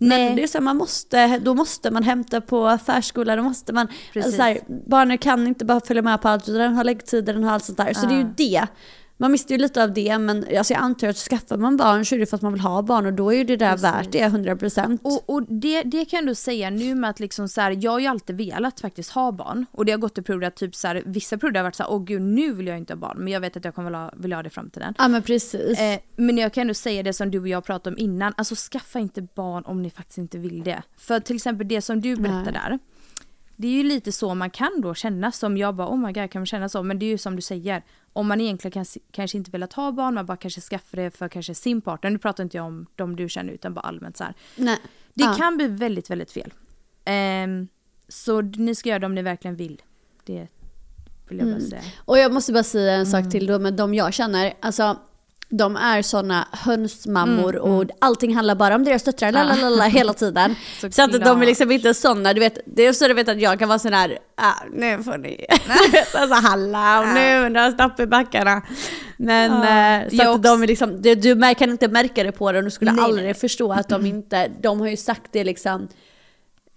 Men 0.01 0.09
Nej. 0.09 0.35
det 0.35 0.43
är 0.43 0.47
så 0.47 0.57
här, 0.57 0.63
man 0.63 0.77
måste, 0.77 1.37
då 1.39 1.53
måste 1.53 1.91
man 1.91 2.03
hämta 2.03 2.41
på 2.41 2.67
affärsskola, 2.67 3.35
då 3.35 3.43
måste 3.43 3.73
man, 3.73 3.87
Precis. 4.13 4.35
så 4.35 4.41
här, 4.41 4.57
barnen 4.87 5.17
kan 5.17 5.47
inte 5.47 5.65
bara 5.65 5.79
följa 5.79 6.01
med 6.01 6.21
på 6.21 6.29
allt 6.29 6.45
den 6.45 6.73
har 6.73 6.83
läggtider, 6.83 7.33
den 7.33 7.43
har 7.43 7.51
allt 7.53 7.63
sånt 7.63 7.77
där. 7.77 7.93
Så 7.93 8.05
det 8.05 8.13
är 8.13 8.17
ju 8.17 8.23
Ah. 8.25 8.33
det. 8.37 8.67
Man 9.21 9.31
mister 9.31 9.55
ju 9.55 9.57
lite 9.57 9.83
av 9.83 9.93
det 9.93 10.19
men 10.19 10.57
alltså 10.57 10.73
jag 10.73 10.81
antar 10.81 11.07
att 11.07 11.17
skaffar 11.17 11.57
man 11.57 11.77
barn 11.77 12.05
så 12.05 12.15
är 12.15 12.19
det 12.19 12.25
för 12.25 12.35
att 12.35 12.41
man 12.41 12.53
vill 12.53 12.61
ha 12.61 12.81
barn 12.81 13.05
och 13.05 13.13
då 13.13 13.33
är 13.33 13.37
ju 13.37 13.43
det 13.43 13.55
där 13.55 13.71
Precis. 13.71 13.83
värt 13.83 14.11
det 14.11 14.19
100%. 14.19 14.99
Och, 15.01 15.29
och 15.29 15.43
det, 15.43 15.83
det 15.83 16.05
kan 16.05 16.17
jag 16.17 16.21
ändå 16.21 16.35
säga 16.35 16.69
nu 16.69 16.95
med 16.95 17.09
att 17.09 17.19
liksom 17.19 17.47
så 17.47 17.61
här, 17.61 17.77
jag 17.79 17.91
har 17.91 17.99
ju 17.99 18.07
alltid 18.07 18.37
velat 18.37 18.79
faktiskt 18.79 19.11
ha 19.11 19.31
barn. 19.31 19.65
Och 19.71 19.85
det 19.85 19.91
har 19.91 19.99
gått 19.99 20.17
i 20.17 20.21
perioder 20.21 20.47
att 20.47 20.55
typ 20.55 20.75
så 20.75 20.87
här, 20.87 21.03
vissa 21.05 21.37
perioder 21.37 21.59
har 21.59 21.63
varit 21.63 21.75
så 21.75 21.83
här, 21.83 21.91
åh 21.91 22.03
gud 22.03 22.21
nu 22.21 22.53
vill 22.53 22.67
jag 22.67 22.77
inte 22.77 22.93
ha 22.93 22.97
barn. 22.97 23.17
Men 23.17 23.33
jag 23.33 23.39
vet 23.39 23.57
att 23.57 23.65
jag 23.65 23.75
kommer 23.75 23.89
vilja, 23.89 24.13
vilja 24.17 24.37
ha 24.37 24.43
det 24.43 24.47
i 24.47 24.49
framtiden. 24.49 24.93
Ja 24.97 25.07
men 25.07 25.21
precis. 25.21 25.79
Eh, 25.79 25.99
men 26.15 26.37
jag 26.37 26.53
kan 26.53 26.61
ändå 26.61 26.73
säga 26.73 27.03
det 27.03 27.13
som 27.13 27.31
du 27.31 27.39
och 27.39 27.47
jag 27.47 27.65
pratade 27.65 27.95
om 27.95 27.97
innan, 27.97 28.33
alltså 28.37 28.55
skaffa 28.71 28.99
inte 28.99 29.21
barn 29.21 29.63
om 29.65 29.81
ni 29.81 29.89
faktiskt 29.89 30.17
inte 30.17 30.37
vill 30.37 30.63
det. 30.63 30.81
För 30.97 31.19
till 31.19 31.35
exempel 31.35 31.67
det 31.67 31.81
som 31.81 32.01
du 32.01 32.15
berättar 32.15 32.51
Nej. 32.51 32.53
där, 32.53 32.79
det 33.61 33.67
är 33.67 33.71
ju 33.71 33.83
lite 33.83 34.11
så 34.11 34.35
man 34.35 34.49
kan 34.49 34.81
då 34.81 34.93
känna 34.93 35.31
som 35.31 35.57
jag 35.57 35.75
bara 35.75 35.87
oh 35.89 35.97
my 35.97 36.11
god 36.13 36.31
kan 36.31 36.39
man 36.41 36.45
känna 36.45 36.69
så? 36.69 36.83
Men 36.83 36.99
det 36.99 37.05
är 37.05 37.07
ju 37.07 37.17
som 37.17 37.35
du 37.35 37.41
säger, 37.41 37.83
om 38.13 38.27
man 38.27 38.41
egentligen 38.41 38.71
kan, 38.71 38.85
kanske 39.11 39.37
inte 39.37 39.51
velat 39.51 39.73
ha 39.73 39.91
barn, 39.91 40.13
man 40.13 40.25
bara 40.25 40.37
kanske 40.37 40.61
skaffar 40.61 40.97
det 40.97 41.11
för 41.11 41.29
kanske 41.29 41.55
sin 41.55 41.81
partner, 41.81 42.09
nu 42.09 42.17
pratar 42.17 42.43
inte 42.43 42.57
jag 42.57 42.65
om 42.65 42.85
de 42.95 43.15
du 43.15 43.29
känner 43.29 43.53
utan 43.53 43.73
bara 43.73 43.81
allmänt 43.81 44.17
så 44.17 44.23
här. 44.23 44.33
Nej. 44.55 44.77
Det 45.13 45.23
Ja. 45.23 45.33
kan 45.33 45.57
bli 45.57 45.67
väldigt, 45.67 46.09
väldigt 46.09 46.31
fel. 46.31 46.53
Ehm, 47.05 47.67
så 48.07 48.41
ni 48.41 48.75
ska 48.75 48.89
göra 48.89 48.99
det 48.99 49.05
om 49.05 49.15
ni 49.15 49.21
verkligen 49.21 49.55
vill. 49.55 49.81
Det 50.23 50.47
vill 51.29 51.37
jag 51.39 51.47
Mm. 51.47 51.59
bara 51.59 51.69
säga. 51.69 51.81
Och 52.05 52.17
jag 52.17 52.33
måste 52.33 52.53
bara 52.53 52.63
säga 52.63 52.91
en 52.93 53.05
Mm. 53.07 53.23
sak 53.23 53.31
till 53.31 53.45
då 53.47 53.59
med 53.59 53.73
de 53.73 53.93
jag 53.93 54.13
känner. 54.13 54.53
Alltså, 54.59 54.97
de 55.49 55.75
är 55.75 56.01
såna 56.01 56.47
hönsmammor 56.51 57.55
Mm, 57.57 57.71
och 57.71 57.85
allting 57.99 58.35
handlar 58.35 58.55
bara 58.55 58.75
om 58.75 58.83
deras 58.83 59.03
döttrar 59.03 59.31
lalalala, 59.31 59.83
hela 59.83 60.13
tiden. 60.13 60.55
Så 60.81 60.91
så 60.91 61.01
att 61.01 61.11
de 61.11 61.41
är 61.41 61.45
liksom 61.45 61.71
inte 61.71 61.93
såna, 61.93 62.33
du 62.33 62.39
vet, 62.39 62.57
det 62.65 62.85
är 62.85 62.93
så 62.93 63.07
du 63.07 63.13
vet 63.13 63.29
att 63.29 63.41
jag 63.41 63.59
kan 63.59 63.67
vara 63.67 63.79
sån 63.79 63.93
här, 63.93 64.17
ah, 64.35 64.53
nu 64.73 65.03
får 65.03 65.17
ni, 65.17 65.45
alltså 66.13 66.35
halla 66.35 66.99
och 66.99 67.07
nu 67.07 67.49
när 67.49 67.63
jag 67.63 67.73
stopp 67.73 67.99
i 67.99 68.05
backarna. 68.07 68.61
Men 69.17 69.51
Ja. 69.51 70.01
eh, 70.01 70.09
så 70.09 70.15
Jag 70.15 70.21
att 70.27 70.29
också. 70.29 70.41
de 70.41 70.63
är 70.63 70.67
liksom, 70.67 71.01
du, 71.01 71.15
du 71.15 71.55
kan 71.55 71.69
inte 71.69 71.87
märka 71.87 72.23
det 72.23 72.31
på 72.31 72.51
dem, 72.51 72.63
du 72.65 72.71
skulle 72.71 72.91
Nej, 72.91 73.05
aldrig 73.05 73.25
nej. 73.25 73.33
förstå 73.33 73.71
att 73.73 73.89
de 73.89 74.05
inte, 74.05 74.47
de 74.61 74.79
har 74.79 74.87
ju 74.87 74.97
sagt 74.97 75.31
det 75.31 75.43
liksom 75.43 75.87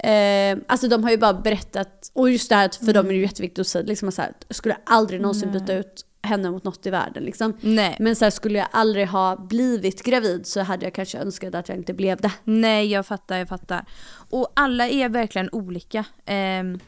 Eh, 0.04 0.58
alltså 0.66 0.88
de 0.88 1.04
har 1.04 1.10
ju 1.10 1.16
bara 1.18 1.34
berättat, 1.34 2.10
och 2.12 2.30
just 2.30 2.48
det 2.48 2.54
här 2.54 2.66
att 2.66 2.76
för 2.76 2.92
dem 2.92 3.06
är 3.06 3.10
det 3.12 3.18
jätteviktigt 3.18 3.58
att 3.58 3.66
säga, 3.66 3.84
liksom 3.84 4.12
så 4.12 4.22
här, 4.22 4.32
skulle 4.50 4.76
aldrig 4.86 5.20
någonsin 5.20 5.52
byta 5.52 5.72
ut 5.74 6.04
henne 6.22 6.50
mot 6.50 6.64
något 6.64 6.86
i 6.86 6.90
världen 6.90 7.24
liksom. 7.24 7.56
Nej. 7.60 7.96
Men 8.00 8.16
så 8.16 8.24
här, 8.24 8.30
skulle 8.30 8.58
jag 8.58 8.68
aldrig 8.70 9.08
ha 9.08 9.36
blivit 9.36 10.02
gravid 10.02 10.46
så 10.46 10.60
hade 10.60 10.86
jag 10.86 10.94
kanske 10.94 11.18
önskat 11.18 11.54
att 11.54 11.68
jag 11.68 11.78
inte 11.78 11.94
blev 11.94 12.20
det. 12.20 12.32
Nej, 12.44 12.86
jag 12.86 13.06
fattar, 13.06 13.38
jag 13.38 13.48
fattar. 13.48 13.84
Och 14.30 14.52
alla 14.54 14.88
är 14.88 15.08
verkligen 15.08 15.48
olika. 15.52 16.04
Ehm, 16.24 16.80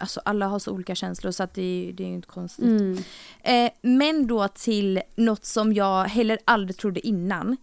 alltså 0.00 0.20
alla 0.24 0.46
har 0.46 0.58
så 0.58 0.72
olika 0.72 0.94
känslor 0.94 1.30
så 1.30 1.42
att 1.42 1.54
det, 1.54 1.92
det 1.94 2.02
är 2.02 2.08
ju 2.08 2.14
inte 2.14 2.28
konstigt. 2.28 2.64
Mm. 2.64 2.98
Eh, 3.40 3.70
men 3.82 4.26
då 4.26 4.48
till 4.48 5.00
något 5.16 5.44
som 5.44 5.72
jag 5.72 6.04
heller 6.04 6.38
aldrig 6.44 6.76
trodde 6.76 7.06
innan. 7.06 7.56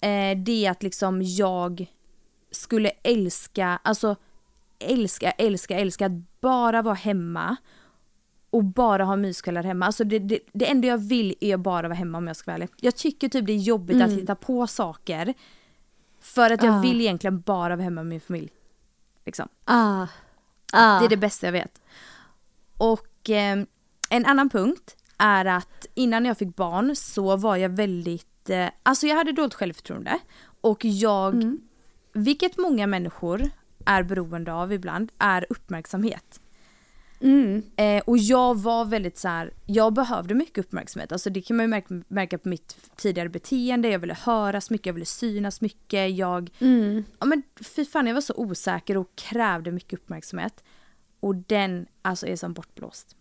Eh, 0.00 0.38
det 0.38 0.66
är 0.66 0.70
att 0.70 0.82
liksom 0.82 1.22
jag 1.22 1.86
skulle 2.50 2.88
älska, 3.02 3.80
alltså 3.82 4.16
älska, 4.78 5.30
älska, 5.30 5.78
älska 5.78 6.06
att 6.06 6.40
bara 6.40 6.82
vara 6.82 6.94
hemma 6.94 7.56
och 8.54 8.64
bara 8.64 9.04
ha 9.04 9.16
myskvällar 9.16 9.62
hemma. 9.62 9.86
Alltså 9.86 10.04
det, 10.04 10.18
det, 10.18 10.38
det 10.52 10.70
enda 10.70 10.88
jag 10.88 10.98
vill 10.98 11.34
är 11.40 11.56
bara 11.56 11.88
vara 11.88 11.98
hemma 11.98 12.18
om 12.18 12.26
jag 12.26 12.36
ska 12.36 12.50
vara 12.50 12.54
ärlig. 12.54 12.68
Jag 12.76 12.96
tycker 12.96 13.28
typ 13.28 13.46
det 13.46 13.52
är 13.52 13.56
jobbigt 13.56 14.02
att 14.02 14.10
hitta 14.10 14.34
på 14.34 14.66
saker 14.66 15.34
för 16.20 16.50
att 16.50 16.62
jag 16.62 16.74
Ah. 16.74 16.80
vill 16.80 17.00
egentligen 17.00 17.40
bara 17.40 17.76
vara 17.76 17.84
hemma 17.84 18.02
med 18.02 18.06
min 18.06 18.20
familj. 18.20 18.48
Liksom. 19.26 19.48
Ah. 19.64 20.06
Ah. 20.72 20.98
Det 20.98 21.04
är 21.04 21.08
det 21.08 21.16
bästa 21.16 21.46
jag 21.46 21.52
vet. 21.52 21.82
Och 22.78 23.30
eh, 23.30 23.58
en 24.10 24.26
annan 24.26 24.48
punkt 24.50 24.96
är 25.18 25.44
att 25.44 25.86
innan 25.94 26.24
jag 26.24 26.38
fick 26.38 26.56
barn 26.56 26.96
så 26.96 27.36
var 27.36 27.56
jag 27.56 27.68
väldigt, 27.68 28.50
eh, 28.50 28.68
alltså 28.82 29.06
jag 29.06 29.16
hade 29.16 29.32
dåligt 29.32 29.54
självförtroende 29.54 30.18
och 30.60 30.84
jag, 30.84 31.58
vilket 32.12 32.58
många 32.58 32.86
människor 32.86 33.50
är 33.86 34.02
beroende 34.02 34.52
av 34.52 34.72
ibland, 34.72 35.12
är 35.18 35.46
uppmärksamhet. 35.50 36.40
Mm. 37.24 37.62
Eh, 37.76 38.02
och 38.06 38.18
jag 38.18 38.58
var 38.58 38.84
väldigt 38.84 39.18
så 39.18 39.28
här, 39.28 39.52
jag 39.66 39.92
behövde 39.92 40.34
mycket 40.34 40.58
uppmärksamhet. 40.58 41.12
Alltså 41.12 41.30
det 41.30 41.42
kan 41.42 41.56
man 41.56 41.64
ju 41.64 41.68
märka, 41.68 42.02
märka 42.08 42.38
på 42.38 42.48
mitt 42.48 42.76
tidigare 42.96 43.28
beteende. 43.28 43.88
Jag 43.88 43.98
ville 43.98 44.14
höras 44.14 44.70
mycket, 44.70 44.86
jag 44.86 44.94
ville 44.94 45.06
synas 45.06 45.60
mycket. 45.60 46.16
Jag, 46.16 46.50
Mm. 46.60 47.04
ja 47.20 47.26
men 47.26 47.42
fy 47.60 47.84
fan 47.84 48.06
jag 48.06 48.14
var 48.14 48.20
så 48.20 48.34
osäker 48.36 48.96
och 48.96 49.16
krävde 49.16 49.70
mycket 49.72 49.92
uppmärksamhet. 50.00 50.64
Och 51.20 51.34
den 51.34 51.86
alltså 52.02 52.26
är 52.26 52.36
som 52.36 52.52
bortblåst. 52.52 53.16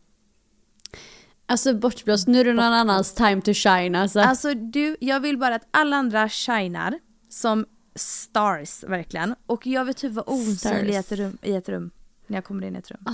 Alltså 1.46 1.74
bortblåst, 1.74 2.28
nu 2.28 2.40
är 2.40 2.46
det 2.46 2.54
någon 2.54 2.74
annans 2.74 3.14
time 3.14 3.42
to 3.42 3.52
shine 3.54 3.96
alltså. 3.96 4.20
Alltså 4.20 4.54
du, 4.54 4.98
jag 5.00 5.20
vill 5.20 5.38
bara 5.38 5.56
att 5.56 5.68
alla 5.72 5.96
andra 5.96 6.30
shinar 6.30 7.00
som 7.30 7.66
stars 7.96 8.84
verkligen. 8.84 9.36
Och 9.46 9.68
jag 9.68 9.86
vill 9.86 9.96
typ 9.96 10.12
vara 10.12 10.30
osynlig 10.30 10.94
i 10.94 10.96
ett, 10.96 11.12
rum, 11.12 11.38
i 11.42 11.54
ett 11.54 11.70
rum. 11.70 11.92
När 12.34 12.38
jag 12.38 12.46
kommer 12.46 12.68
in 12.68 12.76
i 12.76 12.80
ett 12.80 12.92
rum. 12.92 13.06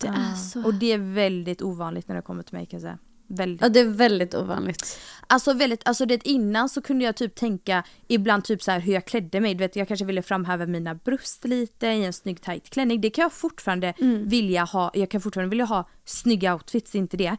det 0.00 0.06
är 0.06 0.34
så... 0.34 0.64
Och 0.64 0.74
det 0.74 0.92
är 0.92 0.98
väldigt 0.98 1.62
ovanligt 1.62 2.08
när 2.08 2.16
det 2.16 2.22
kommer 2.22 2.42
till 2.42 2.54
mig 2.54 2.66
kan 2.66 2.76
jag 2.76 2.82
säga. 2.82 2.98
Väldigt. 3.26 3.62
Ja 3.62 3.68
det 3.68 3.80
är 3.80 3.88
väldigt 3.88 4.34
ovanligt. 4.34 5.00
Alltså 5.26 5.52
väldigt, 5.52 5.88
alltså 5.88 6.06
det 6.06 6.26
innan 6.26 6.68
så 6.68 6.82
kunde 6.82 7.04
jag 7.04 7.16
typ 7.16 7.34
tänka 7.34 7.84
ibland 8.08 8.44
typ 8.44 8.62
så 8.62 8.70
här 8.70 8.80
hur 8.80 8.92
jag 8.92 9.04
klädde 9.04 9.40
mig. 9.40 9.54
Du 9.54 9.58
vet 9.58 9.76
jag 9.76 9.88
kanske 9.88 10.06
ville 10.06 10.22
framhäva 10.22 10.66
mina 10.66 10.94
bröst 10.94 11.44
lite 11.44 11.86
i 11.86 12.04
en 12.04 12.12
snygg 12.12 12.42
tight 12.42 12.70
klänning. 12.70 13.00
Det 13.00 13.10
kan 13.10 13.22
jag 13.22 13.32
fortfarande 13.32 13.94
vilja 14.24 14.64
ha. 14.64 14.90
Jag 14.94 15.10
kan 15.10 15.20
fortfarande 15.20 15.50
vilja 15.50 15.64
ha 15.64 15.88
snygga 16.04 16.54
outfits, 16.54 16.94
inte 16.94 17.16
det. 17.16 17.36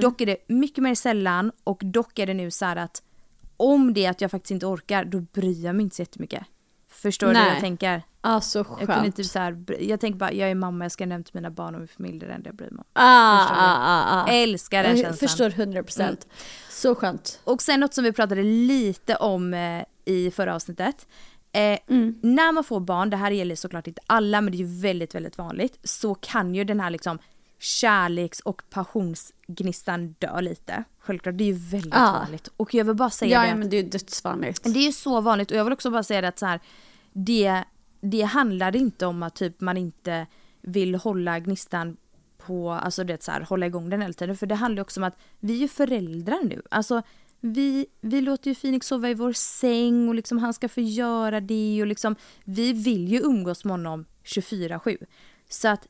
Dock 0.00 0.20
är 0.20 0.26
det 0.26 0.36
mycket 0.48 0.82
mer 0.82 0.94
sällan 0.94 1.52
och 1.64 1.80
dock 1.84 2.18
är 2.18 2.26
det 2.26 2.34
nu 2.34 2.50
så 2.50 2.64
här 2.64 2.76
att 2.76 3.02
om 3.56 3.94
det 3.94 4.04
är 4.04 4.10
att 4.10 4.20
jag 4.20 4.30
faktiskt 4.30 4.50
inte 4.50 4.66
orkar 4.66 5.04
då 5.04 5.20
bryr 5.20 5.64
jag 5.64 5.76
mig 5.76 5.84
inte 5.84 5.96
så 5.96 6.02
jättemycket. 6.02 6.42
Förstår 6.88 7.26
du 7.26 7.32
hur 7.34 7.40
Nej. 7.40 7.52
jag 7.52 7.60
tänker? 7.60 8.02
Ah, 8.26 8.40
så 8.40 8.58
Jag, 8.58 8.66
skönt. 8.66 8.90
kunde 8.90 9.06
inte 9.06 9.24
så 9.24 9.38
här, 9.38 9.64
jag 9.80 10.00
tänker 10.00 10.18
bara, 10.18 10.32
jag 10.32 10.50
är 10.50 10.54
mamma, 10.54 10.84
jag 10.84 10.92
ska 10.92 11.06
nämna 11.06 11.24
till 11.24 11.34
mina 11.34 11.50
barn 11.50 11.74
och 11.74 11.80
min 11.80 11.88
familj, 11.88 12.18
det 12.18 12.26
är 12.26 12.28
det 12.28 12.34
enda 12.34 12.48
jag 12.48 12.56
bryr 12.56 12.70
mig 12.70 12.78
om. 12.78 12.84
ah, 12.92 13.46
ah, 13.50 13.78
ah, 13.78 14.22
ah. 14.22 14.26
Älskar 14.32 14.82
den 14.82 14.96
Jag 14.96 15.04
känslan. 15.06 15.28
förstår 15.28 15.50
100%. 15.50 16.16
Så 16.70 16.94
skönt. 16.94 17.40
Och 17.44 17.62
sen 17.62 17.80
något 17.80 17.94
som 17.94 18.04
vi 18.04 18.12
pratade 18.12 18.42
lite 18.42 19.16
om 19.16 19.54
eh, 19.54 19.82
i 20.04 20.30
förra 20.30 20.54
avsnittet. 20.54 21.06
Eh, 21.52 21.78
Mm. 21.86 22.18
När 22.22 22.52
man 22.52 22.64
får 22.64 22.80
barn, 22.80 23.10
det 23.10 23.16
här 23.16 23.30
gäller 23.30 23.56
såklart 23.56 23.86
inte 23.86 24.00
alla 24.06 24.40
men 24.40 24.50
det 24.52 24.56
är 24.56 24.66
ju 24.66 24.80
väldigt 24.80 25.14
väldigt 25.14 25.38
vanligt, 25.38 25.78
så 25.84 26.14
kan 26.14 26.54
ju 26.54 26.64
den 26.64 26.80
här 26.80 26.90
liksom 26.90 27.18
kärleks 27.58 28.40
och 28.40 28.62
passionsgnistan 28.70 30.14
dö 30.18 30.40
lite. 30.40 30.84
Självklart, 30.98 31.38
det 31.38 31.44
är 31.44 31.46
ju 31.46 31.52
väldigt 31.70 31.94
Ja. 31.94 32.12
vanligt. 32.24 32.48
Och 32.56 32.74
jag 32.74 32.84
vill 32.84 32.94
bara 32.96 33.10
säga 33.10 33.32
Ja, 33.32 33.40
det. 33.42 33.48
ja 33.48 33.54
men 33.54 33.70
det 33.70 33.76
är 33.76 33.82
ju 33.82 33.88
dödsvanligt. 33.88 34.64
Det 34.64 34.78
är 34.78 34.86
ju 34.86 34.92
så 34.92 35.20
vanligt 35.20 35.50
och 35.50 35.56
jag 35.56 35.64
vill 35.64 35.72
också 35.72 35.90
bara 35.90 36.02
säga 36.02 36.20
det 36.20 36.28
att 36.28 36.38
så 36.38 36.46
här, 36.46 36.60
det, 37.12 37.64
det 38.04 38.22
handlar 38.22 38.76
inte 38.76 39.06
om 39.06 39.22
att 39.22 39.34
typ 39.34 39.60
man 39.60 39.76
inte 39.76 40.26
vill 40.60 40.94
hålla 40.94 41.38
gnistan 41.38 41.96
på, 42.38 42.70
alltså 42.70 43.04
det 43.04 43.22
så 43.22 43.30
här, 43.30 43.40
hålla 43.40 43.66
igång 43.66 43.90
den 43.90 44.02
hela 44.02 44.14
tiden. 44.14 44.36
För 44.36 44.46
det 44.46 44.54
handlar 44.54 44.82
också 44.82 45.00
om 45.00 45.04
att 45.04 45.18
vi 45.40 45.52
är 45.52 45.58
ju 45.58 45.68
föräldrar 45.68 46.44
nu. 46.44 46.62
Alltså 46.70 47.02
vi, 47.40 47.86
vi 48.00 48.20
låter 48.20 48.50
ju 48.50 48.54
Phoenix 48.54 48.86
sova 48.86 49.10
i 49.10 49.14
vår 49.14 49.32
säng 49.32 50.08
och 50.08 50.14
liksom 50.14 50.38
han 50.38 50.54
ska 50.54 50.68
få 50.68 50.80
göra 50.80 51.40
det 51.40 51.78
och 51.80 51.86
liksom 51.86 52.16
vi 52.44 52.72
vill 52.72 53.08
ju 53.08 53.20
umgås 53.20 53.64
med 53.64 53.72
honom 53.72 54.04
24-7. 54.24 55.06
Så 55.48 55.68
att 55.68 55.88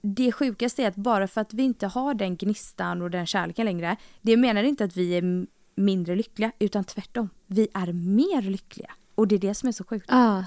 det 0.00 0.32
sjukaste 0.32 0.82
är 0.82 0.88
att 0.88 0.96
bara 0.96 1.28
för 1.28 1.40
att 1.40 1.54
vi 1.54 1.62
inte 1.62 1.86
har 1.86 2.14
den 2.14 2.36
gnistan 2.36 3.02
och 3.02 3.10
den 3.10 3.26
kärleken 3.26 3.64
längre, 3.64 3.96
det 4.22 4.36
menar 4.36 4.62
inte 4.62 4.84
att 4.84 4.96
vi 4.96 5.12
är 5.18 5.46
mindre 5.74 6.16
lyckliga, 6.16 6.52
utan 6.58 6.84
tvärtom. 6.84 7.28
Vi 7.46 7.68
är 7.74 7.92
mer 7.92 8.42
lyckliga. 8.42 8.90
Och 9.14 9.28
det 9.28 9.34
är 9.34 9.38
det 9.38 9.54
som 9.54 9.68
är 9.68 9.72
så 9.72 9.84
sjukt. 9.84 10.06
Ja. 10.08 10.44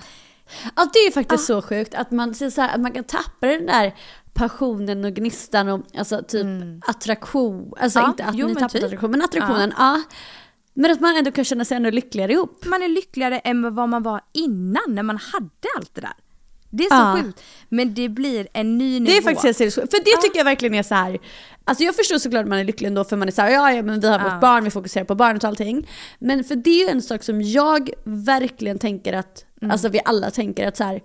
Ja 0.75 0.89
det 0.93 0.99
är 0.99 1.05
ju 1.05 1.11
faktiskt 1.11 1.45
så 1.45 1.61
sjukt 1.61 1.95
att 1.95 2.11
man, 2.11 2.35
så 2.35 2.61
här, 2.61 2.75
att 2.75 2.81
man 2.81 2.91
kan 2.91 3.03
tappa 3.03 3.47
den 3.47 3.65
där 3.65 3.95
passionen 4.33 5.05
och 5.05 5.13
gnistan 5.13 5.69
och 5.69 5.81
alltså 5.97 6.21
typ 6.27 6.45
attraktion. 6.89 7.73
Alltså 7.79 7.99
Ja, 7.99 8.07
inte 8.07 8.25
att 8.25 8.35
jo, 8.35 8.47
ni 8.47 8.53
tappat 8.55 8.71
typ. 8.71 8.83
attraktion 8.83 9.11
men 9.11 9.21
attraktionen, 9.21 9.73
ja. 9.77 10.01
Men 10.73 10.91
att 10.91 10.99
man 10.99 11.17
ändå 11.17 11.31
kan 11.31 11.45
känna 11.45 11.65
sig 11.65 11.77
ännu 11.77 11.91
lyckligare 11.91 12.31
ihop. 12.31 12.65
Man 12.65 12.83
är 12.83 12.87
lyckligare 12.87 13.39
än 13.39 13.75
vad 13.75 13.89
man 13.89 14.03
var 14.03 14.21
innan, 14.33 14.83
när 14.87 15.03
man 15.03 15.17
hade 15.17 15.67
allt 15.77 15.95
det 15.95 16.01
där. 16.01 16.13
Det 16.69 16.83
är 16.83 16.89
så 16.89 16.95
Ja. 16.95 17.23
sjukt. 17.23 17.41
Men 17.69 17.93
det 17.93 18.09
blir 18.09 18.47
en 18.53 18.77
ny 18.77 18.99
nivå. 18.99 19.05
Det 19.11 19.17
är 19.17 19.21
faktiskt 19.21 19.43
helt 19.43 19.57
sinnessjukt. 19.57 19.91
För 19.91 19.97
det 20.05 20.21
tycker 20.21 20.37
jag 20.39 20.45
verkligen 20.45 20.75
är 20.75 20.83
så 20.83 20.95
här. 20.95 21.17
Alltså 21.63 21.83
jag 21.83 21.95
förstår 21.95 22.17
såklart 22.17 22.41
att 22.43 22.49
man 22.49 22.59
är 22.59 22.63
lycklig 22.63 22.87
ändå 22.87 23.03
för 23.03 23.17
man 23.17 23.27
är 23.27 23.31
så 23.31 23.41
här, 23.41 23.49
ja, 23.49 23.71
ja 23.71 23.81
men 23.83 23.99
vi 23.99 24.07
har 24.07 24.19
Ja. 24.19 24.23
vårt 24.33 24.41
barn, 24.41 24.63
vi 24.63 24.69
fokuserar 24.71 25.05
på 25.05 25.15
barnet 25.15 25.43
och 25.43 25.47
allting. 25.49 25.87
Men 26.19 26.43
för 26.43 26.55
det 26.55 26.69
är 26.69 26.83
ju 26.85 26.89
en 26.89 27.01
sak 27.01 27.23
som 27.23 27.41
jag 27.41 27.89
verkligen 28.03 28.79
tänker 28.79 29.13
att, 29.13 29.45
Mm. 29.61 29.71
alltså 29.71 29.89
vi 29.89 29.99
alla 30.05 30.31
tänker 30.31 30.67
att 30.67 30.77
så 30.77 30.83
här, 30.83 31.01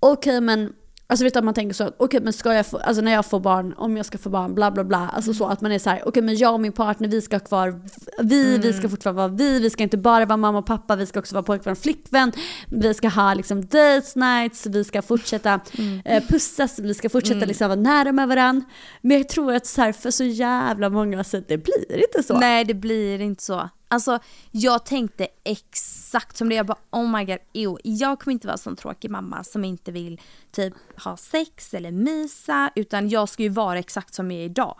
okej 0.00 0.40
men 0.40 0.72
Alltså 1.10 1.24
vet 1.24 1.34
du 1.34 1.38
att 1.38 1.44
man 1.44 1.54
tänker 1.54 1.74
så, 1.74 1.90
okej 1.96 2.20
men 2.20 2.32
ska 2.32 2.54
jag 2.54 2.66
få, 2.66 2.78
alltså 2.78 3.02
när 3.02 3.12
jag 3.12 3.26
får 3.26 3.40
barn, 3.40 3.74
om 3.76 3.96
jag 3.96 4.06
ska 4.06 4.18
få 4.18 4.30
barn, 4.30 4.54
bla 4.54 4.70
bla 4.70 4.84
bla. 4.84 5.08
Alltså 5.14 5.34
så 5.34 5.46
att 5.46 5.60
man 5.60 5.72
är 5.72 5.78
så 5.78 5.90
här, 5.90 6.02
okej 6.06 6.22
men 6.22 6.36
jag 6.36 6.54
och 6.54 6.60
min 6.60 6.72
partner 6.72 7.08
vi 7.08 7.22
ska 7.22 7.36
ha 7.36 7.40
kvar 7.40 7.80
vi, 8.18 8.58
vi 8.58 8.72
ska 8.72 8.88
fortfarande 8.88 9.22
vara 9.22 9.28
vi, 9.28 9.60
vi 9.60 9.70
ska 9.70 9.82
inte 9.82 9.96
bara 9.96 10.26
vara 10.26 10.36
mamma 10.36 10.58
och 10.58 10.66
pappa, 10.66 10.96
vi 10.96 11.06
ska 11.06 11.18
också 11.18 11.34
vara 11.34 11.42
pojkvän 11.42 11.72
och 11.72 11.78
flickvän. 11.78 12.32
Vi 12.70 12.94
ska 12.94 13.08
ha 13.08 13.34
liksom 13.34 13.60
date 13.60 14.18
nights, 14.18 14.66
vi 14.66 14.84
ska 14.84 15.02
fortsätta 15.02 15.60
eh, 16.04 16.24
pussas, 16.28 16.78
vi 16.78 16.94
ska 16.94 17.08
fortsätta 17.08 17.46
liksom 17.46 17.68
vara 17.68 17.80
nära 17.80 18.12
med 18.12 18.28
varandra. 18.28 18.66
Men 19.00 19.16
jag 19.16 19.28
tror 19.28 19.54
att 19.54 19.66
så 19.66 19.82
här, 19.82 19.92
för 19.92 20.10
så 20.10 20.24
jävla 20.24 20.90
många 20.90 21.24
så 21.24 21.36
det 21.48 21.58
blir 21.58 22.02
inte 22.02 22.22
så. 22.22 22.38
Nej 22.38 22.64
det 22.64 22.74
blir 22.74 23.20
inte 23.20 23.42
så. 23.42 23.68
Alltså 23.90 24.18
jag 24.50 24.84
tänkte 24.86 25.28
exakt 25.44 26.36
som 26.36 26.48
det, 26.48 26.54
jag 26.54 26.66
bara 26.66 26.78
oh 26.90 27.08
my 27.18 27.24
god, 27.24 27.38
ew. 27.52 27.76
jag 27.82 28.20
kommer 28.20 28.32
inte 28.32 28.46
vara 28.46 28.52
en 28.54 28.58
sån 28.58 28.76
tråkig 28.76 29.10
mamma 29.10 29.44
som 29.44 29.64
inte 29.64 29.92
vill 29.92 30.20
typ 30.52 30.74
ha 31.04 31.16
sex 31.16 31.74
eller 31.74 31.90
mysa 31.90 32.70
utan 32.74 33.08
jag 33.08 33.28
ska 33.28 33.42
ju 33.42 33.48
vara 33.48 33.78
exakt 33.78 34.14
som 34.14 34.30
jag 34.30 34.40
är 34.40 34.44
idag. 34.44 34.78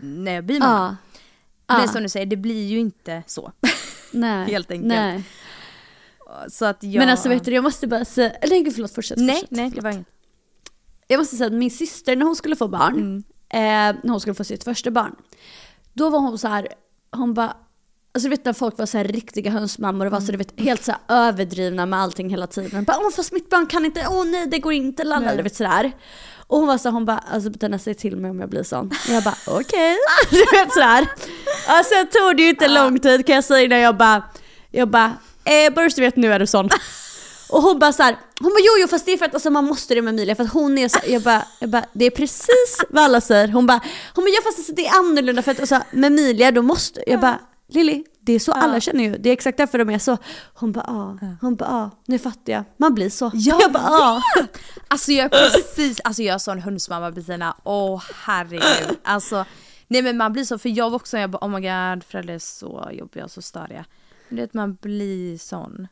När 0.00 0.32
jag 0.34 0.44
blir 0.44 0.60
mamma. 0.60 0.96
Ja. 1.66 1.74
Men 1.76 1.86
Ja. 1.86 1.92
som 1.92 2.02
du 2.02 2.08
säger, 2.08 2.26
det 2.26 2.36
blir 2.36 2.66
ju 2.66 2.78
inte 2.78 3.22
så. 3.26 3.52
Nej. 4.12 4.46
Helt 4.50 4.70
enkelt. 4.70 4.88
Nej. 4.88 5.24
Så 6.48 6.64
att 6.64 6.82
jag... 6.82 7.00
Men 7.00 7.08
alltså 7.08 7.28
vet 7.28 7.44
du, 7.44 7.54
jag 7.54 7.64
måste 7.64 7.86
bara 7.86 8.04
säga, 8.04 8.32
nej 8.48 8.62
gud, 8.62 8.74
förlåt 8.74 8.94
fortsätt. 8.94 9.18
Nej, 9.18 9.34
fortsätt, 9.34 9.50
nej 9.50 9.70
det 9.70 9.80
var 9.80 9.90
inget. 9.90 10.06
Jag 11.06 11.18
måste 11.18 11.36
säga 11.36 11.46
att 11.46 11.52
min 11.52 11.70
syster 11.70 12.16
när 12.16 12.26
hon 12.26 12.36
skulle 12.36 12.56
få 12.56 12.68
barn, 12.68 12.94
Mm. 12.96 13.16
eh, 13.48 14.00
när 14.04 14.10
hon 14.10 14.20
skulle 14.20 14.34
få 14.34 14.44
sitt 14.44 14.64
första 14.64 14.90
barn, 14.90 15.16
då 15.92 16.10
var 16.10 16.18
hon 16.20 16.38
så 16.38 16.48
här, 16.48 16.68
hon 17.10 17.34
bara, 17.34 17.56
alltså 18.14 18.28
du 18.28 18.30
vet 18.30 18.44
när 18.44 18.52
folk 18.52 18.78
var 18.78 18.86
så 18.86 18.98
här 18.98 19.04
riktiga 19.04 19.50
hönsmammor 19.50 20.06
och 20.06 20.12
var 20.12 20.20
så 20.20 20.32
du 20.32 20.38
vet 20.38 20.60
helt 20.60 20.84
så 20.84 20.92
här 20.92 21.00
överdrivna 21.28 21.86
med 21.86 22.00
allting 22.00 22.30
hela 22.30 22.46
tiden. 22.46 22.84
Bara, 22.84 22.96
åh 23.00 23.10
fast 23.10 23.32
mitt 23.32 23.50
barn 23.50 23.66
kan 23.66 23.84
inte, 23.84 24.06
åh 24.10 24.24
nej 24.24 24.46
det 24.46 24.58
går 24.58 24.72
inte, 24.72 25.04
lalla, 25.04 25.36
du 25.36 25.42
vet 25.42 25.56
sådär. 25.56 25.92
Och 26.46 26.58
hon 26.58 26.66
var 26.66 26.78
så 26.78 26.90
hon 26.90 27.04
bara, 27.04 27.18
alltså 27.18 27.50
Bettina 27.50 27.78
säg 27.78 27.94
till 27.94 28.16
mig 28.16 28.30
om 28.30 28.40
jag 28.40 28.48
blir 28.48 28.62
sån. 28.62 28.86
Och 28.86 29.14
jag 29.14 29.24
bara 29.24 29.36
okej, 29.46 29.96
du 30.30 30.38
vet 30.38 30.72
sådär. 30.72 31.06
Och 31.78 31.86
sen 31.86 32.06
tog 32.06 32.36
det 32.36 32.42
ju 32.42 32.48
inte 32.48 32.68
lång 32.68 32.98
tid 32.98 33.26
kan 33.26 33.34
jag 33.34 33.44
säga 33.44 33.68
när 33.68 33.78
jag 33.78 33.96
bara, 33.96 34.22
jag 34.70 34.88
bara, 34.88 35.12
eh, 35.44 35.74
bara 35.74 35.88
du 35.88 36.02
vet 36.02 36.16
nu 36.16 36.32
är 36.32 36.38
du 36.38 36.46
sån. 36.46 36.68
Och 37.50 37.62
hon 37.62 37.78
bara 37.78 37.92
så 37.92 38.02
här, 38.02 38.16
hon 38.40 38.48
bara 38.48 38.60
jo 38.60 38.72
jo 38.82 38.88
fast 38.88 39.06
det 39.06 39.12
är 39.12 39.16
för 39.16 39.24
att 39.24 39.34
alltså, 39.34 39.50
man 39.50 39.64
måste 39.64 39.94
det 39.94 40.02
med 40.02 40.14
Emilia 40.14 40.34
för 40.34 40.44
att 40.44 40.52
hon 40.52 40.78
är 40.78 40.88
så 40.88 40.98
jag 41.06 41.22
bara, 41.22 41.44
jag 41.58 41.70
bara 41.70 41.84
det 41.92 42.04
är 42.04 42.10
precis 42.10 42.84
vad 42.90 43.04
alla 43.04 43.20
säger. 43.20 43.48
Hon 43.48 43.66
bara, 43.66 43.80
hon 44.14 44.24
bara 44.24 44.30
ja 44.30 44.40
fast 44.44 44.58
alltså, 44.58 44.72
det 44.72 44.86
är 44.86 44.98
annorlunda 44.98 45.42
för 45.42 45.50
att 45.50 45.60
alltså, 45.60 45.80
med 45.90 46.06
Emilia 46.06 46.50
då 46.50 46.62
måste, 46.62 47.02
jag 47.06 47.20
bara 47.20 47.38
Lilly 47.70 48.04
det 48.20 48.32
är 48.32 48.38
så 48.38 48.52
alla 48.52 48.80
känner 48.80 49.04
ju, 49.04 49.16
det 49.18 49.28
är 49.28 49.32
exakt 49.32 49.58
därför 49.58 49.78
de 49.78 49.90
är 49.90 49.98
så. 49.98 50.16
Hon 50.54 50.72
bara 50.72 50.84
ja, 50.86 51.18
hon 51.40 51.56
bara 51.56 51.68
ja, 51.68 51.90
nu 52.06 52.18
fattar 52.18 52.52
jag, 52.52 52.64
man 52.76 52.94
blir 52.94 53.10
så. 53.10 53.30
jag 53.34 53.72
bara 53.72 53.82
ja. 53.82 54.22
Alltså 54.88 55.12
jag 55.12 55.24
är 55.24 55.28
precis, 55.28 56.00
alltså 56.04 56.22
jag 56.22 56.34
är 56.34 56.38
sån 56.38 56.58
hönsmamma 56.58 57.10
Bettina, 57.10 57.56
åh 57.64 58.02
herregud. 58.24 58.98
Alltså, 59.04 59.44
nej 59.88 60.02
men 60.02 60.16
man 60.16 60.32
blir 60.32 60.44
så, 60.44 60.58
för 60.58 60.68
jag 60.68 60.90
var 60.90 60.96
också, 60.96 61.18
jag 61.18 61.30
bara 61.30 61.46
oh 61.46 61.50
my 61.50 61.60
god 61.60 62.04
föräldrar 62.04 62.34
är 62.34 62.38
så 62.38 62.88
jobbiga 62.92 63.24
och 63.24 63.30
så 63.30 63.42
störiga. 63.42 63.84
Men 64.28 64.36
du 64.36 64.42
vet 64.42 64.54
man 64.54 64.74
blir 64.74 65.38
sån. 65.38 65.88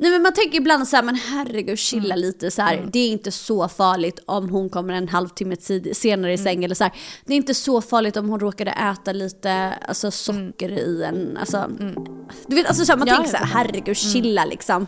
Nej 0.00 0.10
men 0.10 0.22
man 0.22 0.32
tänker 0.32 0.56
ibland 0.58 0.88
så 0.88 0.96
här, 0.96 1.02
men 1.02 1.14
herregud 1.14 1.78
chilla 1.78 2.16
lite 2.16 2.50
så 2.50 2.62
här. 2.62 2.88
Det 2.92 2.98
är 2.98 3.08
inte 3.08 3.30
så 3.30 3.68
farligt 3.68 4.18
om 4.26 4.48
hon 4.50 4.68
kommer 4.68 4.94
en 4.94 5.08
halvtimme 5.08 5.56
tid, 5.56 5.96
senare 5.96 6.32
i 6.32 6.38
säng 6.38 6.64
eller 6.64 6.74
så 6.74 6.84
här. 6.84 6.92
Det 7.24 7.32
är 7.32 7.36
inte 7.36 7.54
så 7.54 7.80
farligt 7.82 8.16
om 8.16 8.28
hon 8.28 8.40
råkade 8.40 8.70
äta 8.70 9.12
lite 9.12 9.74
alltså, 9.88 10.10
socker 10.10 10.68
i 10.72 11.02
en, 11.04 11.36
alltså. 11.40 11.70
Du 12.46 12.56
vet 12.56 12.66
alltså 12.66 12.84
så 12.84 12.92
här, 12.92 12.98
man 12.98 13.08
Ja, 13.08 13.14
tänker 13.14 13.30
så 13.30 13.36
här, 13.36 13.44
ja. 13.44 13.50
herregud 13.54 13.96
chilla 13.96 14.44
liksom. 14.44 14.86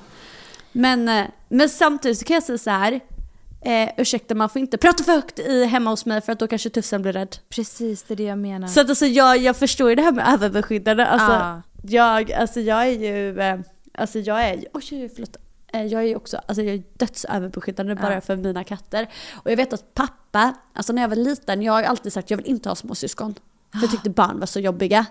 Men, 0.72 1.08
eh, 1.08 1.26
men 1.48 1.68
samtidigt 1.68 2.18
så 2.18 2.24
kan 2.24 2.34
jag 2.34 2.42
säga 2.42 2.58
så 2.58 2.70
här. 2.70 3.00
Eh, 3.64 3.88
ursäkta 3.96 4.34
man 4.34 4.48
får 4.48 4.60
inte 4.60 4.78
prata 4.78 5.04
för 5.04 5.12
högt 5.12 5.38
i, 5.38 5.64
hemma 5.64 5.90
hos 5.90 6.06
mig 6.06 6.20
för 6.20 6.32
att 6.32 6.38
då 6.38 6.46
kanske 6.46 6.70
tusen 6.70 7.02
blir 7.02 7.12
rädd. 7.12 7.36
Precis, 7.48 8.02
det 8.02 8.14
är 8.14 8.16
det 8.16 8.22
jag 8.22 8.38
menar. 8.38 8.68
Så 8.68 8.80
att 8.80 8.88
alltså 8.88 9.06
jag, 9.06 9.38
jag 9.38 9.56
förstår 9.56 9.88
ju 9.90 9.94
det 9.94 10.02
här 10.02 10.12
med 10.12 10.34
överbeskyddande. 10.34 11.04
Alltså, 11.04 11.32
Ja. 11.32 11.62
jag, 11.82 12.32
alltså 12.32 12.60
jag 12.60 12.82
är 12.86 12.90
ju, 12.90 13.40
eh, 13.40 13.58
alltså 13.92 14.18
jag 14.18 14.48
är, 14.48 14.64
oj 14.72 15.08
förlåt. 15.14 15.36
Eh, 15.72 15.86
Jag 15.86 16.04
är 16.04 16.16
också, 16.16 16.36
alltså 16.36 16.62
jag 16.62 16.74
är 16.74 16.82
dödsöverbeskyddande 16.94 17.94
bara 17.94 18.20
för 18.20 18.36
mina 18.36 18.64
katter. 18.64 19.08
Och 19.44 19.50
jag 19.50 19.56
vet 19.56 19.72
att 19.72 19.94
pappa, 19.94 20.54
alltså 20.72 20.92
när 20.92 21.02
jag 21.02 21.08
var 21.08 21.16
liten, 21.16 21.62
jag 21.62 21.72
har 21.72 21.82
alltid 21.82 22.12
sagt 22.12 22.26
att 22.26 22.30
jag 22.30 22.36
vill 22.38 22.46
inte 22.46 22.68
ha 22.68 22.76
småsyskon. 22.76 23.34
För 23.72 23.80
jag 23.80 23.90
tyckte 23.90 24.10
barn 24.10 24.40
var 24.40 24.46
så 24.46 24.60
jobbiga. 24.60 25.06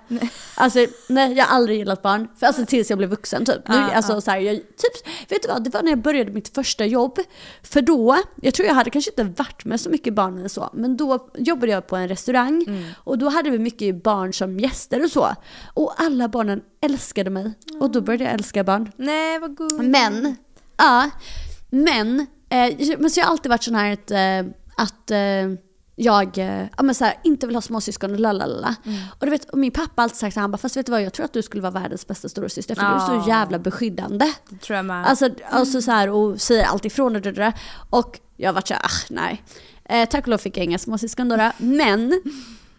Alltså 0.55 0.80
nej, 1.10 1.34
jag 1.34 1.45
har 1.45 1.55
aldrig 1.55 1.78
gillat 1.78 2.01
barn. 2.01 2.28
För, 2.39 2.47
alltså 2.47 2.66
tills 2.66 2.89
jag 2.89 2.97
blev 2.97 3.10
vuxen 3.10 3.45
typ. 3.45 3.68
Nu, 3.68 3.76
Ja, 3.76 3.91
alltså, 3.95 4.22
så 4.22 4.32
här, 4.32 4.39
jag, 4.39 4.55
typ. 4.55 5.07
Vet 5.32 5.41
du 5.41 5.47
vad, 5.47 5.64
det 5.64 5.70
var 5.70 5.82
när 5.82 5.89
jag 5.89 6.01
började 6.01 6.32
mitt 6.32 6.55
första 6.55 6.86
jobb. 6.86 7.20
För 7.64 7.82
då, 7.82 8.18
jag 8.41 8.53
tror 8.53 8.68
jag 8.68 8.76
hade 8.76 8.89
kanske 8.89 9.12
inte 9.12 9.24
varit 9.43 9.66
med 9.66 9.80
så 9.82 9.89
mycket 9.89 10.14
barn 10.14 10.38
eller 10.39 10.49
så. 10.49 10.70
Men 10.74 10.97
då 10.97 11.30
jobbade 11.38 11.72
jag 11.72 11.88
på 11.88 11.95
en 11.95 12.07
restaurang. 12.07 12.66
Och 13.03 13.18
då 13.18 13.30
hade 13.30 13.49
vi 13.49 13.60
mycket 13.60 14.03
barn 14.03 14.34
som 14.34 14.60
gäster 14.60 15.03
och 15.03 15.12
så. 15.12 15.36
Och 15.74 15.93
alla 15.97 16.28
barnen 16.28 16.62
älskade 16.82 17.30
mig. 17.30 17.53
Och 17.80 17.91
då 17.91 18.01
började 18.01 18.24
jag 18.24 18.34
älska 18.34 18.64
barn. 18.64 18.91
Nej 18.97 19.39
vad 19.39 19.57
gulligt. 19.57 19.91
Men, 19.91 20.36
ja, 20.78 21.10
men, 21.70 22.20
eh, 22.49 22.97
men 22.99 23.10
så 23.10 23.20
jag 23.20 23.26
har 23.26 23.32
alltid 23.32 23.49
varit 23.49 23.64
sån 23.64 23.76
här 23.76 23.91
att, 23.93 24.12
eh, 24.12 24.51
att 24.78 25.12
eh, 25.12 25.60
jag 26.01 26.37
eh, 26.37 26.65
ja, 26.77 26.83
men 26.83 26.95
så 26.95 27.05
här, 27.05 27.13
inte 27.23 27.47
vill 27.47 27.55
ha 27.55 27.61
småsyskon 27.61 28.13
och 28.13 28.19
lalala. 28.19 28.75
Och 29.19 29.25
du 29.25 29.29
vet, 29.31 29.49
och 29.49 29.57
min 29.57 29.71
pappa 29.71 29.91
har 29.95 30.03
alltid 30.03 30.17
sagt 30.17 30.33
så 30.33 30.39
här, 30.39 30.41
han 30.41 30.51
bara, 30.51 30.57
fast 30.57 30.77
vet 30.77 30.85
du 30.85 30.91
vad, 30.91 31.01
jag 31.01 31.13
tror 31.13 31.25
att 31.25 31.33
du 31.33 31.41
skulle 31.41 31.61
vara 31.61 31.71
världens 31.71 32.07
bästa 32.07 32.29
storasyster 32.29 32.75
för 32.75 32.81
du 32.81 32.87
är 32.87 33.21
så 33.23 33.29
jävla 33.29 33.59
beskyddande. 33.59 34.33
Det 34.49 34.57
tror 34.57 34.75
jag 34.75 34.85
med. 34.85 35.05
Alltså, 35.05 35.29
alltså 35.49 35.81
så 35.81 35.91
här, 35.91 36.09
och 36.09 36.41
säger 36.41 36.65
allt 36.65 36.85
ifrån 36.85 37.15
och 37.15 37.21
det 37.21 37.31
där. 37.31 37.53
Och 37.89 38.19
jag 38.37 38.49
har 38.49 38.53
varit 38.53 38.67
såhär, 38.67 38.83
ah, 38.83 38.89
nej. 39.09 39.43
Eh, 39.85 40.09
tack 40.09 40.23
och 40.23 40.27
lov 40.27 40.37
fick 40.37 40.57
jag 40.57 40.63
inga 40.63 40.77
småsyskon 40.79 41.29
då. 41.29 41.51
Men 41.57 42.21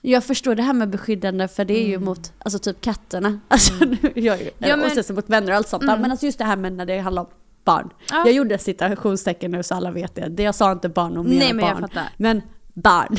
jag 0.01 0.25
förstår 0.25 0.55
det 0.55 0.63
här 0.63 0.73
med 0.73 0.91
beskyddande 0.91 1.49
för 1.49 1.65
det 1.65 1.75
är 1.75 1.89
ju 1.89 1.99
mot 1.99 2.33
alltså 2.39 2.59
typ 2.59 2.81
katterna. 2.81 3.41
Alltså 3.49 3.85
nu 3.85 3.97
jag 4.15 4.43
Ja, 4.59 4.77
men- 4.77 4.99
och 4.99 5.05
sen 5.05 5.17
mot 5.17 5.29
vänner 5.29 5.51
och 5.51 5.57
allt 5.57 5.69
sånt 5.69 5.87
där. 5.87 5.99
Men 5.99 6.11
alltså 6.11 6.27
just 6.27 6.39
det 6.39 6.45
här 6.45 6.57
med 6.57 6.73
när 6.73 6.87
det 6.87 6.99
handlar 6.99 7.23
om 7.23 7.29
barn. 7.65 7.91
Ja. 8.11 8.23
Jag 8.27 8.33
gjorde 8.33 8.59
citationstecken 8.59 9.51
nu 9.51 9.63
så 9.63 9.75
alla 9.75 9.91
vet 9.91 10.15
det. 10.15 10.43
jag 10.43 10.55
sa 10.55 10.73
inte 10.73 10.89
barn 10.89 11.17
och 11.17 11.25
menar 11.25 11.39
Nej, 11.39 11.53
men 11.53 11.81
barn. 11.81 11.89
Men 12.17 12.43
barn. 12.75 13.17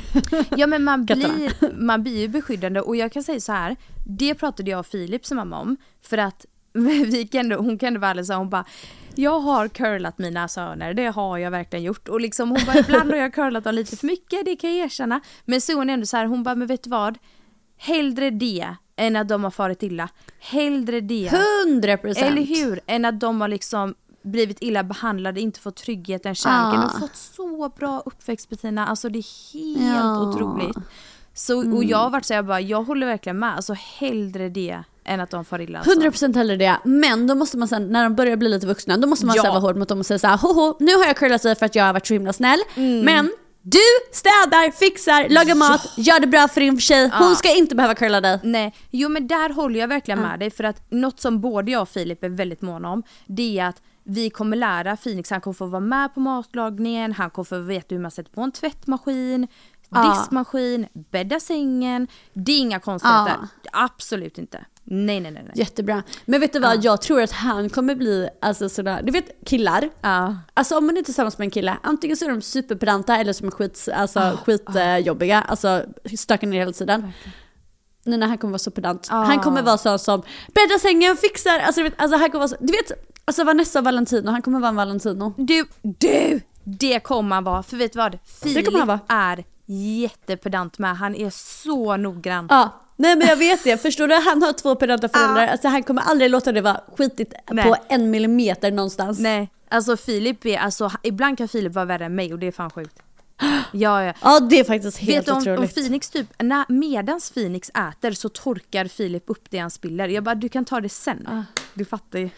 Ja 0.57 0.67
men 0.67 0.83
man 0.83 1.05
blir, 1.05 1.73
man 1.79 2.03
blir 2.03 2.19
ju 2.19 2.27
beskyddande 2.27 2.81
och 2.81 2.95
jag 2.95 3.11
kan 3.11 3.23
säga 3.23 3.39
så 3.39 3.51
här. 3.51 3.75
det 4.07 4.35
pratade 4.35 4.71
jag 4.71 4.79
och 4.79 4.85
Filip 4.85 5.25
som 5.25 5.37
mamma 5.37 5.59
om. 5.59 5.77
För 6.01 6.17
att 6.17 6.45
vi 7.05 7.27
kan, 7.27 7.51
hon 7.51 7.77
kan 7.77 7.99
vara 7.99 8.11
ärlig 8.11 8.25
säga, 8.25 8.37
hon 8.37 8.49
bara 8.49 8.65
jag 9.15 9.39
har 9.39 9.67
curlat 9.67 10.17
mina 10.17 10.47
söner, 10.47 10.93
det 10.93 11.05
har 11.07 11.37
jag 11.37 11.51
verkligen 11.51 11.83
gjort. 11.83 12.07
Och 12.07 12.21
liksom 12.21 12.49
hon 12.49 12.59
bara 12.65 12.79
ibland 12.79 13.11
har 13.11 13.17
jag 13.17 13.33
curlat 13.33 13.63
dem 13.63 13.75
lite 13.75 13.97
för 13.97 14.07
mycket, 14.07 14.45
det 14.45 14.55
kan 14.55 14.75
jag 14.75 14.85
erkänna. 14.85 15.21
Men 15.45 15.61
så 15.61 15.71
är 15.71 15.75
hon 15.75 15.89
ändå 15.89 16.05
så 16.05 16.17
här, 16.17 16.25
hon 16.25 16.43
bara 16.43 16.55
men 16.55 16.67
vet 16.67 16.83
du 16.83 16.89
vad? 16.89 17.17
Hellre 17.77 18.29
det 18.29 18.75
än 18.95 19.15
att 19.15 19.27
de 19.27 19.43
har 19.43 19.51
farit 19.51 19.83
illa. 19.83 20.09
Hellre 20.39 21.01
det. 21.01 21.31
100 21.67 21.97
procent. 21.97 22.25
Eller 22.25 22.41
hur? 22.41 22.79
Än 22.85 23.05
att 23.05 23.19
de 23.19 23.41
har 23.41 23.47
liksom 23.47 23.95
blivit 24.23 24.57
illa 24.61 24.83
behandlade, 24.83 25.41
inte 25.41 25.59
fått 25.59 25.75
tryggheten, 25.75 26.35
kärleken. 26.35 26.79
Ah. 26.79 26.87
De 26.87 26.93
har 26.93 26.99
fått 26.99 27.15
så 27.15 27.71
bra 27.77 28.03
uppväxt 28.05 28.49
Bettina, 28.49 28.87
alltså 28.87 29.09
det 29.09 29.19
är 29.19 29.53
helt 29.53 29.95
Ja. 29.95 29.99
Mm. 30.15 30.29
otroligt. 30.29 30.77
Så, 31.33 31.75
Och 31.77 31.83
jag 31.83 31.97
har 31.97 32.09
varit 32.09 32.25
så 32.25 32.33
jag 32.33 32.45
bara, 32.45 32.61
jag 32.61 32.83
håller 32.83 33.07
verkligen 33.07 33.39
med. 33.39 33.55
Alltså 33.55 33.73
hellre 33.99 34.49
det 34.49 34.83
än 35.05 35.19
att 35.19 35.29
de 35.29 35.45
far 35.45 35.61
illa. 35.61 35.79
Alltså. 35.79 35.99
100% 35.99 36.35
hellre 36.35 36.55
det. 36.57 36.77
Men 36.83 37.27
då 37.27 37.35
måste 37.35 37.57
man 37.57 37.67
sen, 37.67 37.87
när 37.87 38.03
de 38.03 38.15
börjar 38.15 38.35
bli 38.35 38.49
lite 38.49 38.67
vuxna, 38.67 38.97
då 38.97 39.07
måste 39.07 39.25
man 39.25 39.35
Ja. 39.35 39.41
ja. 39.45 39.51
vara 39.51 39.59
hård 39.61 39.77
mot 39.77 39.87
dem 39.89 39.99
och 39.99 40.05
säga 40.05 40.19
såhär, 40.19 40.37
hoho, 40.37 40.75
nu 40.79 40.95
har 40.95 41.05
jag 41.05 41.17
curlat 41.17 41.43
dig 41.43 41.55
för 41.55 41.65
att 41.65 41.75
jag 41.75 41.83
har 41.85 41.93
varit 41.93 42.07
så 42.07 42.13
himla 42.13 42.33
snäll. 42.33 42.59
Mm. 42.75 42.99
Men 43.05 43.31
du 43.61 43.79
städar, 44.11 44.71
fixar, 44.71 45.29
lagar 45.29 45.55
mat, 45.55 45.93
gör 45.97 46.19
det 46.19 46.27
bra 46.27 46.47
för 46.47 46.61
din 46.61 46.79
tjej. 46.79 47.09
Hon 47.13 47.29
Ja. 47.29 47.35
ska 47.35 47.55
inte 47.55 47.75
behöva 47.75 47.95
curla 47.95 48.21
dig. 48.21 48.39
Nej, 48.43 48.75
jo 48.91 49.09
men 49.09 49.27
där 49.27 49.49
håller 49.53 49.79
jag 49.79 49.87
verkligen 49.87 50.21
med 50.21 50.39
dig 50.39 50.49
för 50.51 50.63
att 50.63 50.91
något 50.91 51.19
som 51.19 51.41
både 51.41 51.71
jag 51.71 51.81
och 51.81 51.89
Filip 51.89 52.23
är 52.23 52.29
väldigt 52.29 52.61
måna 52.61 52.89
om 52.89 53.03
det 53.25 53.59
är 53.59 53.65
att 53.65 53.81
vi 54.03 54.29
kommer 54.29 54.57
lära 54.57 54.97
Phoenix, 54.97 55.29
han 55.29 55.41
kommer 55.41 55.53
få 55.53 55.65
vara 55.65 55.79
med 55.79 56.13
på 56.13 56.19
matlagningen, 56.19 57.13
han 57.13 57.29
kommer 57.29 57.43
få 57.43 57.59
veta 57.59 57.95
hur 57.95 58.01
man 58.01 58.11
sätter 58.11 58.31
på 58.31 58.41
en 58.41 58.51
tvättmaskin, 58.51 59.47
Ja. 59.93 60.13
diskmaskin, 60.13 60.87
bädda 60.93 61.39
sängen. 61.39 62.07
Det 62.33 62.51
är 62.51 62.59
inga 62.59 62.79
konstigheter. 62.79 63.37
Ja. 63.63 63.69
Absolut 63.73 64.37
inte. 64.37 64.65
Nej 64.83 65.19
nej 65.19 65.31
nej. 65.31 65.43
nej. 65.43 65.51
Jättebra. 65.55 66.03
Men 66.25 66.39
vet 66.39 66.53
du 66.53 66.59
vad, 66.59 66.83
jag 66.83 67.01
tror 67.01 67.21
att 67.21 67.31
han 67.31 67.69
kommer 67.69 67.95
bli 67.95 68.29
alltså 68.41 68.69
sådär, 68.69 69.01
du 69.03 69.11
vet 69.11 69.45
killar. 69.45 69.89
Ja. 70.01 70.37
Alltså 70.53 70.77
om 70.77 70.85
man 70.85 70.97
är 70.97 71.01
tillsammans 71.01 71.37
med 71.37 71.45
en 71.45 71.51
kille, 71.51 71.77
antingen 71.83 72.17
så 72.17 72.25
är 72.25 72.29
de 72.29 72.41
superpedanta 72.41 73.17
eller 73.17 73.33
så 73.33 73.45
är 73.45 73.51
skit, 73.51 73.89
alltså, 73.95 74.37
skitjobbiga, 74.45 75.41
alltså 75.41 75.83
stökar 76.17 76.47
ner 76.47 76.59
hela 76.59 76.71
tiden. 76.71 77.11
Nina 78.05 78.27
han 78.27 78.37
kommer 78.37 78.51
vara 78.51 78.59
så 78.59 78.71
pedant. 78.71 79.07
Ah. 79.11 79.23
Han 79.23 79.39
kommer 79.39 79.61
vara 79.61 79.77
sån 79.77 79.99
som 79.99 80.21
bäddar 80.47 80.79
sängen, 80.79 81.17
fixar, 81.17 81.59
alltså, 81.59 81.81
du 81.81 81.89
vet, 81.89 82.01
alltså 82.01 82.17
han 82.17 82.31
kommer 82.31 82.39
vara 82.39 82.47
så, 82.47 82.55
du 82.59 82.71
vet, 82.73 83.10
alltså 83.25 83.43
Vanessa 83.43 83.79
och 83.79 83.85
Valentino, 83.85 84.31
han 84.31 84.41
kommer 84.41 84.59
vara 84.59 84.69
en 84.69 84.75
Valentino. 84.75 85.33
Du, 85.37 85.65
du! 85.81 86.41
Det 86.63 86.99
kommer 86.99 87.35
han 87.35 87.43
vara. 87.43 87.63
För 87.63 87.77
vet 87.77 87.93
du 87.93 87.97
vad? 87.97 88.17
Filip 88.43 88.65
kommer 88.65 88.79
han 88.79 88.87
vara. 88.87 88.99
är 89.07 89.43
jättepedant 89.65 90.79
med. 90.79 90.97
Han 90.97 91.15
är 91.15 91.29
så 91.29 91.97
noggrann. 91.97 92.47
Ja, 92.49 92.81
nej 92.95 93.15
men 93.15 93.27
jag 93.27 93.35
vet 93.35 93.63
det. 93.63 93.77
Förstår 93.77 94.07
du? 94.07 94.15
Han 94.15 94.41
har 94.43 94.53
två 94.53 94.75
pedanta 94.75 95.09
föräldrar. 95.09 95.47
Alltså 95.47 95.67
han 95.67 95.83
kommer 95.83 96.01
aldrig 96.01 96.31
låta 96.31 96.51
det 96.51 96.61
vara 96.61 96.81
skitigt 96.97 97.33
Nej. 97.51 97.65
på 97.65 97.75
en 97.89 98.11
millimeter 98.11 98.71
någonstans. 98.71 99.19
Nej, 99.19 99.49
alltså 99.69 99.97
Filip 99.97 100.45
är, 100.45 100.57
alltså 100.57 100.91
ibland 101.03 101.37
kan 101.37 101.47
Filip 101.47 101.73
vara 101.73 101.85
värre 101.85 102.05
än 102.05 102.15
mig 102.15 102.33
och 102.33 102.39
det 102.39 102.47
är 102.47 102.51
fan 102.51 102.69
sjukt. 102.69 102.99
Ja, 103.71 104.03
ja. 104.03 104.13
Ja 104.21 104.39
det 104.39 104.59
är 104.59 104.63
faktiskt 104.63 104.97
helt 104.97 105.17
Vet 105.17 105.25
du 105.25 105.31
om, 105.31 105.37
om 105.37 105.43
otroligt. 105.53 105.75
Phoenix 105.75 106.09
typ, 106.09 106.27
när, 106.39 106.65
medans 106.67 107.31
Phoenix 107.31 107.69
äter 107.69 108.11
så 108.11 108.29
torkar 108.29 108.85
Filip 108.85 109.23
upp 109.27 109.43
det 109.49 109.57
han 109.57 109.71
spiller. 109.71 110.07
Jag 110.07 110.23
bara, 110.23 110.35
du 110.35 110.49
kan 110.49 110.65
ta 110.65 110.81
det 110.81 110.89
sen. 110.89 111.45
Du 111.73 111.85
fattar 111.85 112.19
ju. 112.19 112.29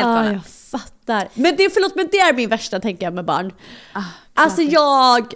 Helt 0.00 0.14
galen. 0.16 0.32
jag 0.32 0.46
fattar. 0.80 1.28
Men 1.34 1.56
det, 1.56 1.70
förlåt, 1.74 1.94
men 1.96 2.08
det 2.12 2.18
är 2.18 2.32
min 2.32 2.48
värsta 2.48 2.80
tänker 2.80 3.06
jag 3.06 3.14
med 3.14 3.24
barn. 3.24 3.52
Ah, 3.92 4.02
alltså 4.34 4.62
jag... 4.62 5.34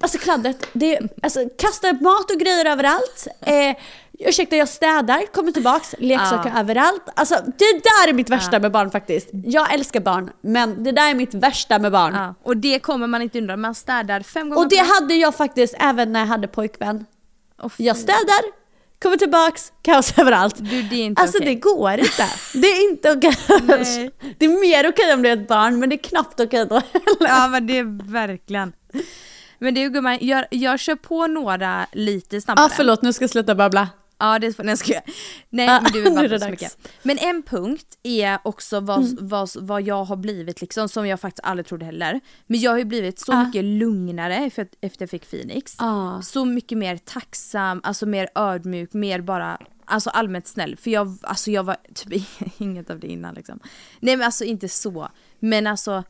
Alltså 0.00 0.18
kladdret, 0.18 0.66
det 0.72 1.00
alltså 1.22 1.40
kastar 1.58 2.02
mat 2.02 2.30
och 2.30 2.38
grejer 2.40 2.64
överallt. 2.66 3.26
Eh, 3.40 3.76
ursäkta 4.18 4.56
jag 4.56 4.68
städar, 4.68 5.32
kommer 5.34 5.52
tillbaks, 5.52 5.94
leksaker 5.98 6.50
Ja. 6.54 6.60
överallt. 6.60 7.02
Alltså 7.16 7.34
det 7.34 7.72
där 7.84 8.08
är 8.08 8.12
mitt 8.12 8.30
värsta 8.30 8.58
med 8.58 8.72
barn 8.72 8.90
faktiskt. 8.90 9.28
Jag 9.44 9.74
älskar 9.74 10.00
barn, 10.00 10.30
men 10.40 10.84
det 10.84 10.92
där 10.92 11.10
är 11.10 11.14
mitt 11.14 11.34
värsta 11.34 11.78
med 11.78 11.92
barn. 11.92 12.14
Ja. 12.14 12.34
Och 12.42 12.56
det 12.56 12.78
kommer 12.78 13.06
man 13.06 13.22
inte 13.22 13.38
undan. 13.38 13.60
Man 13.60 13.74
städar 13.74 14.20
fem 14.20 14.50
gånger 14.50 14.62
Och 14.62 14.68
det 14.68 14.76
hade 14.94 15.14
jag 15.14 15.34
faktiskt 15.34 15.74
även 15.78 16.12
när 16.12 16.20
jag 16.20 16.26
hade 16.26 16.48
pojkvän. 16.48 17.06
Fy. 17.76 17.84
Jag 17.84 17.96
städar, 17.96 18.42
kommer 19.04 19.16
tillbaks, 19.16 19.72
kaos 19.82 20.14
överallt. 20.18 20.54
Du, 20.58 20.82
det 20.82 20.96
är 20.96 21.04
inte 21.04 21.22
Alltså 21.22 21.38
okej. 21.38 21.48
det 21.54 21.60
går 21.60 21.92
inte. 21.92 22.26
Det 22.54 22.66
är 22.66 22.90
inte 22.90 23.12
okej. 23.12 23.36
Det 24.38 24.44
är 24.44 24.60
mer 24.60 24.88
okej 24.90 25.14
om 25.14 25.22
det 25.22 25.28
är 25.28 25.32
ett 25.36 25.48
barn, 25.48 25.78
men 25.80 25.88
det 25.88 25.94
är 25.94 26.02
knappt 26.02 26.40
okej 26.40 26.66
då 26.66 26.74
heller. 26.74 27.16
Ja 27.20 27.48
men 27.48 27.66
det 27.66 27.78
är 27.78 28.12
verkligen. 28.12 28.72
Men 29.58 29.74
du 29.74 29.90
gumman, 29.90 30.18
jag, 30.20 30.44
jag 30.50 30.80
kör 30.80 30.94
på 30.94 31.26
några 31.26 31.86
lite 31.92 32.40
snabbare. 32.40 32.66
Ah, 32.66 32.68
förlåt, 32.68 33.02
nu 33.02 33.12
ska 33.12 33.22
jag 33.22 33.30
sluta 33.30 33.54
babbla. 33.54 33.88
Ja 34.32 34.38
det 34.38 34.52
får 34.52 34.64
nej, 34.64 34.70
jag 34.72 34.78
skojar. 34.78 35.02
Nej 35.50 35.68
Ah, 35.68 35.80
men 35.80 35.92
du 35.92 36.06
är 36.06 36.28
bara 36.28 36.38
så 36.38 36.48
mycket. 36.50 36.88
Men 37.02 37.18
en 37.18 37.42
punkt 37.42 37.98
är 38.02 38.38
också 38.44 38.80
vad, 38.80 38.98
Mm. 38.98 39.16
vad, 39.28 39.50
vad 39.60 39.82
jag 39.82 40.04
har 40.04 40.16
blivit 40.16 40.60
liksom, 40.60 40.88
som 40.88 41.06
jag 41.06 41.20
faktiskt 41.20 41.44
aldrig 41.44 41.66
trodde 41.66 41.84
heller. 41.84 42.20
Men 42.46 42.60
jag 42.60 42.70
har 42.70 42.78
ju 42.78 42.84
blivit 42.84 43.18
så 43.18 43.32
Ah. 43.32 43.44
mycket 43.44 43.64
lugnare 43.64 44.36
efter, 44.36 44.68
efter 44.80 45.02
jag 45.02 45.10
fick 45.10 45.30
Phoenix. 45.30 45.74
Ah. 45.78 46.22
Så 46.22 46.44
mycket 46.44 46.78
mer 46.78 46.96
tacksam, 46.96 47.80
alltså 47.84 48.06
mer 48.06 48.28
ödmjuk, 48.34 48.92
mer 48.92 49.20
bara 49.20 49.58
Alltså 49.86 50.10
allmänt 50.10 50.46
snäll, 50.46 50.76
för 50.76 50.90
jag, 50.90 51.18
alltså 51.22 51.50
jag 51.50 51.62
var 51.64 51.76
typ 51.94 52.26
inget 52.60 52.90
av 52.90 52.98
det 53.00 53.06
innan 53.06 53.34
liksom. 53.34 53.60
Nej 54.00 54.16
men 54.16 54.26
alltså 54.26 54.44
inte 54.44 54.68
så. 54.68 55.08
Men 55.38 55.66
alltså, 55.66 56.04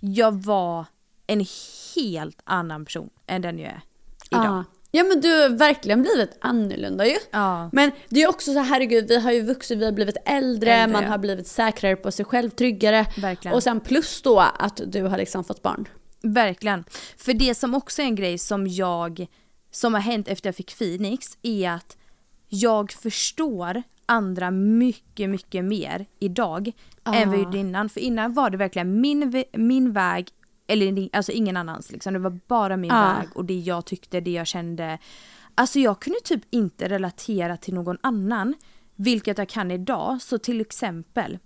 jag 0.00 0.32
var 0.44 0.86
en 1.26 1.46
helt 1.96 2.40
annan 2.44 2.84
person 2.84 3.10
än 3.26 3.42
den 3.42 3.58
jag 3.58 3.68
är 3.72 3.80
idag. 4.30 4.64
Ja. 4.94 5.04
men 5.04 5.20
du 5.20 5.42
har 5.42 5.48
verkligen 5.48 6.02
blivit 6.02 6.36
annorlunda 6.40 7.06
ju. 7.06 7.16
Ja. 7.30 7.70
Men 7.72 7.90
det 8.08 8.22
är 8.22 8.28
också 8.28 8.52
så 8.52 8.58
herregud, 8.60 9.08
vi 9.08 9.20
har 9.20 9.32
ju 9.32 9.42
vuxit, 9.42 9.78
vi 9.78 9.84
har 9.84 9.92
blivit 9.92 10.16
äldre, 10.24 10.72
Äldre, 10.72 10.92
man 10.92 11.02
ja. 11.02 11.08
har 11.08 11.18
blivit 11.18 11.46
säkrare 11.46 11.96
på 11.96 12.10
sig 12.10 12.24
själv, 12.24 12.50
tryggare. 12.50 13.06
Verkligen. 13.16 13.54
Och 13.54 13.62
sen 13.62 13.80
plus 13.80 14.22
då 14.22 14.40
att 14.40 14.80
du 14.86 15.02
har 15.02 15.18
liksom 15.18 15.44
fått 15.44 15.62
barn. 15.62 15.88
Verkligen. 16.22 16.84
För 17.16 17.34
det 17.34 17.54
som 17.54 17.74
också 17.74 18.02
är 18.02 18.06
en 18.06 18.14
grej 18.14 18.38
som 18.38 18.66
jag, 18.66 19.26
som 19.70 19.94
har 19.94 20.00
hänt 20.00 20.28
efter 20.28 20.48
jag 20.48 20.56
fick 20.56 20.78
Phoenix 20.78 21.38
är 21.42 21.70
att 21.70 21.96
jag 22.48 22.92
förstår 22.92 23.82
andra 24.06 24.50
mycket, 24.50 25.30
mycket 25.30 25.64
mer 25.64 26.06
idag 26.18 26.72
än 27.04 27.28
vad 27.28 27.38
jag 27.38 27.44
gjorde 27.44 27.58
innan. 27.58 27.88
För 27.88 28.00
innan 28.00 28.32
var 28.32 28.50
det 28.50 28.56
verkligen 28.56 29.00
min, 29.00 29.44
min 29.52 29.92
väg, 29.92 30.28
eller 30.66 31.08
alltså 31.12 31.32
ingen 31.32 31.56
annans 31.56 31.92
liksom. 31.92 32.12
Det 32.12 32.18
var 32.18 32.38
bara 32.46 32.76
min 32.76 32.90
Ja. 32.90 33.02
väg 33.18 33.28
och 33.34 33.44
det 33.44 33.54
jag 33.58 33.84
tyckte, 33.84 34.20
det 34.20 34.30
jag 34.30 34.46
kände. 34.46 34.98
Alltså 35.54 35.78
jag 35.78 36.00
kunde 36.00 36.18
typ 36.24 36.42
inte 36.50 36.88
relatera 36.88 37.56
till 37.56 37.74
någon 37.74 37.98
annan. 38.00 38.54
Vilket 38.96 39.38
jag 39.38 39.48
kan 39.48 39.70
idag. 39.70 40.22
Så 40.22 40.38
till 40.38 40.60
exempel, 40.60 41.38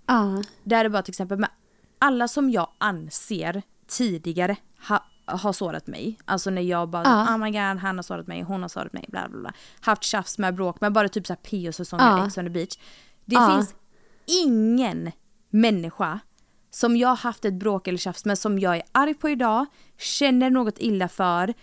det 0.64 0.76
här 0.76 0.84
är 0.84 0.88
bara 0.88 0.98
ett 0.98 1.08
exempel, 1.08 1.38
men 1.38 1.50
alla 1.98 2.28
som 2.28 2.50
jag 2.50 2.68
anser 2.78 3.62
tidigare 3.86 4.56
ha, 4.88 5.04
har 5.24 5.52
sårat 5.52 5.86
mig. 5.86 6.18
Alltså 6.24 6.50
när 6.50 6.62
jag 6.62 6.88
bara, 6.88 7.04
Ja. 7.04 7.34
oh 7.34 7.38
my 7.38 7.50
god, 7.50 7.60
han 7.82 7.96
har 7.96 8.02
sårat 8.02 8.26
mig, 8.26 8.42
hon 8.42 8.62
har 8.62 8.68
sårat 8.68 8.92
mig, 8.92 9.04
bla 9.08 9.28
bla 9.28 9.40
bla. 9.40 9.52
Haft 9.80 10.02
tjafs 10.02 10.38
med 10.38 10.54
bråk 10.54 10.80
med 10.80 10.92
bara 10.92 11.08
typ 11.08 11.26
såhär 11.26 11.40
PO-säsonger, 11.42 12.04
Ja. 12.18 12.26
Ex 12.26 12.38
on 12.38 12.44
the 12.44 12.50
beach. 12.50 12.78
Det 13.24 13.36
finns 13.50 13.74
ingen 14.44 15.12
människa 15.50 16.20
som 16.76 16.96
jag 16.96 17.08
har 17.08 17.16
haft 17.16 17.44
ett 17.44 17.54
bråk 17.54 17.88
eller 17.88 17.98
tjafs 17.98 18.24
med 18.24 18.38
som 18.38 18.58
jag 18.58 18.76
är 18.76 18.82
arg 18.92 19.14
på 19.14 19.28
idag, 19.28 19.66
känner 19.98 20.50
något 20.50 20.78
illa 20.78 21.08
för. 21.08 21.54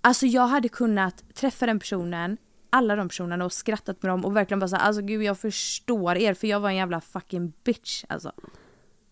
Alltså 0.00 0.26
jag 0.26 0.46
hade 0.46 0.68
kunnat 0.68 1.24
träffa 1.34 1.66
den 1.66 1.78
personen, 1.78 2.36
alla 2.70 2.96
de 2.96 3.08
personerna 3.08 3.44
och 3.44 3.52
skrattat 3.52 4.02
med 4.02 4.12
dem 4.12 4.24
och 4.24 4.36
verkligen 4.36 4.60
bara 4.60 4.68
såhär, 4.68 4.82
alltså 4.82 5.02
gud 5.02 5.22
jag 5.22 5.38
förstår 5.38 6.16
er 6.16 6.34
för 6.34 6.46
jag 6.46 6.60
var 6.60 6.68
en 6.68 6.76
jävla 6.76 7.00
fucking 7.00 7.52
bitch 7.64 8.04
alltså. 8.08 8.32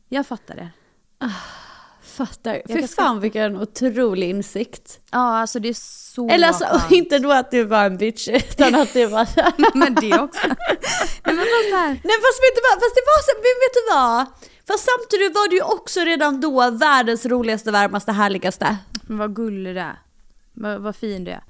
Jag 0.09 0.26
fattar 0.26 0.55
det. 0.55 0.70
Fattar. 2.03 2.62
Jag 2.66 2.80
Fy 2.80 2.88
fan 2.88 3.20
vilken 3.20 3.57
otrolig 3.57 4.30
insikt. 4.30 5.01
Ja 5.11 5.38
alltså 5.38 5.59
det 5.59 5.68
är 5.68 5.74
så 6.14 6.28
Eller 6.28 6.49
alltså 6.49 6.64
skönt. 6.64 6.90
inte 6.92 7.18
då 7.18 7.32
att 7.32 7.51
du 7.51 7.64
var 7.64 7.84
en 7.84 7.97
bitch 7.97 8.28
utan 8.28 8.74
att 8.74 8.92
du 8.92 9.07
var 9.07 9.28
Men 9.78 9.95
det 9.95 10.18
också. 10.18 10.47
Nej 11.24 11.34
men 11.34 11.36
bara 11.36 11.64
så 11.70 11.76
här. 11.76 12.01
Nej 12.05 12.16
fast 12.24 12.38
vet 12.45 12.55
du 12.57 12.62
vad, 12.68 12.76
fast 12.82 12.95
det 12.95 13.05
var 13.12 13.20
så, 13.28 13.32
men 13.36 13.57
vet 13.64 13.74
du 13.74 13.82
vad? 13.95 14.26
Fast 14.67 14.85
samtidigt 14.89 15.35
var 15.35 15.49
du 15.49 15.57
ju 15.57 15.62
också 15.62 16.01
redan 16.01 16.41
då 16.41 16.71
världens 16.71 17.27
roligaste, 17.27 17.71
varmaste, 17.71 18.12
härligaste. 18.12 18.77
Men 19.03 19.19
vad 19.19 19.35
gullig 19.37 19.75
du 19.75 19.81
är. 19.81 19.99
Vad, 20.53 20.81
vad 20.81 20.97
fin 20.97 21.25
du 21.25 21.31
är. 21.31 21.43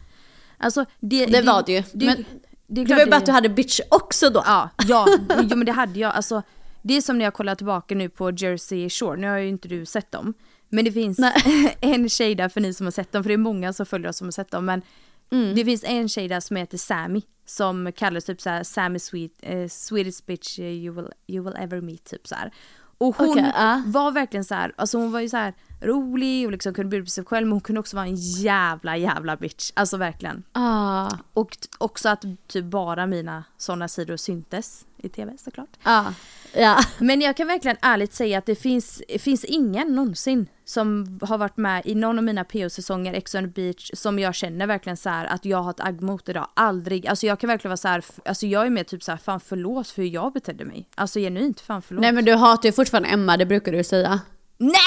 Alltså 0.59 0.85
det, 1.01 1.27
Det 1.27 1.43
var 1.43 1.63
det 1.67 1.73
ju, 1.73 1.83
Det, 1.93 2.07
men 2.07 2.25
det, 2.67 2.85
Det 2.85 2.95
var 2.95 3.01
ju 3.01 3.11
bara 3.11 3.17
att 3.17 3.27
du 3.27 3.33
hade 3.33 3.49
bitch 3.49 3.81
också 3.91 4.31
då. 4.31 4.43
Ja, 4.47 4.71
ja, 4.89 5.07
jo, 5.43 5.57
men 5.57 5.65
det 5.67 5.73
hade 5.73 5.99
jag. 6.01 6.15
Alltså, 6.15 6.43
det 6.83 6.95
är 6.97 7.01
som 7.01 7.19
när 7.19 7.25
jag 7.25 7.35
kollar 7.35 7.55
tillbaka 7.55 7.95
nu 7.95 8.09
på 8.09 8.31
Jersey 8.31 8.91
Shore, 8.91 9.17
nu 9.21 9.29
har 9.29 9.39
ju 9.39 9.49
inte 9.49 9.69
du 9.69 9.87
sett 9.87 10.13
dem. 10.13 10.35
Men 10.69 10.85
det 10.85 10.93
finns 10.93 11.19
Nej. 11.19 11.77
en 11.81 12.09
tjej 12.09 12.35
där 12.35 12.49
för 12.49 12.61
ni 12.61 12.75
som 12.75 12.87
har 12.87 12.91
sett 12.91 13.13
dem, 13.13 13.23
för 13.23 13.29
det 13.29 13.35
är 13.35 13.39
många 13.39 13.73
som 13.73 13.87
följer 13.87 14.09
oss 14.09 14.17
som 14.17 14.27
har 14.27 14.33
sett 14.33 14.51
dem. 14.51 14.65
Men 14.65 14.83
Mm. 15.31 15.55
det 15.55 15.65
finns 15.65 15.85
en 15.85 16.09
tjej 16.09 16.29
där 16.29 16.41
som 16.41 16.57
heter 16.57 16.79
Sammy, 16.79 17.23
som 17.47 17.93
kallas 17.93 18.25
typ 18.25 18.41
såhär 18.41 18.63
Sammy 18.63 18.99
Sweet, 18.99 19.33
eh, 19.41 19.69
sweetest 19.69 20.27
bitch 20.27 20.59
eh, 20.59 20.65
you 20.65 20.95
will, 20.95 21.09
you 21.27 21.45
will 21.45 21.55
ever 21.59 21.81
meet 21.81 22.05
typ 22.05 22.27
så 22.27 22.35
här. 22.35 22.53
Och 22.99 23.17
hon 23.17 23.39
ja. 23.39 23.83
var 23.87 24.13
verkligen 24.13 24.45
så 24.45 24.55
här, 24.55 24.73
alltså 24.77 24.99
hon 24.99 25.13
var 25.13 25.21
ju 25.21 25.29
så 25.29 25.37
här 25.37 25.55
rolig 25.81 26.47
och 26.47 26.53
liksom 26.53 26.75
kunde 26.75 26.91
bjuda 26.91 27.05
på 27.05 27.11
sig 27.11 27.25
själv 27.25 27.47
men 27.47 27.53
hon 27.53 27.61
kunde 27.61 27.81
också 27.81 27.97
vara 27.97 28.07
en 28.07 28.17
jävla 28.17 28.97
jävla 28.97 29.37
bitch. 29.37 29.71
Alltså 29.75 29.97
verkligen. 29.97 30.43
Ah, 30.53 31.11
Och 31.35 31.57
också 31.79 32.09
att 32.09 32.25
typ 32.47 32.65
bara 32.65 33.07
mina 33.07 33.45
sådana 33.57 33.89
sidor 33.89 34.17
syntes 34.17 34.85
i 35.05 35.09
tv 35.09 35.33
såklart. 35.39 35.69
ah, 35.83 36.13
ja. 36.53 36.79
Men 36.99 37.21
jag 37.21 37.37
kan 37.37 37.47
verkligen 37.47 37.77
ärligt 37.83 38.15
säga 38.15 38.39
att 38.39 38.47
det 38.47 38.55
finns, 38.55 39.03
det 39.09 39.19
finns 39.19 39.45
ingen 39.45 39.95
någonsin 39.95 40.47
som 40.65 41.19
har 41.23 41.39
varit 41.39 41.57
med 41.57 41.83
i 41.85 41.95
någon 41.95 42.19
av 42.19 42.25
mina 42.25 42.45
PO-säsonger, 42.45 43.15
Ex 43.15 43.35
on 43.35 43.43
the 43.43 43.63
beach, 43.63 43.91
som 43.95 44.19
jag 44.19 44.35
känner 44.35 44.67
verkligen 44.67 44.97
så 44.97 45.09
här 45.09 45.27
att 45.27 45.45
jag 45.45 45.63
har 45.63 45.71
ett 45.71 45.81
agg 45.81 46.03
mot 46.03 46.29
idag. 46.29 46.49
Aldrig. 46.55 47.07
Alltså 47.07 47.27
jag 47.27 47.41
kan 47.41 47.49
verkligen 47.49 47.71
vara 47.71 47.77
så 47.77 47.89
här, 47.89 48.05
alltså 48.25 48.47
jag 48.47 48.67
är 48.67 48.71
mer 48.71 48.85
typ 48.85 49.03
så 49.03 49.11
här, 49.13 49.19
fan 49.19 49.41
förlåt 49.41 49.89
för 49.89 50.03
hur 50.03 50.09
jag 50.09 50.33
betedde 50.33 50.65
mig. 50.65 50.89
Alltså 50.95 51.19
genuint, 51.19 51.61
fan 51.61 51.83
förlåt. 51.83 52.03
Nej 52.03 52.13
men 52.13 52.25
du 52.25 52.35
hatar 52.35 52.69
ju 52.69 52.73
fortfarande 52.73 53.09
Emma, 53.09 53.37
det 53.37 53.47
brukar 53.47 53.73
du 53.73 53.85
säga. 53.85 54.21
Nej! 54.59 54.81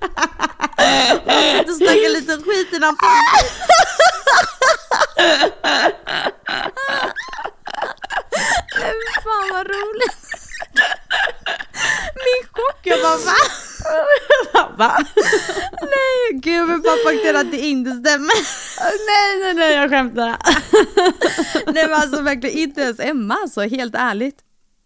Jag 1.26 1.58
sitter 1.58 1.70
och 1.70 1.76
snackar 1.76 2.12
lite 2.12 2.32
skit 2.32 2.72
i 2.72 2.78
den 2.78 2.96
Men 8.80 9.22
fan 9.24 9.48
vad 9.52 9.66
roligt. 9.66 10.24
Min 12.24 12.48
chock, 12.52 12.80
jag 12.82 13.00
bara 13.02 13.16
va? 13.16 13.38
Va? 14.78 15.04
Nej 15.82 16.40
gud 16.40 16.54
jag 16.54 16.66
vill 16.66 16.80
bara 16.82 16.96
poängtera 17.04 17.40
att 17.40 17.50
det 17.50 17.58
inte 17.58 17.90
stämmer. 17.90 18.34
nej 19.08 19.40
nej 19.40 19.54
nej 19.54 19.74
jag 19.74 19.90
skämtar. 19.90 20.36
Nej 21.72 21.88
men 21.88 21.94
alltså 21.94 22.22
verkligen 22.22 22.58
inte 22.58 22.80
ens 22.80 23.00
Emma 23.00 23.34
alltså, 23.34 23.60
helt 23.60 23.94
ärligt. 23.94 24.38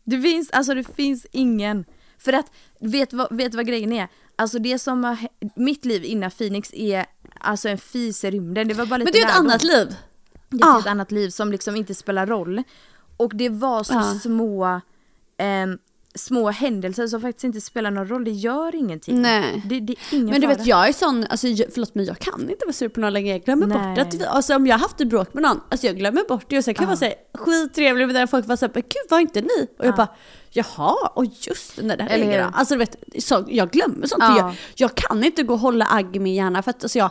Det 0.05 0.21
finns, 0.21 0.51
alltså 0.51 0.75
det 0.75 0.85
finns 0.97 1.27
ingen. 1.33 1.85
För 2.19 2.33
att, 2.33 2.47
vet 2.81 3.13
vad, 3.13 3.37
vet 3.37 3.55
vad 3.55 3.67
grejen 3.67 3.93
är? 3.93 4.09
Alltså 4.37 4.59
det 4.59 4.79
som 4.79 5.05
har, 5.05 5.17
mitt 5.55 5.85
liv 5.85 6.05
innan 6.05 6.31
Phoenix 6.31 6.71
är 6.75 7.07
alltså 7.41 7.69
en 7.69 7.79
fis 7.79 8.25
i 8.25 8.31
rymden. 8.31 8.69
Det 8.69 8.75
var 8.75 8.87
bara 8.87 8.97
lite 8.97 9.05
Men 9.07 9.13
det 9.13 9.19
är 9.19 9.25
ett 9.25 9.29
lärdom. 9.35 9.47
annat 9.47 9.63
liv. 9.65 9.97
Det 10.49 10.57
är 10.57 10.61
ett 10.61 10.67
Ah. 10.67 10.73
helt 10.73 10.87
annat 10.87 11.13
liv 11.13 11.31
som 11.31 11.53
liksom 11.53 11.77
inte 11.77 11.95
spelar 11.95 12.27
roll. 12.27 12.63
Och 13.17 13.33
det 13.35 13.49
var 13.49 13.83
så 13.85 13.95
Ja. 13.95 14.19
små, 14.23 14.81
ehm, 15.39 15.79
små 16.15 16.51
händelser 16.51 17.07
som 17.07 17.21
faktiskt 17.21 17.45
inte 17.45 17.61
spelar 17.61 17.91
någon 17.91 18.09
roll. 18.09 18.25
Det 18.25 18.31
gör 18.31 18.75
ingenting. 18.75 19.23
Nej. 19.23 19.63
Det, 19.67 19.81
det 19.81 19.93
är 19.93 19.99
ingen 20.15 20.27
Men 20.27 20.41
du 20.41 20.47
fara. 20.47 20.57
vet 20.57 20.67
jag 20.67 20.89
är 20.89 20.93
sån, 20.93 21.27
alltså, 21.31 21.49
jag- 21.49 21.69
förlåt 21.73 21.95
men 21.95 22.05
jag 22.05 22.19
kan 22.19 22.41
inte 22.51 22.65
vara 22.65 22.73
sur 22.73 22.89
på 22.89 23.01
någon 23.01 23.13
längre. 23.13 23.29
Jag 23.29 23.45
glömmer 23.45 23.67
Nej. 23.67 23.79
bort 23.97 23.99
att 24.07 24.15
vi, 24.15 24.25
alltså, 24.25 24.57
om 24.57 24.67
jag 24.67 24.75
har 24.75 24.81
haft 24.81 25.01
ett 25.01 25.09
bråk 25.09 25.35
med 25.35 25.43
någon, 25.43 25.61
alltså 25.69 25.87
jag 25.87 25.97
glömmer 25.97 26.25
bort 26.29 26.45
det 26.49 26.59
och 26.59 26.65
sen 26.65 26.75
kan 26.75 26.83
jag 26.83 26.87
vara 26.89 26.97
såhär 26.97 27.15
skittrevlig 27.35 28.07
med 28.07 28.15
den 28.17 28.29
folk 28.29 28.47
var 28.47 28.57
såhär, 28.57 28.73
gud 28.75 28.85
var 29.11 29.21
inte 29.21 29.41
ni? 29.41 29.69
Och 29.79 29.87
jag 29.87 29.95
bara, 29.97 30.09
jaha, 30.51 30.95
och 31.15 31.25
just 31.25 31.77
det, 31.77 31.83
det 31.97 32.03
här 32.03 32.11
Eller 32.11 32.27
grejen. 32.27 32.51
Alltså 32.55 32.75
du 32.75 32.79
vet, 32.79 32.97
så, 33.19 33.45
jag 33.49 33.71
glömmer 33.71 34.07
sånt. 34.07 34.23
Ja. 34.25 34.37
Jag, 34.39 34.55
jag 34.75 34.95
kan 34.95 35.25
inte 35.25 35.43
gå 35.43 35.53
och 35.55 35.61
hålla 35.61 35.87
agg 35.91 36.17
i 36.17 36.21
min 36.21 36.35
hjärna 36.35 36.63
för 36.63 36.71
att 36.71 36.83
alltså, 36.85 36.99
jag, 36.99 37.11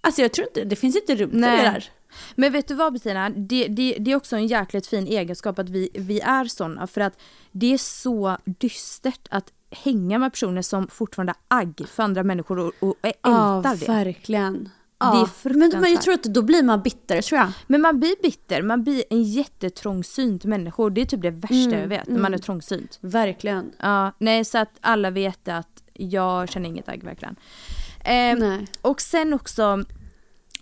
alltså 0.00 0.22
jag 0.22 0.32
tror 0.32 0.46
inte, 0.48 0.64
det 0.64 0.76
finns 0.76 0.96
inte 0.96 1.14
rum 1.14 1.30
för 1.30 1.38
det 1.38 1.46
där. 1.46 1.90
Men 2.34 2.52
vet 2.52 2.68
du 2.68 2.74
vad 2.74 2.92
Bettina, 2.92 3.30
det, 3.30 3.68
det, 3.68 3.96
det 4.00 4.12
är 4.12 4.16
också 4.16 4.36
en 4.36 4.46
jäkligt 4.46 4.86
fin 4.86 5.06
egenskap 5.06 5.58
att 5.58 5.68
vi, 5.68 5.88
vi 5.94 6.20
är 6.20 6.44
sådana 6.44 6.86
för 6.86 7.00
att 7.00 7.18
det 7.52 7.74
är 7.74 7.78
så 7.78 8.36
dystert 8.44 9.28
att 9.30 9.52
hänga 9.70 10.18
med 10.18 10.32
personer 10.32 10.62
som 10.62 10.88
fortfarande 10.88 11.34
agg 11.48 11.82
för 11.88 12.02
andra 12.02 12.22
människor 12.22 12.58
och, 12.58 12.72
och 12.80 12.94
ältar 13.02 13.20
Ja, 13.30 13.62
det. 13.80 13.88
verkligen. 13.88 14.70
Det 14.98 15.06
är 15.06 15.10
Ja. 15.18 15.28
Men, 15.42 15.72
men 15.80 15.92
jag 15.92 16.02
tror 16.02 16.14
att 16.14 16.22
då 16.22 16.42
blir 16.42 16.62
man 16.62 16.82
bitter 16.82 17.22
tror 17.22 17.40
jag. 17.40 17.52
Men 17.66 17.80
man 17.80 18.00
blir 18.00 18.22
bitter, 18.22 18.62
man 18.62 18.82
blir 18.84 19.04
en 19.10 19.22
jättetrångsynt 19.22 20.44
människa 20.44 20.82
och 20.82 20.92
det 20.92 21.00
är 21.00 21.04
typ 21.04 21.22
det 21.22 21.30
värsta 21.30 21.54
Mm, 21.54 21.80
jag 21.80 21.88
vet, 21.88 22.08
när 22.08 22.20
man 22.20 22.34
är 22.34 22.38
trångsynt. 22.38 22.98
Verkligen. 23.00 23.70
Ja, 23.78 24.12
nej 24.18 24.44
så 24.44 24.58
att 24.58 24.70
alla 24.80 25.10
vet 25.10 25.48
att 25.48 25.82
jag 25.92 26.48
känner 26.48 26.68
inget 26.68 26.88
agg 26.88 27.04
verkligen. 27.04 27.36
Nej. 28.04 28.66
och 28.80 29.00
sen 29.00 29.34
också, 29.34 29.84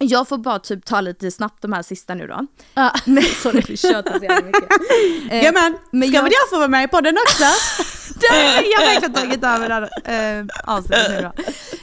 jag 0.03 0.29
får 0.29 0.39
bara 0.39 0.59
typ 0.59 0.85
ta 0.85 1.01
lite 1.01 1.31
snabbt 1.31 1.63
de 1.63 1.73
här 1.73 1.83
sista 1.83 2.15
nu 2.15 2.27
då. 2.27 2.47
Ja. 2.75 2.93
Sorry 3.43 3.63
vi 3.69 3.77
tjötar 3.77 4.19
så 4.19 4.25
jävla 4.25 4.47
mycket. 4.47 4.65
Eh, 5.31 5.37
Jajamän, 5.37 5.79
men 5.93 6.09
ska 6.09 6.17
jag- 6.17 6.23
väl 6.23 6.33
jag 6.33 6.51
få 6.51 6.57
vara 6.57 6.69
med 6.69 6.85
i 6.85 6.89
podden 6.89 7.17
också? 7.27 7.45
jag 8.73 8.81
har 8.81 8.87
verkligen 8.87 9.13
tagit 9.15 9.45
över 9.45 9.69
det 9.69 9.75
här 10.05 10.39
äh, 10.41 10.47
avsnittet 10.65 11.11
nu 11.11 11.21
då. 11.23 11.33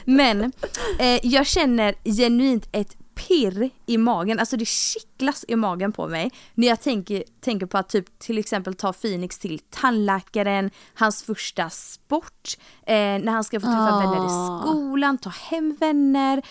Men 0.04 0.52
eh, 0.98 1.26
jag 1.26 1.46
känner 1.46 1.94
genuint 2.04 2.68
ett 2.72 2.96
pirr 3.14 3.70
i 3.86 3.98
magen, 3.98 4.38
alltså 4.38 4.56
det 4.56 4.64
kittlas 4.68 5.44
i 5.48 5.56
magen 5.56 5.92
på 5.92 6.08
mig 6.08 6.30
när 6.54 6.68
jag 6.68 6.80
tänker, 6.80 7.24
tänker 7.40 7.66
på 7.66 7.78
att 7.78 7.88
typ 7.88 8.18
till 8.18 8.38
exempel 8.38 8.74
ta 8.74 8.92
Phoenix 8.92 9.38
till 9.38 9.58
tandläkaren, 9.70 10.70
hans 10.94 11.22
första 11.22 11.70
sport, 11.70 12.56
eh, 12.86 12.94
när 12.94 13.32
han 13.32 13.44
ska 13.44 13.60
få 13.60 13.66
träffa 13.66 13.92
Ah. 13.94 14.00
vänner 14.00 14.26
i 14.26 14.60
skolan, 14.62 15.18
ta 15.18 15.30
hem 15.30 15.76
vänner, 15.80 16.42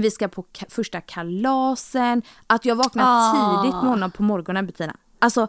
vi 0.00 0.10
ska 0.10 0.28
på 0.28 0.42
ka- 0.42 0.70
första 0.70 1.00
kalasen, 1.00 2.22
att 2.46 2.64
jag 2.64 2.76
vaknar 2.76 3.04
Ah. 3.06 3.32
tidigt 3.62 3.74
med 3.74 3.82
honom 3.90 4.10
på 4.10 4.22
morgonen 4.22 4.66
Bettina. 4.66 4.96
Alltså, 5.18 5.48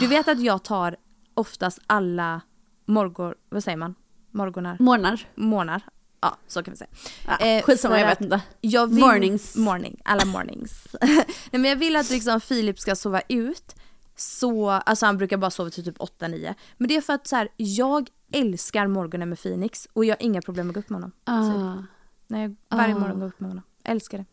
du 0.00 0.06
vet 0.06 0.28
att 0.28 0.40
jag 0.40 0.62
tar 0.62 0.96
oftast 1.34 1.78
alla 1.86 2.40
morgor, 2.86 3.34
vad 3.48 3.64
säger 3.64 3.76
man? 3.76 3.94
Morgonar? 4.30 4.76
Månar. 4.80 5.28
Morgnar. 5.34 5.82
Ja, 6.20 6.36
så 6.46 6.62
kan 6.62 6.72
vi 6.72 6.78
säga. 6.78 6.90
Ja, 7.26 7.36
Eh, 7.46 7.62
skitsamma, 7.62 7.94
för 7.94 8.00
jag 8.00 8.08
vet 8.08 8.20
inte. 8.20 8.40
Jag 8.60 8.86
vill, 8.86 9.00
Mornings. 9.04 9.56
Morning, 9.56 10.00
alla 10.04 10.24
mornings. 10.24 10.86
Nej 11.02 11.24
men 11.50 11.64
jag 11.64 11.76
vill 11.76 11.96
att 11.96 12.10
liksom 12.10 12.40
Filip 12.40 12.78
ska 12.80 12.96
sova 12.96 13.20
ut. 13.28 13.74
Så, 14.16 14.70
alltså 14.70 15.06
han 15.06 15.18
brukar 15.18 15.36
bara 15.36 15.50
sova 15.50 15.70
till 15.70 15.84
typ 15.84 15.98
8-9. 15.98 16.54
Men 16.76 16.88
det 16.88 16.96
är 16.96 17.00
för 17.00 17.12
att 17.12 17.26
så 17.26 17.36
här, 17.36 17.48
jag 17.56 18.08
älskar 18.32 18.86
morgonen 18.86 19.28
med 19.28 19.42
Phoenix 19.42 19.88
och 19.92 20.04
jag 20.04 20.16
har 20.16 20.22
inga 20.22 20.42
problem 20.42 20.66
med 20.66 20.70
att 20.70 20.74
gå 20.74 20.80
upp 20.80 20.90
med 20.90 20.96
honom. 21.00 21.12
Ah. 21.24 21.82
Nej, 22.30 22.42
jag 22.68 22.76
varje 22.76 22.94
Ah. 22.94 22.98
morgon 22.98 23.20
går 23.20 23.26
upp 23.26 23.40
med 23.40 23.50
honom. 23.50 23.64
Älskar 23.84 24.18
det. 24.18 24.24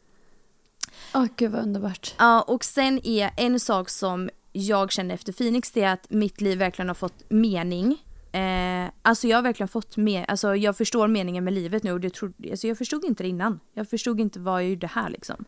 Åh 1.13 1.25
gud 1.35 1.51
vad 1.51 1.61
underbart. 1.61 2.15
Ja, 2.17 2.41
och 2.41 2.63
sen 2.63 2.99
är 3.03 3.31
en 3.37 3.59
sak 3.59 3.89
som 3.89 4.29
jag 4.51 4.91
känner 4.91 5.15
efter 5.15 5.33
Phoenix 5.33 5.71
det 5.71 5.81
är 5.83 5.93
att 5.93 6.09
mitt 6.09 6.41
liv 6.41 6.57
verkligen 6.57 6.87
har 6.87 6.95
fått 6.95 7.29
mening. 7.29 8.03
Eh, 8.31 8.89
alltså 9.01 9.27
jag 9.27 9.37
har 9.37 9.41
verkligen 9.41 9.67
fått 9.67 9.97
med, 9.97 10.25
alltså 10.27 10.55
jag 10.55 10.77
förstår 10.77 11.07
meningen 11.07 11.43
med 11.43 11.53
livet 11.53 11.83
nu 11.83 11.91
och 11.91 11.99
det 11.99 12.09
trodde, 12.13 12.51
alltså 12.51 12.67
jag 12.67 12.77
förstod 12.77 13.05
inte 13.05 13.23
det 13.23 13.29
innan. 13.29 13.59
Jag 13.73 13.89
förstod 13.89 14.19
inte 14.19 14.39
vad 14.39 14.63
jag 14.63 14.69
gjorde 14.69 14.87
här 14.87 15.09
liksom. 15.09 15.45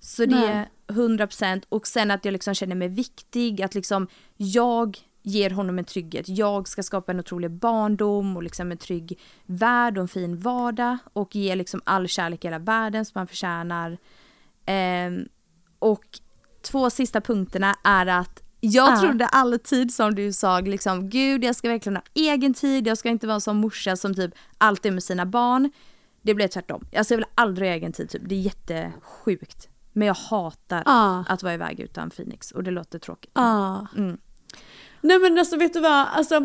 Så 0.00 0.26
det 0.26 0.34
Nej. 0.36 0.48
är 0.48 0.68
100% 0.94 1.62
och 1.68 1.86
sen 1.86 2.10
att 2.10 2.24
jag 2.24 2.32
liksom 2.32 2.54
känner 2.54 2.74
mig 2.76 2.88
viktig, 2.88 3.62
att 3.62 3.74
liksom 3.74 4.06
jag 4.36 4.98
ger 5.22 5.50
honom 5.50 5.78
en 5.78 5.84
trygghet. 5.84 6.28
Jag 6.28 6.68
ska 6.68 6.82
skapa 6.82 7.12
en 7.12 7.20
otrolig 7.20 7.50
barndom 7.50 8.36
och 8.36 8.42
liksom 8.42 8.72
en 8.72 8.78
trygg 8.78 9.18
värld 9.46 9.98
och 9.98 10.02
en 10.02 10.08
fin 10.08 10.38
vardag 10.38 10.98
och 11.12 11.36
ge 11.36 11.54
liksom 11.54 11.80
all 11.84 12.08
kärlek 12.08 12.44
i 12.44 12.46
hela 12.48 12.58
världen 12.58 13.04
som 13.04 13.18
han 13.18 13.26
förtjänar. 13.26 13.98
Ehm, 14.66 15.28
och 15.78 16.04
två 16.62 16.90
sista 16.90 17.20
punkterna 17.20 17.74
är 17.84 18.06
att 18.06 18.42
jag 18.60 18.92
Ah. 18.92 19.00
trodde 19.00 19.26
alltid 19.26 19.94
som 19.94 20.14
du 20.14 20.32
sa, 20.32 20.60
liksom 20.60 21.08
gud 21.10 21.44
jag 21.44 21.56
ska 21.56 21.68
verkligen 21.68 21.96
ha 21.96 22.02
egen 22.14 22.54
tid, 22.54 22.86
jag 22.86 22.98
ska 22.98 23.08
inte 23.08 23.26
vara 23.26 23.34
en 23.34 23.40
sån 23.40 23.56
morsa 23.56 23.96
som 23.96 24.14
typ 24.14 24.34
alltid 24.58 24.90
är 24.90 24.94
med 24.94 25.02
sina 25.02 25.26
barn. 25.26 25.70
Det 26.22 26.34
blev 26.34 26.48
tvärtom. 26.48 26.84
Alltså 26.96 27.14
jag 27.14 27.18
vill 27.18 27.26
aldrig 27.34 27.68
ha 27.68 27.74
egen 27.74 27.92
tid 27.92 28.10
typ, 28.10 28.22
det 28.24 28.34
är 28.34 28.38
jättesjukt. 28.40 29.68
Men 29.92 30.06
jag 30.08 30.14
hatar 30.14 30.82
Ah. 30.86 31.24
att 31.28 31.42
vara 31.42 31.54
iväg 31.54 31.80
utan 31.80 32.10
Phoenix 32.10 32.50
och 32.52 32.62
det 32.64 32.70
låter 32.70 32.98
tråkigt. 32.98 33.30
Ah. 33.34 33.86
Mm. 33.96 34.18
Nej 35.02 35.18
men 35.18 35.38
alltså 35.38 35.56
vet 35.56 35.72
du 35.72 35.80
vad, 35.80 36.06
alltså 36.14 36.40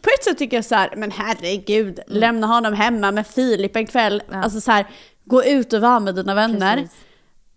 på 0.00 0.10
ett 0.18 0.24
sätt 0.24 0.38
tycker 0.38 0.56
jag 0.56 0.64
så 0.64 0.74
här, 0.74 0.94
men 0.96 1.10
herregud, 1.10 2.00
lämna 2.06 2.46
honom 2.46 2.74
hemma 2.74 3.12
med 3.12 3.26
Filip 3.26 3.76
en 3.76 3.86
kväll. 3.86 4.22
Mm. 4.26 4.38
Ja. 4.38 4.44
Alltså 4.44 4.60
så 4.60 4.70
här, 4.70 4.86
gå 5.24 5.44
ut 5.44 5.72
och 5.72 5.80
vara 5.80 6.00
med 6.00 6.14
dina 6.14 6.34
vänner. 6.34 6.76
Precis. 6.76 6.96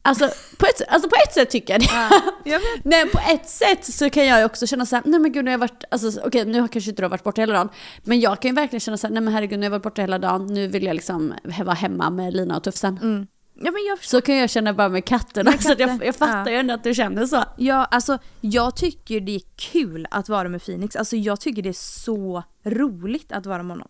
Alltså 0.03 0.29
på, 0.57 0.65
ett, 0.65 0.82
alltså 0.88 1.09
på 1.09 1.15
ett 1.27 1.34
sätt 1.34 1.49
tycker 1.49 1.73
jag 1.73 1.82
det. 1.82 2.59
nej 2.84 3.09
på 3.09 3.19
ett 3.29 3.49
sätt 3.49 3.86
så 3.86 4.09
kan 4.09 4.25
jag 4.25 4.39
ju 4.39 4.45
också 4.45 4.67
känna 4.67 4.86
så 4.86 4.95
här, 4.95 5.03
nej 5.05 5.19
men 5.19 5.32
gud 5.32 5.45
nu 5.45 5.51
har 5.51 5.53
jag 5.53 5.59
varit, 5.59 5.84
alltså 5.91 6.21
okej 6.25 6.45
nu 6.45 6.61
har 6.61 6.67
kanske 6.67 6.89
inte 6.89 7.01
du 7.01 7.07
varit 7.07 7.23
borta 7.23 7.41
hela 7.41 7.53
dagen. 7.53 7.69
Men 8.03 8.19
jag 8.19 8.41
kan 8.41 8.49
ju 8.49 8.55
verkligen 8.55 8.79
känna 8.79 8.97
så 8.97 9.07
här, 9.07 9.13
nej 9.13 9.23
men 9.23 9.34
herregud 9.34 9.59
nu 9.59 9.65
har 9.65 9.65
jag 9.65 9.71
varit 9.71 9.84
borta 9.84 10.01
hela 10.01 10.19
dagen, 10.19 10.47
nu 10.47 10.67
vill 10.67 10.84
jag 10.84 10.93
liksom 10.93 11.34
vara 11.63 11.75
hemma 11.75 12.09
med 12.09 12.34
Lina 12.34 12.57
och 12.57 12.63
Tufsen. 12.63 12.99
Mm. 13.01 13.27
Ja 13.53 13.71
men 13.71 13.85
jag. 13.87 14.03
Så 14.03 14.21
kan 14.21 14.35
jag 14.35 14.49
känna 14.49 14.73
bara 14.73 14.89
med 14.89 15.05
katterna. 15.05 15.51
Med 15.51 15.63
Så 15.63 15.71
att 15.71 15.79
jag, 15.79 15.89
katter, 15.89 16.05
jag 16.05 16.15
fattar 16.15 16.45
ja. 16.45 16.49
ju 16.51 16.55
ändå 16.57 16.73
att 16.73 16.83
du 16.83 16.93
känner 16.93 17.25
så. 17.25 17.43
Ja, 17.57 17.85
alltså 17.85 18.17
jag 18.41 18.75
tycker 18.75 19.19
det 19.19 19.35
är 19.35 19.41
kul 19.71 20.07
att 20.11 20.29
vara 20.29 20.49
med 20.49 20.61
Phoenix. 20.65 20.95
Alltså 20.95 21.15
jag 21.15 21.39
tycker 21.39 21.61
det 21.61 21.69
är 21.69 21.73
så 22.03 22.43
roligt 22.65 23.31
att 23.31 23.45
vara 23.45 23.63
med 23.63 23.71
honom. 23.71 23.87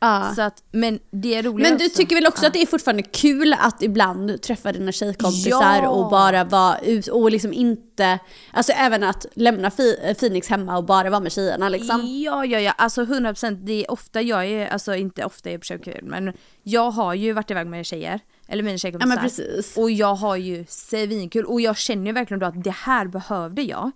Ja. 0.00 0.32
Så 0.36 0.42
att, 0.42 0.62
men 0.72 0.98
det 1.10 1.34
är 1.34 1.42
roligt 1.42 1.68
Men 1.68 1.78
du 1.78 1.86
också. 1.86 1.96
tycker 1.96 2.16
väl 2.16 2.26
också 2.26 2.42
Ja. 2.44 2.46
att 2.46 2.52
det 2.52 2.62
är 2.62 2.66
fortfarande 2.66 3.02
kul 3.02 3.52
att 3.58 3.82
ibland 3.82 4.42
träffa 4.42 4.72
dina 4.72 4.92
tjejkompisar 4.92 5.80
Ja. 5.82 5.88
och 5.88 6.10
bara 6.10 6.44
vara 6.44 6.78
ut 6.78 7.06
och 7.06 7.30
liksom 7.30 7.52
inte, 7.52 8.18
alltså 8.52 8.72
även 8.72 9.02
att 9.02 9.26
lämna 9.34 9.70
Phoenix 10.18 10.48
hemma 10.48 10.76
och 10.76 10.84
bara 10.84 11.10
vara 11.10 11.20
med 11.20 11.32
tjejerna 11.32 11.68
liksom. 11.68 12.00
Ja, 12.24 12.44
ja, 12.44 12.60
ja, 12.60 12.72
alltså 12.72 13.02
100% 13.04 13.64
det 13.64 13.72
är 13.84 13.90
ofta 13.90 14.22
jag 14.22 14.46
är, 14.46 14.66
alltså 14.68 14.94
inte 14.94 15.24
ofta 15.24 15.50
jag 15.50 15.60
försöker 15.60 16.00
men 16.02 16.32
jag 16.62 16.90
har 16.90 17.14
ju 17.14 17.32
varit 17.32 17.50
iväg 17.50 17.66
med 17.66 17.86
tjejer, 17.86 18.20
eller 18.52 18.62
mina 18.62 18.74
Ja 18.74 18.78
tjejkompisar. 18.78 19.08
men 19.08 19.18
precis. 19.24 19.76
Och 19.76 19.90
jag 19.90 20.14
har 20.14 20.36
ju 20.36 20.64
svinkul 20.68 21.44
och 21.44 21.60
jag 21.60 21.76
känner 21.76 22.06
ju 22.06 22.12
verkligen 22.12 22.38
då 22.38 22.46
att 22.46 22.64
det 22.64 22.70
här 22.70 23.06
behövde 23.06 23.62
jag. 23.62 23.90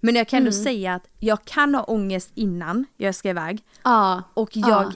Men 0.00 0.14
jag 0.16 0.28
kan 0.28 0.36
ändå 0.36 0.50
Mm. 0.50 0.64
säga 0.64 0.94
att 0.94 1.08
jag 1.18 1.44
kan 1.44 1.74
ha 1.74 1.82
ångest 1.82 2.30
innan 2.34 2.86
jag 2.96 3.14
ska 3.14 3.28
iväg 3.30 3.62
Ja. 3.84 4.22
och 4.34 4.50
jag 4.52 4.68
Ja. 4.68 4.92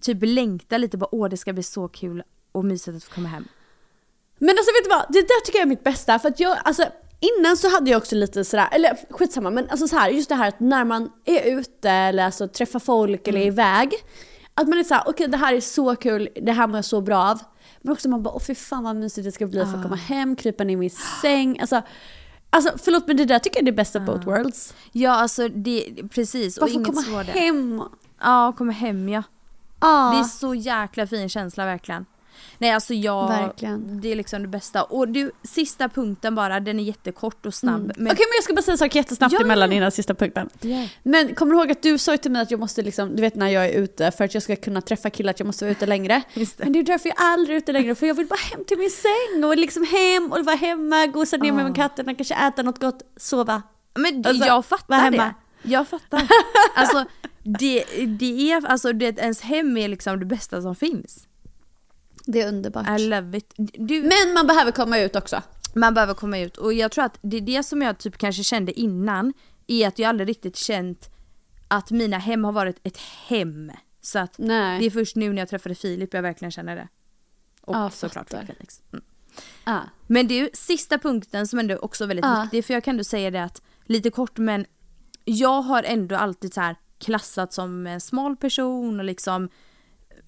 typ 0.00 0.18
längtar 0.20 0.78
lite 0.78 0.98
på 0.98 1.08
åh 1.12 1.28
det 1.28 1.36
ska 1.36 1.52
bli 1.52 1.62
så 1.62 1.88
kul 1.88 2.22
och 2.52 2.64
mysigt 2.64 2.96
att 2.96 3.04
få 3.04 3.14
komma 3.14 3.28
hem. 3.28 3.44
Men 4.38 4.50
alltså 4.50 4.70
vet 4.72 4.84
du 4.84 4.90
vad, 4.90 5.04
det 5.08 5.20
där 5.20 5.44
tycker 5.44 5.58
jag 5.58 5.64
är 5.66 5.68
mitt 5.68 5.84
bästa 5.84 6.18
för 6.18 6.28
att 6.28 6.40
jag, 6.40 6.58
alltså 6.64 6.84
innan 7.38 7.56
så 7.56 7.68
hade 7.70 7.90
jag 7.90 7.98
också 7.98 8.14
lite 8.16 8.44
sådär, 8.44 8.68
eller 8.72 8.98
skitsamma 9.10 9.50
men 9.50 9.68
alltså 9.70 9.88
så 9.88 9.96
här, 9.96 10.10
just 10.10 10.28
det 10.28 10.34
här 10.34 10.48
att 10.48 10.60
när 10.60 10.84
man 10.84 11.10
är 11.24 11.58
ute 11.58 11.90
eller 11.90 12.24
alltså 12.24 12.48
träffar 12.48 12.78
folk 12.78 13.28
eller 13.28 13.40
är 13.40 13.46
iväg, 13.46 13.92
att 14.54 14.68
man 14.68 14.78
är 14.78 14.84
såhär, 14.84 15.02
okej 15.06 15.28
det 15.28 15.36
här 15.36 15.54
är 15.54 15.60
så 15.60 15.96
kul, 15.96 16.28
det 16.42 16.52
här 16.52 16.66
mår 16.66 16.76
jag 16.76 16.84
så 16.84 17.00
bra 17.00 17.18
av. 17.18 17.38
Men 17.80 17.92
också 17.92 18.08
man 18.08 18.22
bara, 18.22 18.34
åh 18.34 18.40
fy 18.40 18.54
fan 18.54 18.84
vad 18.84 18.96
mysigt 18.96 19.24
det 19.24 19.32
ska 19.32 19.46
bli 19.46 19.64
för 19.66 19.76
att 19.76 19.82
komma 19.82 19.96
hem, 19.96 20.36
krypa 20.36 20.64
ner 20.64 20.72
i 20.72 20.76
min 20.76 20.90
säng. 21.22 21.60
Alltså, 21.60 21.82
alltså 22.50 22.72
förlåt 22.84 23.06
men 23.06 23.16
det 23.16 23.24
där 23.24 23.38
tycker 23.38 23.56
jag 23.56 23.62
är 23.62 23.66
det 23.66 23.76
bästa 23.76 23.98
of 23.98 24.06
both 24.06 24.26
worlds. 24.26 24.74
Ja 24.92 25.10
alltså 25.12 25.48
det, 25.48 25.94
precis 26.10 26.56
och 26.56 26.60
Bara 26.60 26.70
få 26.70 26.74
inget 26.74 26.86
komma 26.86 27.02
svårare. 27.02 27.26
hem. 27.40 27.82
Ja, 28.20 28.52
komma 28.58 28.72
hem 28.72 29.08
ja. 29.08 29.22
Ja. 29.80 30.10
Det 30.14 30.18
är 30.20 30.24
så 30.24 30.54
jäkla 30.54 31.06
fin 31.06 31.28
känsla 31.28 31.64
verkligen. 31.64 32.06
Nej 32.58 32.70
alltså 32.70 32.94
jag, 32.94 33.28
Verkligen. 33.28 34.00
det 34.00 34.12
är 34.12 34.16
liksom 34.16 34.42
det 34.42 34.48
bästa. 34.48 34.82
Och 34.82 35.08
du, 35.08 35.30
sista 35.42 35.88
punkten 35.88 36.34
bara, 36.34 36.60
den 36.60 36.80
är 36.80 36.84
jättekort 36.84 37.46
och 37.46 37.54
snabb. 37.54 37.82
Men, 37.82 37.92
Okej 37.92 38.24
men 38.28 38.34
jag 38.36 38.44
ska 38.44 38.54
bara 38.54 38.62
säga 38.62 38.72
en 38.72 38.78
sak 38.78 38.94
jättesnabbt 38.94 39.32
Ja, 39.32 39.40
emellan 39.40 39.72
innan 39.72 39.90
sista 39.90 40.14
punkten. 40.14 40.50
Ja. 40.60 40.88
Men 41.02 41.34
kommer 41.34 41.54
du 41.54 41.58
ihåg 41.60 41.70
att 41.70 41.82
du 41.82 41.98
sa 41.98 42.16
till 42.16 42.30
mig 42.30 42.42
att 42.42 42.50
jag 42.50 42.60
måste 42.60 42.82
liksom, 42.82 43.16
du 43.16 43.22
vet 43.22 43.34
när 43.34 43.48
jag 43.48 43.64
är 43.66 43.72
ute 43.72 44.10
för 44.10 44.24
att 44.24 44.34
jag 44.34 44.42
ska 44.42 44.56
kunna 44.56 44.80
träffa 44.80 45.10
killar 45.10 45.30
att 45.30 45.40
jag 45.40 45.46
måste 45.46 45.64
vara 45.64 45.72
ute 45.72 45.86
längre. 45.86 46.22
Det. 46.34 46.58
Men 46.58 46.72
det 46.72 46.78
är 46.78 46.82
därför 46.82 47.08
jag 47.08 47.16
aldrig 47.18 47.54
är 47.56 47.58
ute 47.58 47.72
längre 47.72 47.94
för 47.94 48.06
jag 48.06 48.14
vill 48.14 48.26
bara 48.26 48.40
hem 48.52 48.64
till 48.64 48.78
min 48.78 48.90
säng 48.90 49.44
och 49.44 49.56
liksom 49.56 49.86
hem 49.86 50.32
och 50.32 50.44
vara 50.44 50.56
hemma, 50.56 51.06
gosa 51.06 51.36
ner 51.36 51.52
med 51.52 51.64
Ah. 51.64 51.68
med 51.68 51.76
katterna, 51.76 52.14
kanske 52.14 52.34
äta 52.34 52.62
något 52.62 52.78
gott, 52.80 53.02
sova. 53.16 53.62
Men 53.94 54.26
Alltså, 54.26 54.46
jag 54.46 54.64
fattar 54.66 55.10
det. 55.10 55.34
Jag 55.62 55.88
fattar. 55.88 56.22
alltså 56.76 57.04
det, 57.42 57.84
det 58.06 58.52
är, 58.52 58.66
alltså 58.66 58.92
det, 58.92 59.18
ens 59.18 59.40
hem 59.40 59.76
är 59.76 59.88
liksom 59.88 60.18
det 60.20 60.26
bästa 60.26 60.62
som 60.62 60.74
finns. 60.74 61.26
Det 62.24 62.40
är 62.42 62.48
underbart. 62.48 63.00
I 63.00 63.08
love 63.08 63.38
it. 63.38 63.52
Du, 63.56 64.02
Men 64.02 64.34
man 64.34 64.46
behöver 64.46 64.72
komma 64.72 64.98
ut 64.98 65.16
också. 65.16 65.42
Man 65.74 65.94
behöver 65.94 66.14
komma 66.14 66.38
ut 66.38 66.56
och 66.56 66.72
jag 66.72 66.92
tror 66.92 67.04
att 67.04 67.18
det 67.22 67.36
är 67.36 67.40
det 67.40 67.62
som 67.62 67.82
jag 67.82 67.98
typ 67.98 68.18
kanske 68.18 68.44
kände 68.44 68.80
innan 68.80 69.32
är 69.66 69.88
att 69.88 69.98
jag 69.98 70.08
aldrig 70.08 70.28
riktigt 70.28 70.56
känt 70.56 71.10
att 71.68 71.90
mina 71.90 72.18
hem 72.18 72.44
har 72.44 72.52
varit 72.52 72.80
ett 72.82 72.96
hem. 73.28 73.72
Så 74.00 74.18
att 74.18 74.34
Nej. 74.38 74.78
det 74.80 74.86
är 74.86 74.90
först 74.90 75.16
nu 75.16 75.32
när 75.32 75.42
jag 75.42 75.48
träffade 75.48 75.74
Filip 75.74 76.14
jag 76.14 76.22
verkligen 76.22 76.52
känner 76.52 76.76
det. 76.76 76.88
Och 77.60 77.74
Ja, 77.76 77.90
såklart. 77.90 78.30
Felix. 78.30 78.82
Mm. 78.92 79.04
Ja. 79.64 79.80
Men 80.06 80.28
du, 80.28 80.50
sista 80.52 80.98
punkten 80.98 81.46
som 81.46 81.58
ändå 81.58 81.76
också 81.76 82.04
är 82.04 82.08
väldigt 82.08 82.24
Ja. 82.26 82.40
viktig 82.42 82.64
för 82.64 82.74
jag 82.74 82.84
kan 82.84 82.92
ändå 82.94 83.04
säga 83.04 83.30
det 83.30 83.42
att 83.44 83.62
lite 83.84 84.10
kort 84.10 84.38
men 84.38 84.66
jag 85.24 85.62
har 85.62 85.82
ändå 85.82 86.16
alltid 86.16 86.54
så 86.54 86.60
här 86.60 86.76
klassat 86.98 87.52
som 87.52 87.86
en 87.86 88.00
smal 88.00 88.36
person 88.36 88.98
och 89.00 89.04
liksom 89.04 89.48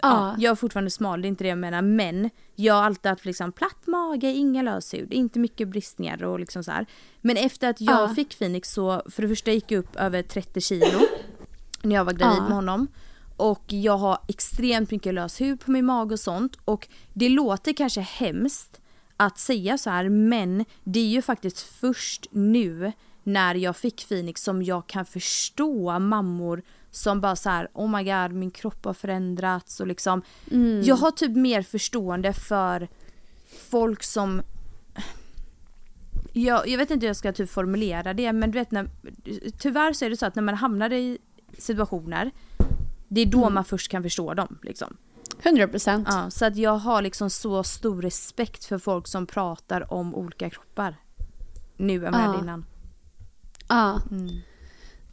Ja, 0.09 0.35
jag 0.39 0.51
är 0.51 0.55
fortfarande 0.55 0.91
smal, 0.91 1.21
det 1.21 1.25
är 1.27 1.29
inte 1.29 1.43
det 1.43 1.47
jag 1.47 1.57
menar. 1.57 1.81
Men 1.81 2.29
jag 2.55 2.73
har 2.73 2.83
alltid 2.83 3.09
haft 3.09 3.25
liksom 3.25 3.51
platt 3.51 3.87
mage, 3.87 4.27
inga 4.27 4.61
löshud, 4.61 5.13
inte 5.13 5.39
mycket 5.39 5.67
bristningar 5.67 6.23
och 6.23 6.39
liksom 6.39 6.63
så 6.63 6.71
här. 6.71 6.85
Men 7.21 7.37
efter 7.37 7.69
att 7.69 7.81
jag 7.81 8.09
Ja. 8.09 8.15
fick 8.15 8.39
Phoenix 8.39 8.71
så, 8.71 9.01
för 9.09 9.21
det 9.21 9.27
första 9.27 9.51
gick 9.51 9.71
jag 9.71 9.79
upp 9.79 9.95
över 9.95 10.23
30 10.23 10.61
kilo 10.61 10.99
när 11.81 11.95
jag 11.95 12.05
var 12.05 12.13
gravid 12.13 12.37
Ja. 12.37 12.43
med 12.43 12.51
honom. 12.55 12.87
Och 13.37 13.63
jag 13.67 13.97
har 13.97 14.17
extremt 14.27 14.91
mycket 14.91 15.13
lös 15.13 15.41
hud 15.41 15.59
på 15.65 15.71
min 15.71 15.85
mage 15.85 16.13
och 16.13 16.19
sånt. 16.19 16.57
Och 16.65 16.87
det 17.13 17.29
låter 17.29 17.73
kanske 17.73 18.01
hemskt 18.01 18.81
att 19.17 19.37
säga 19.39 19.77
så 19.77 19.89
här 19.89 20.09
men 20.09 20.65
det 20.83 20.99
är 20.99 21.07
ju 21.07 21.21
faktiskt 21.21 21.59
först 21.59 22.27
nu 22.31 22.91
när 23.23 23.55
jag 23.55 23.75
fick 23.77 24.07
Phoenix 24.09 24.43
som 24.43 24.63
jag 24.63 24.87
kan 24.87 25.05
förstå 25.05 25.99
mammor 25.99 26.61
som 26.95 27.21
bara 27.21 27.35
så 27.35 27.49
här 27.49 27.67
oh 27.73 27.89
my 27.89 28.03
god 28.03 28.31
min 28.31 28.51
kropp 28.51 28.85
har 28.85 28.93
förändrats 28.93 29.79
och 29.79 29.87
liksom 29.87 30.21
jag 30.83 30.95
har 30.95 31.11
typ 31.11 31.35
mer 31.35 31.61
förstående 31.61 32.33
för 32.33 32.87
folk 33.69 34.03
som 34.03 34.41
jag, 36.33 36.67
jag 36.67 36.77
vet 36.77 36.91
inte 36.91 37.03
hur 37.03 37.09
jag 37.09 37.15
ska 37.15 37.33
typ 37.33 37.49
formulera 37.49 38.13
det 38.13 38.33
men 38.33 38.51
du 38.51 38.59
vet 38.59 38.71
när, 38.71 38.89
tyvärr 39.57 39.93
så 39.93 40.05
är 40.05 40.09
det 40.09 40.17
så 40.17 40.25
att 40.25 40.35
när 40.35 40.43
man 40.43 40.55
hamnar 40.55 40.93
i 40.93 41.17
situationer 41.57 42.31
det 43.07 43.21
är 43.21 43.25
då 43.25 43.49
man 43.49 43.65
först 43.65 43.91
kan 43.91 44.03
förstå 44.03 44.33
dem 44.33 44.57
liksom. 44.61 44.97
100 45.43 45.67
procent. 45.67 46.07
Ja, 46.11 46.29
så 46.29 46.45
att 46.45 46.55
jag 46.57 46.77
har 46.77 47.01
liksom 47.01 47.29
så 47.29 47.63
stor 47.63 48.01
respekt 48.01 48.65
för 48.65 48.77
folk 48.77 49.07
som 49.07 49.25
pratar 49.25 49.93
om 49.93 50.15
olika 50.15 50.49
kroppar. 50.49 50.95
Nu 51.77 52.05
än 52.05 52.11
vad 52.11 52.21
jag 52.21 52.27
hade 52.27 52.39
innan. 52.39 52.65
Ja. 53.67 54.01
Mm. 54.11 54.41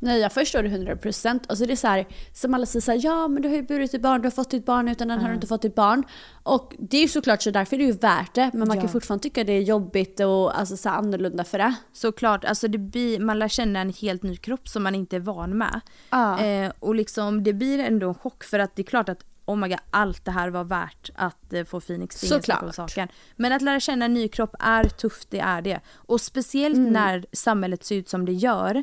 Nej 0.05 0.21
jag 0.21 0.33
förstår 0.33 0.63
det 0.63 0.69
100 0.69 0.97
procent. 0.97 1.45
Alltså 1.49 1.67
det 1.67 1.73
är 1.73 1.77
så 1.77 1.87
här, 1.89 2.07
som 2.33 2.55
alla 2.55 2.67
säger 2.67 2.81
så 2.81 2.91
här, 2.93 3.01
ja 3.03 3.29
men 3.29 3.43
du 3.43 3.49
har 3.49 3.55
ju 3.57 3.63
burit 3.63 3.93
ditt 3.93 4.03
barn, 4.03 4.21
du 4.23 4.27
har 4.27 4.31
fått 4.31 4.51
ditt 4.51 4.67
barn 4.67 4.89
utan 4.89 5.09
den 5.09 5.21
har 5.21 5.29
du 5.29 5.35
inte 5.35 5.47
fått 5.47 5.63
ditt 5.63 5.75
barn. 5.75 6.05
Och 6.43 6.75
det 6.79 6.97
är 6.97 7.03
ju 7.03 7.09
såklart 7.09 7.43
så 7.43 7.51
därför 7.51 7.77
är 7.77 7.79
det 7.79 7.85
ju 7.87 7.93
värt 7.93 8.35
det. 8.35 8.51
Men 8.55 8.69
man 8.69 8.77
Ja. 8.77 8.81
kan 8.83 8.89
fortfarande 8.93 9.23
tycka 9.23 9.45
det 9.45 9.53
är 9.53 9.63
jobbigt 9.63 10.21
och 10.21 10.59
alltså, 10.59 10.77
så 10.77 10.89
här, 10.89 10.97
annorlunda 10.97 11.45
för 11.45 11.59
det. 11.59 11.75
Såklart, 11.93 12.45
alltså 12.45 12.69
det 12.69 12.79
blir, 12.79 13.21
man 13.21 13.39
lär 13.39 13.49
känna 13.49 13.81
en 13.81 13.93
helt 13.93 14.23
ny 14.23 14.37
kropp 14.37 14.69
som 14.69 14.83
man 14.83 14.95
inte 14.95 15.17
är 15.17 15.21
van 15.21 15.59
med. 15.59 15.81
Ja. 16.11 16.41
Eh, 16.41 16.73
och 16.79 16.95
liksom 16.95 17.45
det 17.45 17.53
blir 17.53 17.79
ändå 17.79 18.09
en 18.09 18.15
chock 18.15 18.45
för 18.45 18.59
att 18.59 18.77
det 18.77 18.83
är 18.83 18.87
klart 18.87 19.09
att 19.09 19.25
oh 19.45 19.57
my 19.57 19.69
God, 19.69 19.79
allt 19.91 20.25
det 20.25 20.31
här 20.31 20.49
var 20.51 20.65
värt 20.65 21.11
att 21.15 21.53
eh, 21.53 21.65
få 21.65 21.81
Phoenix 21.81 22.21
det 22.21 22.55
om 22.63 22.73
saken. 22.73 23.09
Men 23.37 23.53
att 23.53 23.63
lära 23.63 23.81
känna 23.81 24.05
en 24.05 24.15
ny 24.15 24.29
kropp 24.29 24.55
är 24.59 24.85
tufft, 24.85 25.31
det 25.31 25.41
är 25.41 25.63
det. 25.63 25.81
Och 25.95 26.21
speciellt 26.21 26.77
Mm. 26.77 26.93
när 26.93 27.25
samhället 27.33 27.85
ser 27.85 27.97
ut 27.97 28.09
som 28.09 28.25
det 28.27 28.33
gör. 28.33 28.83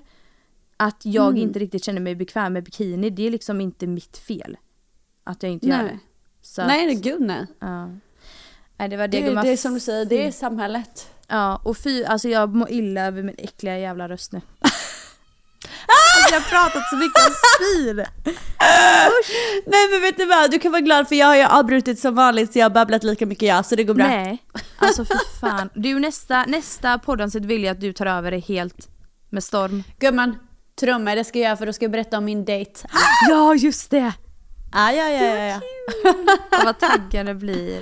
Att 0.82 1.02
jag 1.06 1.28
Mm. 1.30 1.38
inte 1.42 1.60
riktigt 1.60 1.84
känner 1.86 2.02
mig 2.02 2.16
bekväm 2.16 2.54
med 2.54 2.64
bikini, 2.64 3.10
det 3.10 3.28
är 3.28 3.32
liksom 3.32 3.62
inte 3.62 3.88
mitt 3.88 4.18
fel. 4.18 4.58
Att 5.24 5.44
jag 5.44 5.52
inte 5.52 5.68
gör 5.68 5.78
Nej. 5.78 5.86
det. 5.94 6.00
Så 6.42 6.66
Nej, 6.68 6.86
nej 6.86 6.96
gud 6.96 7.22
nej. 7.22 7.46
ja. 7.60 7.90
Nej, 8.78 8.90
det 8.90 8.98
var 8.98 9.08
det, 9.08 9.22
Det, 9.22 9.42
det 9.42 9.50
är 9.52 9.58
som 9.58 9.74
du 9.74 9.80
säger, 9.80 10.06
det 10.06 10.28
är 10.28 10.32
samhället. 10.32 11.08
Ja, 11.28 11.62
och 11.66 11.78
fy, 11.78 12.04
alltså 12.04 12.30
jag 12.30 12.56
mår 12.56 12.72
illa 12.72 13.02
över 13.06 13.24
min 13.24 13.36
äckliga 13.38 13.78
jävla 13.80 14.10
röst 14.10 14.32
nu. 14.32 14.42
alltså 14.60 16.34
jag 16.36 16.42
har 16.42 16.50
pratat 16.50 16.90
så 16.90 16.96
mycket 16.96 17.28
om 17.28 17.34
spyr. 17.34 18.06
Nej 19.66 19.90
men 19.92 20.02
vet 20.02 20.18
du 20.18 20.26
vad, 20.26 20.52
du 20.52 20.60
kan 20.60 20.72
vara 20.72 20.82
glad 20.82 21.08
för 21.08 21.16
jag 21.16 21.28
har 21.28 21.36
ju 21.36 21.44
avbrutit 21.44 22.00
som 22.00 22.16
vanligt 22.16 22.54
så 22.54 22.60
jag 22.60 22.66
har 22.66 22.70
babblat 22.70 23.04
lika 23.04 23.26
mycket 23.26 23.48
jag 23.48 23.66
så 23.66 23.76
det 23.76 23.84
går 23.84 23.94
bra. 23.94 24.08
Nej, 24.08 24.44
alltså 24.78 25.06
fy 25.06 25.14
fan. 25.42 25.70
Du 25.74 26.00
nästa, 26.00 26.46
nästa 26.46 27.00
poddavsnitt 27.00 27.46
vill 27.46 27.64
jag 27.64 27.72
att 27.72 27.82
du 27.82 27.94
tar 27.94 28.06
över 28.06 28.32
det 28.32 28.40
helt 28.40 28.88
med 29.30 29.44
storm. 29.44 29.84
Gumman, 30.00 30.36
mig 31.00 31.16
det 31.16 31.24
ska 31.24 31.40
jag 31.40 31.46
göra 31.46 31.58
för 31.58 31.66
då 31.66 31.74
ska 31.74 31.86
jag 31.86 31.92
berätta 31.92 32.18
om 32.18 32.26
min 32.26 32.46
dejt. 32.46 32.88
Ja 33.30 33.56
just 33.56 33.92
det! 33.92 34.14
Ah, 34.72 34.92
ja, 34.92 35.10
ja, 35.10 35.24
ja, 35.24 35.46
ja. 35.46 35.62
Och 36.58 36.66
vad 36.66 36.80
taggad 36.80 37.26
det 37.26 37.36
blir. 37.36 37.82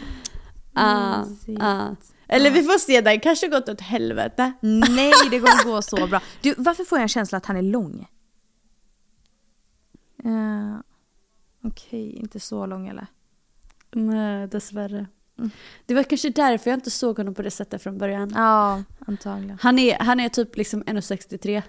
Ah, 0.74 1.24
ah. 1.60 1.96
Eller 2.28 2.52
vi 2.52 2.64
får 2.64 2.80
se, 2.80 3.02
den 3.02 3.20
kanske 3.20 3.48
gått 3.48 3.70
åt 3.70 3.82
helvete. 3.82 4.54
Nej 4.62 5.14
det 5.32 5.40
kommer 5.40 5.64
gå 5.72 5.82
så 5.82 6.08
bra. 6.08 6.22
Du, 6.42 6.56
varför 6.58 6.84
får 6.84 6.98
jag 6.98 7.04
en 7.04 7.10
känsla 7.10 7.38
att 7.38 7.46
han 7.46 7.58
är 7.58 7.62
lång? 7.62 8.08
Uh, 10.26 10.80
Okej, 11.64 12.16
inte 12.16 12.40
så 12.40 12.66
lång 12.66 12.88
eller? 12.88 13.08
Nej, 13.92 14.48
dessvärre. 14.48 15.08
Det 15.86 15.94
var 15.94 16.04
kanske 16.04 16.30
därför 16.30 16.70
jag 16.70 16.78
inte 16.78 16.92
såg 16.92 17.18
honom 17.18 17.34
på 17.34 17.42
det 17.42 17.52
sättet 17.52 17.84
från 17.84 17.98
början. 17.98 18.32
Ja, 18.36 18.84
antagligen. 19.08 19.58
Han 19.62 19.80
är, 19.80 20.00
han 20.00 20.20
är 20.20 20.30
typ 20.30 20.58
liksom 20.58 20.84
1,63. 20.84 21.64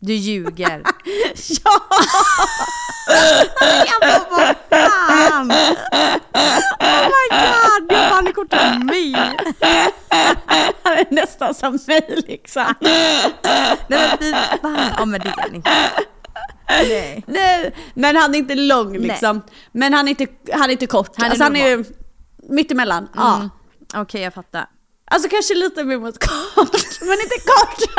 Du 0.00 0.14
ljuger. 0.14 0.82
Ja! 1.64 1.80
Jag 3.86 4.00
bara, 4.00 4.30
vad 4.30 4.56
fan! 4.70 5.50
Oh 6.80 7.04
my 7.04 7.28
god, 7.30 7.92
han 7.98 8.26
är 8.26 8.32
kortare 8.32 8.60
än 8.60 8.86
mig! 8.86 9.12
Han 10.82 10.92
är 10.92 11.14
nästan 11.14 11.54
som 11.54 11.78
mig 11.86 12.22
liksom. 12.28 12.74
Nej 12.80 13.32
men 13.88 14.18
fy 14.18 14.32
fan. 14.62 14.92
Ja 14.98 15.04
men 15.04 15.20
det 15.20 15.28
är 15.28 15.34
han 15.42 15.54
inte. 15.54 15.70
Nej. 16.68 17.24
Nej, 17.26 17.74
men 17.94 18.16
han 18.16 18.34
är 18.34 18.38
inte 18.38 18.54
lång 18.54 18.98
liksom. 18.98 19.42
Men 19.72 19.94
han 19.94 20.08
är 20.08 20.10
inte, 20.10 20.26
han 20.52 20.64
är 20.64 20.72
inte 20.72 20.86
kort. 20.86 21.10
Han 21.16 21.26
är 21.26 21.30
alltså, 21.30 21.44
han 21.44 21.56
är 21.56 21.84
mittemellan. 22.48 23.08
Ja. 23.14 23.36
Mm. 23.36 23.50
Okej 23.94 24.20
jag 24.22 24.34
fattar. 24.34 24.66
Alltså 25.10 25.28
kanske 25.28 25.54
lite 25.54 25.84
mer 25.84 25.98
mot 25.98 26.18
kort, 26.18 27.00
men 27.00 27.12
inte 27.20 27.38
kort. 27.46 27.82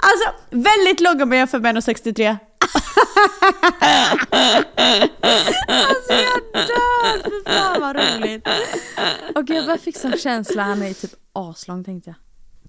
alltså 0.00 0.32
väldigt 0.50 1.00
lång 1.00 1.22
om 1.22 1.32
jag 1.32 1.38
jämför 1.38 1.58
med 1.60 1.76
1,63. 1.76 2.36
Alltså 5.68 6.12
jag 6.12 6.40
dör, 6.52 7.30
fy 7.30 7.50
fan 7.50 7.80
vad 7.80 7.96
roligt. 7.96 8.48
Okej 9.34 9.56
jag 9.56 9.66
bara 9.66 9.78
fick 9.78 9.96
sån 9.96 10.18
känsla, 10.18 10.62
han 10.62 10.82
är 10.82 10.94
typ 10.94 11.12
aslång 11.32 11.84
tänkte 11.84 12.10
jag. 12.10 12.16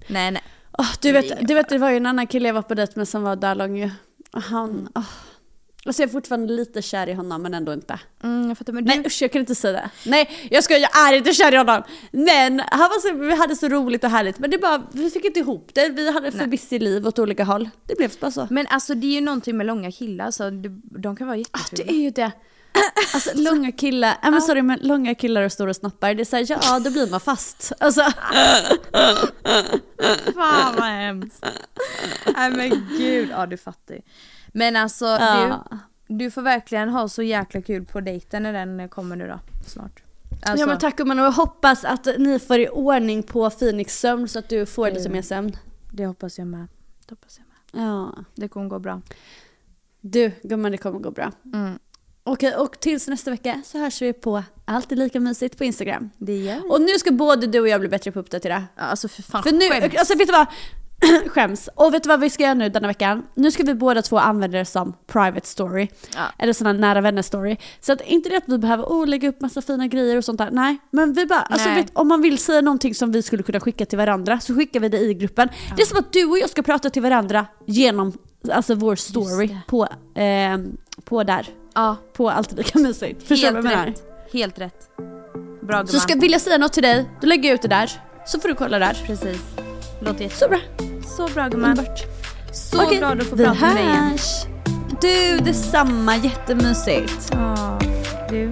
Nej 0.08 0.32
nej. 0.32 0.44
Åh, 0.78 0.90
du, 1.02 1.12
vet, 1.12 1.48
du 1.48 1.54
vet, 1.54 1.70
det 1.70 1.78
var 1.78 1.90
ju 1.90 1.98
en 1.98 2.06
annan 2.06 2.28
kille 2.28 2.48
jag 2.50 2.54
var 2.54 2.62
på 2.62 2.74
dejt 2.74 2.94
med 2.96 3.08
som 3.08 3.24
var 3.24 3.36
där 3.36 3.56
lång 3.56 3.78
ju. 3.78 3.92
Och 4.34 4.42
Han, 4.42 4.90
åh. 4.96 5.04
Alltså 5.86 6.02
jag 6.02 6.10
är 6.10 6.12
fortfarande 6.12 6.54
lite 6.54 6.82
kär 6.82 7.10
i 7.10 7.14
honom 7.14 7.42
men 7.42 7.54
ändå 7.54 7.74
inte. 7.74 8.00
Mm, 8.24 8.48
jag 8.50 8.58
fattar 8.58 8.74
men 8.74 8.86
du, 8.86 8.96
Nej 8.96 9.04
usch 9.06 9.22
jag 9.22 9.32
kan 9.32 9.40
inte 9.40 9.56
säga 9.56 9.74
det. 9.74 9.90
Nej 10.10 10.48
jag 10.52 10.64
ska 10.64 10.78
jag 10.78 11.08
är 11.08 11.14
inte 11.14 11.34
kär 11.34 11.54
i 11.54 11.58
honom. 11.58 11.84
Men 12.12 12.60
han 12.60 12.80
var 12.80 13.00
så, 13.10 13.14
vi 13.18 13.36
hade 13.36 13.56
så 13.56 13.68
roligt 13.68 14.04
och 14.04 14.10
härligt 14.10 14.40
men 14.40 14.50
det 14.50 14.58
bara, 14.58 14.84
vi 14.92 15.10
fick 15.10 15.26
inte 15.26 15.40
ihop 15.40 15.70
det. 15.74 15.90
Vi 15.90 16.12
hade 16.12 16.32
för 16.32 16.48
busy 16.48 16.80
liv 16.80 17.08
åt 17.08 17.20
olika 17.20 17.44
håll. 17.44 17.70
Det 17.88 17.96
blev 17.98 18.12
bara 18.20 18.32
så. 18.32 18.48
men 18.50 18.68
alltså 18.70 18.96
det 18.96 19.08
är 19.08 19.12
ju 19.12 19.22
någonting 19.22 19.58
med 19.58 19.66
långa 19.68 19.92
killar 19.92 20.32
så 20.32 20.50
de 21.00 21.16
kan 21.16 21.28
vara 21.28 21.38
Ah, 21.38 21.40
jättetrevliga. 21.40 21.86
det 21.88 21.94
är 21.94 22.04
ju 22.04 22.10
det. 22.10 22.32
Alltså 23.14 23.30
långa 23.36 23.72
killar, 23.72 24.18
ja 24.24 24.32
men 24.32 24.42
sorry 24.42 24.62
men 24.62 24.80
långa 24.82 25.16
killar 25.16 25.42
och 25.44 25.52
stora 25.52 25.74
snoppar, 25.74 26.14
det 26.14 26.24
är 26.24 26.26
såhär, 26.26 26.46
ja 26.50 26.80
då 26.80 26.92
blir 26.92 27.12
man 27.12 27.20
fast. 27.20 27.72
Alltså, 27.80 28.02
Fan 30.36 30.76
vad 30.76 30.86
hemskt. 30.86 31.46
Nej 32.36 32.52
men 32.52 32.88
gud, 32.98 33.30
ja 33.32 33.46
du 33.46 33.58
fattar 33.58 33.96
ju. 33.96 34.02
Men 34.58 34.76
alltså 34.76 35.06
Ja. 35.06 35.64
du, 36.08 36.16
du 36.16 36.32
får 36.32 36.42
verkligen 36.42 36.90
ha 36.90 37.08
så 37.10 37.22
jäkla 37.24 37.62
kul 37.62 37.86
på 37.86 38.02
dejten 38.02 38.44
när 38.44 38.54
den 38.54 38.90
kommer 38.90 39.16
nu 39.16 39.28
då, 39.28 39.40
snart. 39.68 40.04
Alltså, 40.42 40.58
ja 40.64 40.68
men 40.68 40.80
tack 40.80 40.98
gumman 40.98 41.20
och 41.20 41.26
jag 41.26 41.32
hoppas 41.32 41.86
att 41.86 42.08
ni 42.18 42.40
får 42.40 42.60
i 42.60 42.70
ordning 42.70 43.24
på 43.24 43.50
Phoenix 43.50 44.00
sömn 44.00 44.28
så 44.28 44.40
att 44.40 44.50
du 44.50 44.66
får 44.66 44.92
lite 44.92 45.10
mer 45.10 45.22
sömn. 45.22 45.58
Det 45.92 46.06
hoppas 46.06 46.38
jag 46.38 46.48
med. 46.48 46.68
Det 47.06 47.12
hoppas 47.12 47.40
jag 47.40 47.46
med. 47.48 47.88
Ja. 47.88 48.14
Det 48.36 48.48
kommer 48.48 48.68
gå 48.70 48.80
bra. 48.80 49.02
Du 50.02 50.32
gumman 50.44 50.72
det 50.72 50.78
kommer 50.78 51.00
gå 51.00 51.12
bra. 51.12 51.32
Mm. 51.54 51.80
Okej 52.24 52.56
och 52.56 52.80
tills 52.80 53.08
nästa 53.08 53.32
vecka 53.32 53.62
så 53.66 53.78
hörs 53.80 54.02
vi 54.02 54.14
på 54.14 54.44
Alltid 54.66 54.98
Lika 54.98 55.20
Mysigt 55.20 55.58
på 55.58 55.64
Instagram. 55.64 56.10
Det 56.18 56.38
gör 56.38 56.56
vi. 56.56 56.70
Och 56.70 56.82
nu 56.82 56.88
ska 57.00 57.12
både 57.12 57.48
du 57.48 57.60
och 57.60 57.68
jag 57.68 57.80
bli 57.80 57.90
bättre 57.90 58.12
på 58.12 58.20
att 58.20 58.26
uppdatera. 58.26 58.64
Ja, 58.76 58.82
Alltså 58.84 59.08
för 59.08 59.22
fan 59.24 59.44
För 59.44 59.52
nu, 59.52 59.60
skäms. 59.70 59.96
alltså 59.98 60.18
vet 60.18 60.28
du 60.28 60.32
vad? 60.34 60.46
Skäms. 61.28 61.70
Och 61.76 61.94
vet 61.94 62.04
du 62.04 62.10
vad 62.10 62.20
vi 62.20 62.30
ska 62.30 62.44
göra 62.44 62.54
nu 62.54 62.70
denna 62.70 62.88
veckan? 62.88 63.24
Nu 63.34 63.52
ska 63.52 63.64
vi 63.64 63.74
båda 63.74 64.02
två 64.02 64.18
använda 64.18 64.58
det 64.58 64.66
som 64.66 64.94
private 65.08 65.48
story. 65.48 65.88
Ja. 66.16 66.22
Eller 66.40 66.66
här 66.66 66.74
nära 66.74 67.02
vänner 67.02 67.22
story. 67.22 67.58
Så 67.80 67.94
att 67.94 68.02
inte 68.02 68.30
det 68.30 68.38
att 68.38 68.44
vi 68.48 68.58
behöver 68.58 68.84
oh, 68.84 69.08
lägga 69.08 69.30
upp 69.30 69.42
massa 69.42 69.62
fina 69.62 69.88
grejer 69.88 70.18
och 70.18 70.26
sånt 70.26 70.38
där. 70.38 70.52
Nej, 70.52 70.78
men 70.92 71.14
vi 71.14 71.26
bara, 71.26 71.42
alltså 71.42 71.70
vet, 71.70 71.92
om 71.94 72.08
man 72.08 72.22
vill 72.22 72.38
säga 72.38 72.62
någonting 72.62 72.96
som 72.96 73.12
vi 73.12 73.22
skulle 73.22 73.44
kunna 73.44 73.60
skicka 73.60 73.86
till 73.86 73.98
varandra 73.98 74.40
så 74.40 74.56
skickar 74.56 74.80
vi 74.80 74.90
det 74.90 75.00
i 75.00 75.14
gruppen. 75.14 75.50
Det 75.76 75.82
är 75.82 75.86
som 75.86 76.00
att 76.00 76.14
du 76.14 76.26
och 76.26 76.40
jag 76.40 76.50
ska 76.50 76.62
prata 76.62 76.90
till 76.90 77.02
varandra 77.02 77.46
genom 77.66 78.14
alltså 78.52 78.76
vår 78.76 78.96
story 78.96 79.58
på, 79.68 79.88
eh, 80.16 80.58
på 81.04 81.24
där. 81.24 81.48
Ja, 81.76 81.96
På 82.14 82.30
Alltid 82.30 82.58
Lika 82.58 82.80
Mysigt. 82.80 83.28
Förstår 83.28 83.48
du 83.48 83.54
vad 83.54 83.72
jag 83.72 83.78
menar? 83.78 83.94
Helt 84.34 84.60
rätt. 84.60 84.90
Bra 85.62 85.78
gumman. 85.78 85.88
Så 85.88 86.00
ska 86.00 86.16
vill 86.16 86.32
jag 86.32 86.42
säga 86.42 86.58
något 86.58 86.74
till 86.74 86.84
dig, 86.84 87.10
då 87.22 87.28
lägger 87.28 87.50
jag 87.50 87.56
ut 87.56 87.62
det 87.62 87.68
där. 87.68 87.92
Så 88.26 88.40
får 88.40 88.50
du 88.50 88.56
kolla 88.56 88.80
där. 88.80 89.04
Precis. 89.06 89.42
Låter 90.02 90.22
jätte... 90.22 90.36
Så 90.36 90.50
bra. 90.50 90.95
Så 91.18 91.28
bra 91.34 91.48
gumman. 91.48 91.70
Underbart. 91.70 92.04
Så 92.52 92.84
Okej, 92.84 92.98
glad 92.98 93.22
att 93.22 93.28
få 93.28 93.36
prata 93.36 93.54
med 93.54 93.76
dig 93.76 93.84
igen. 93.84 94.10
hörs. 94.10 94.46
Du, 95.02 95.38
detsamma. 95.38 96.16
Jättemysigt. 96.16 97.30
Ja, 97.32 97.80
du. 98.30 98.52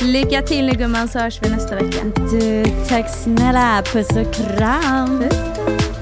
Lycka 0.00 0.42
till 0.42 0.66
nu 0.66 0.72
gumman 0.72 1.08
så 1.08 1.18
hörs 1.18 1.42
vi 1.42 1.48
nästa 1.50 1.74
vecka. 1.74 1.98
Du, 2.30 2.64
tack 2.88 3.08
snälla. 3.24 3.82
Puss 3.92 4.08
och 4.10 4.34
kram. 4.34 5.18
Puss. 5.18 6.01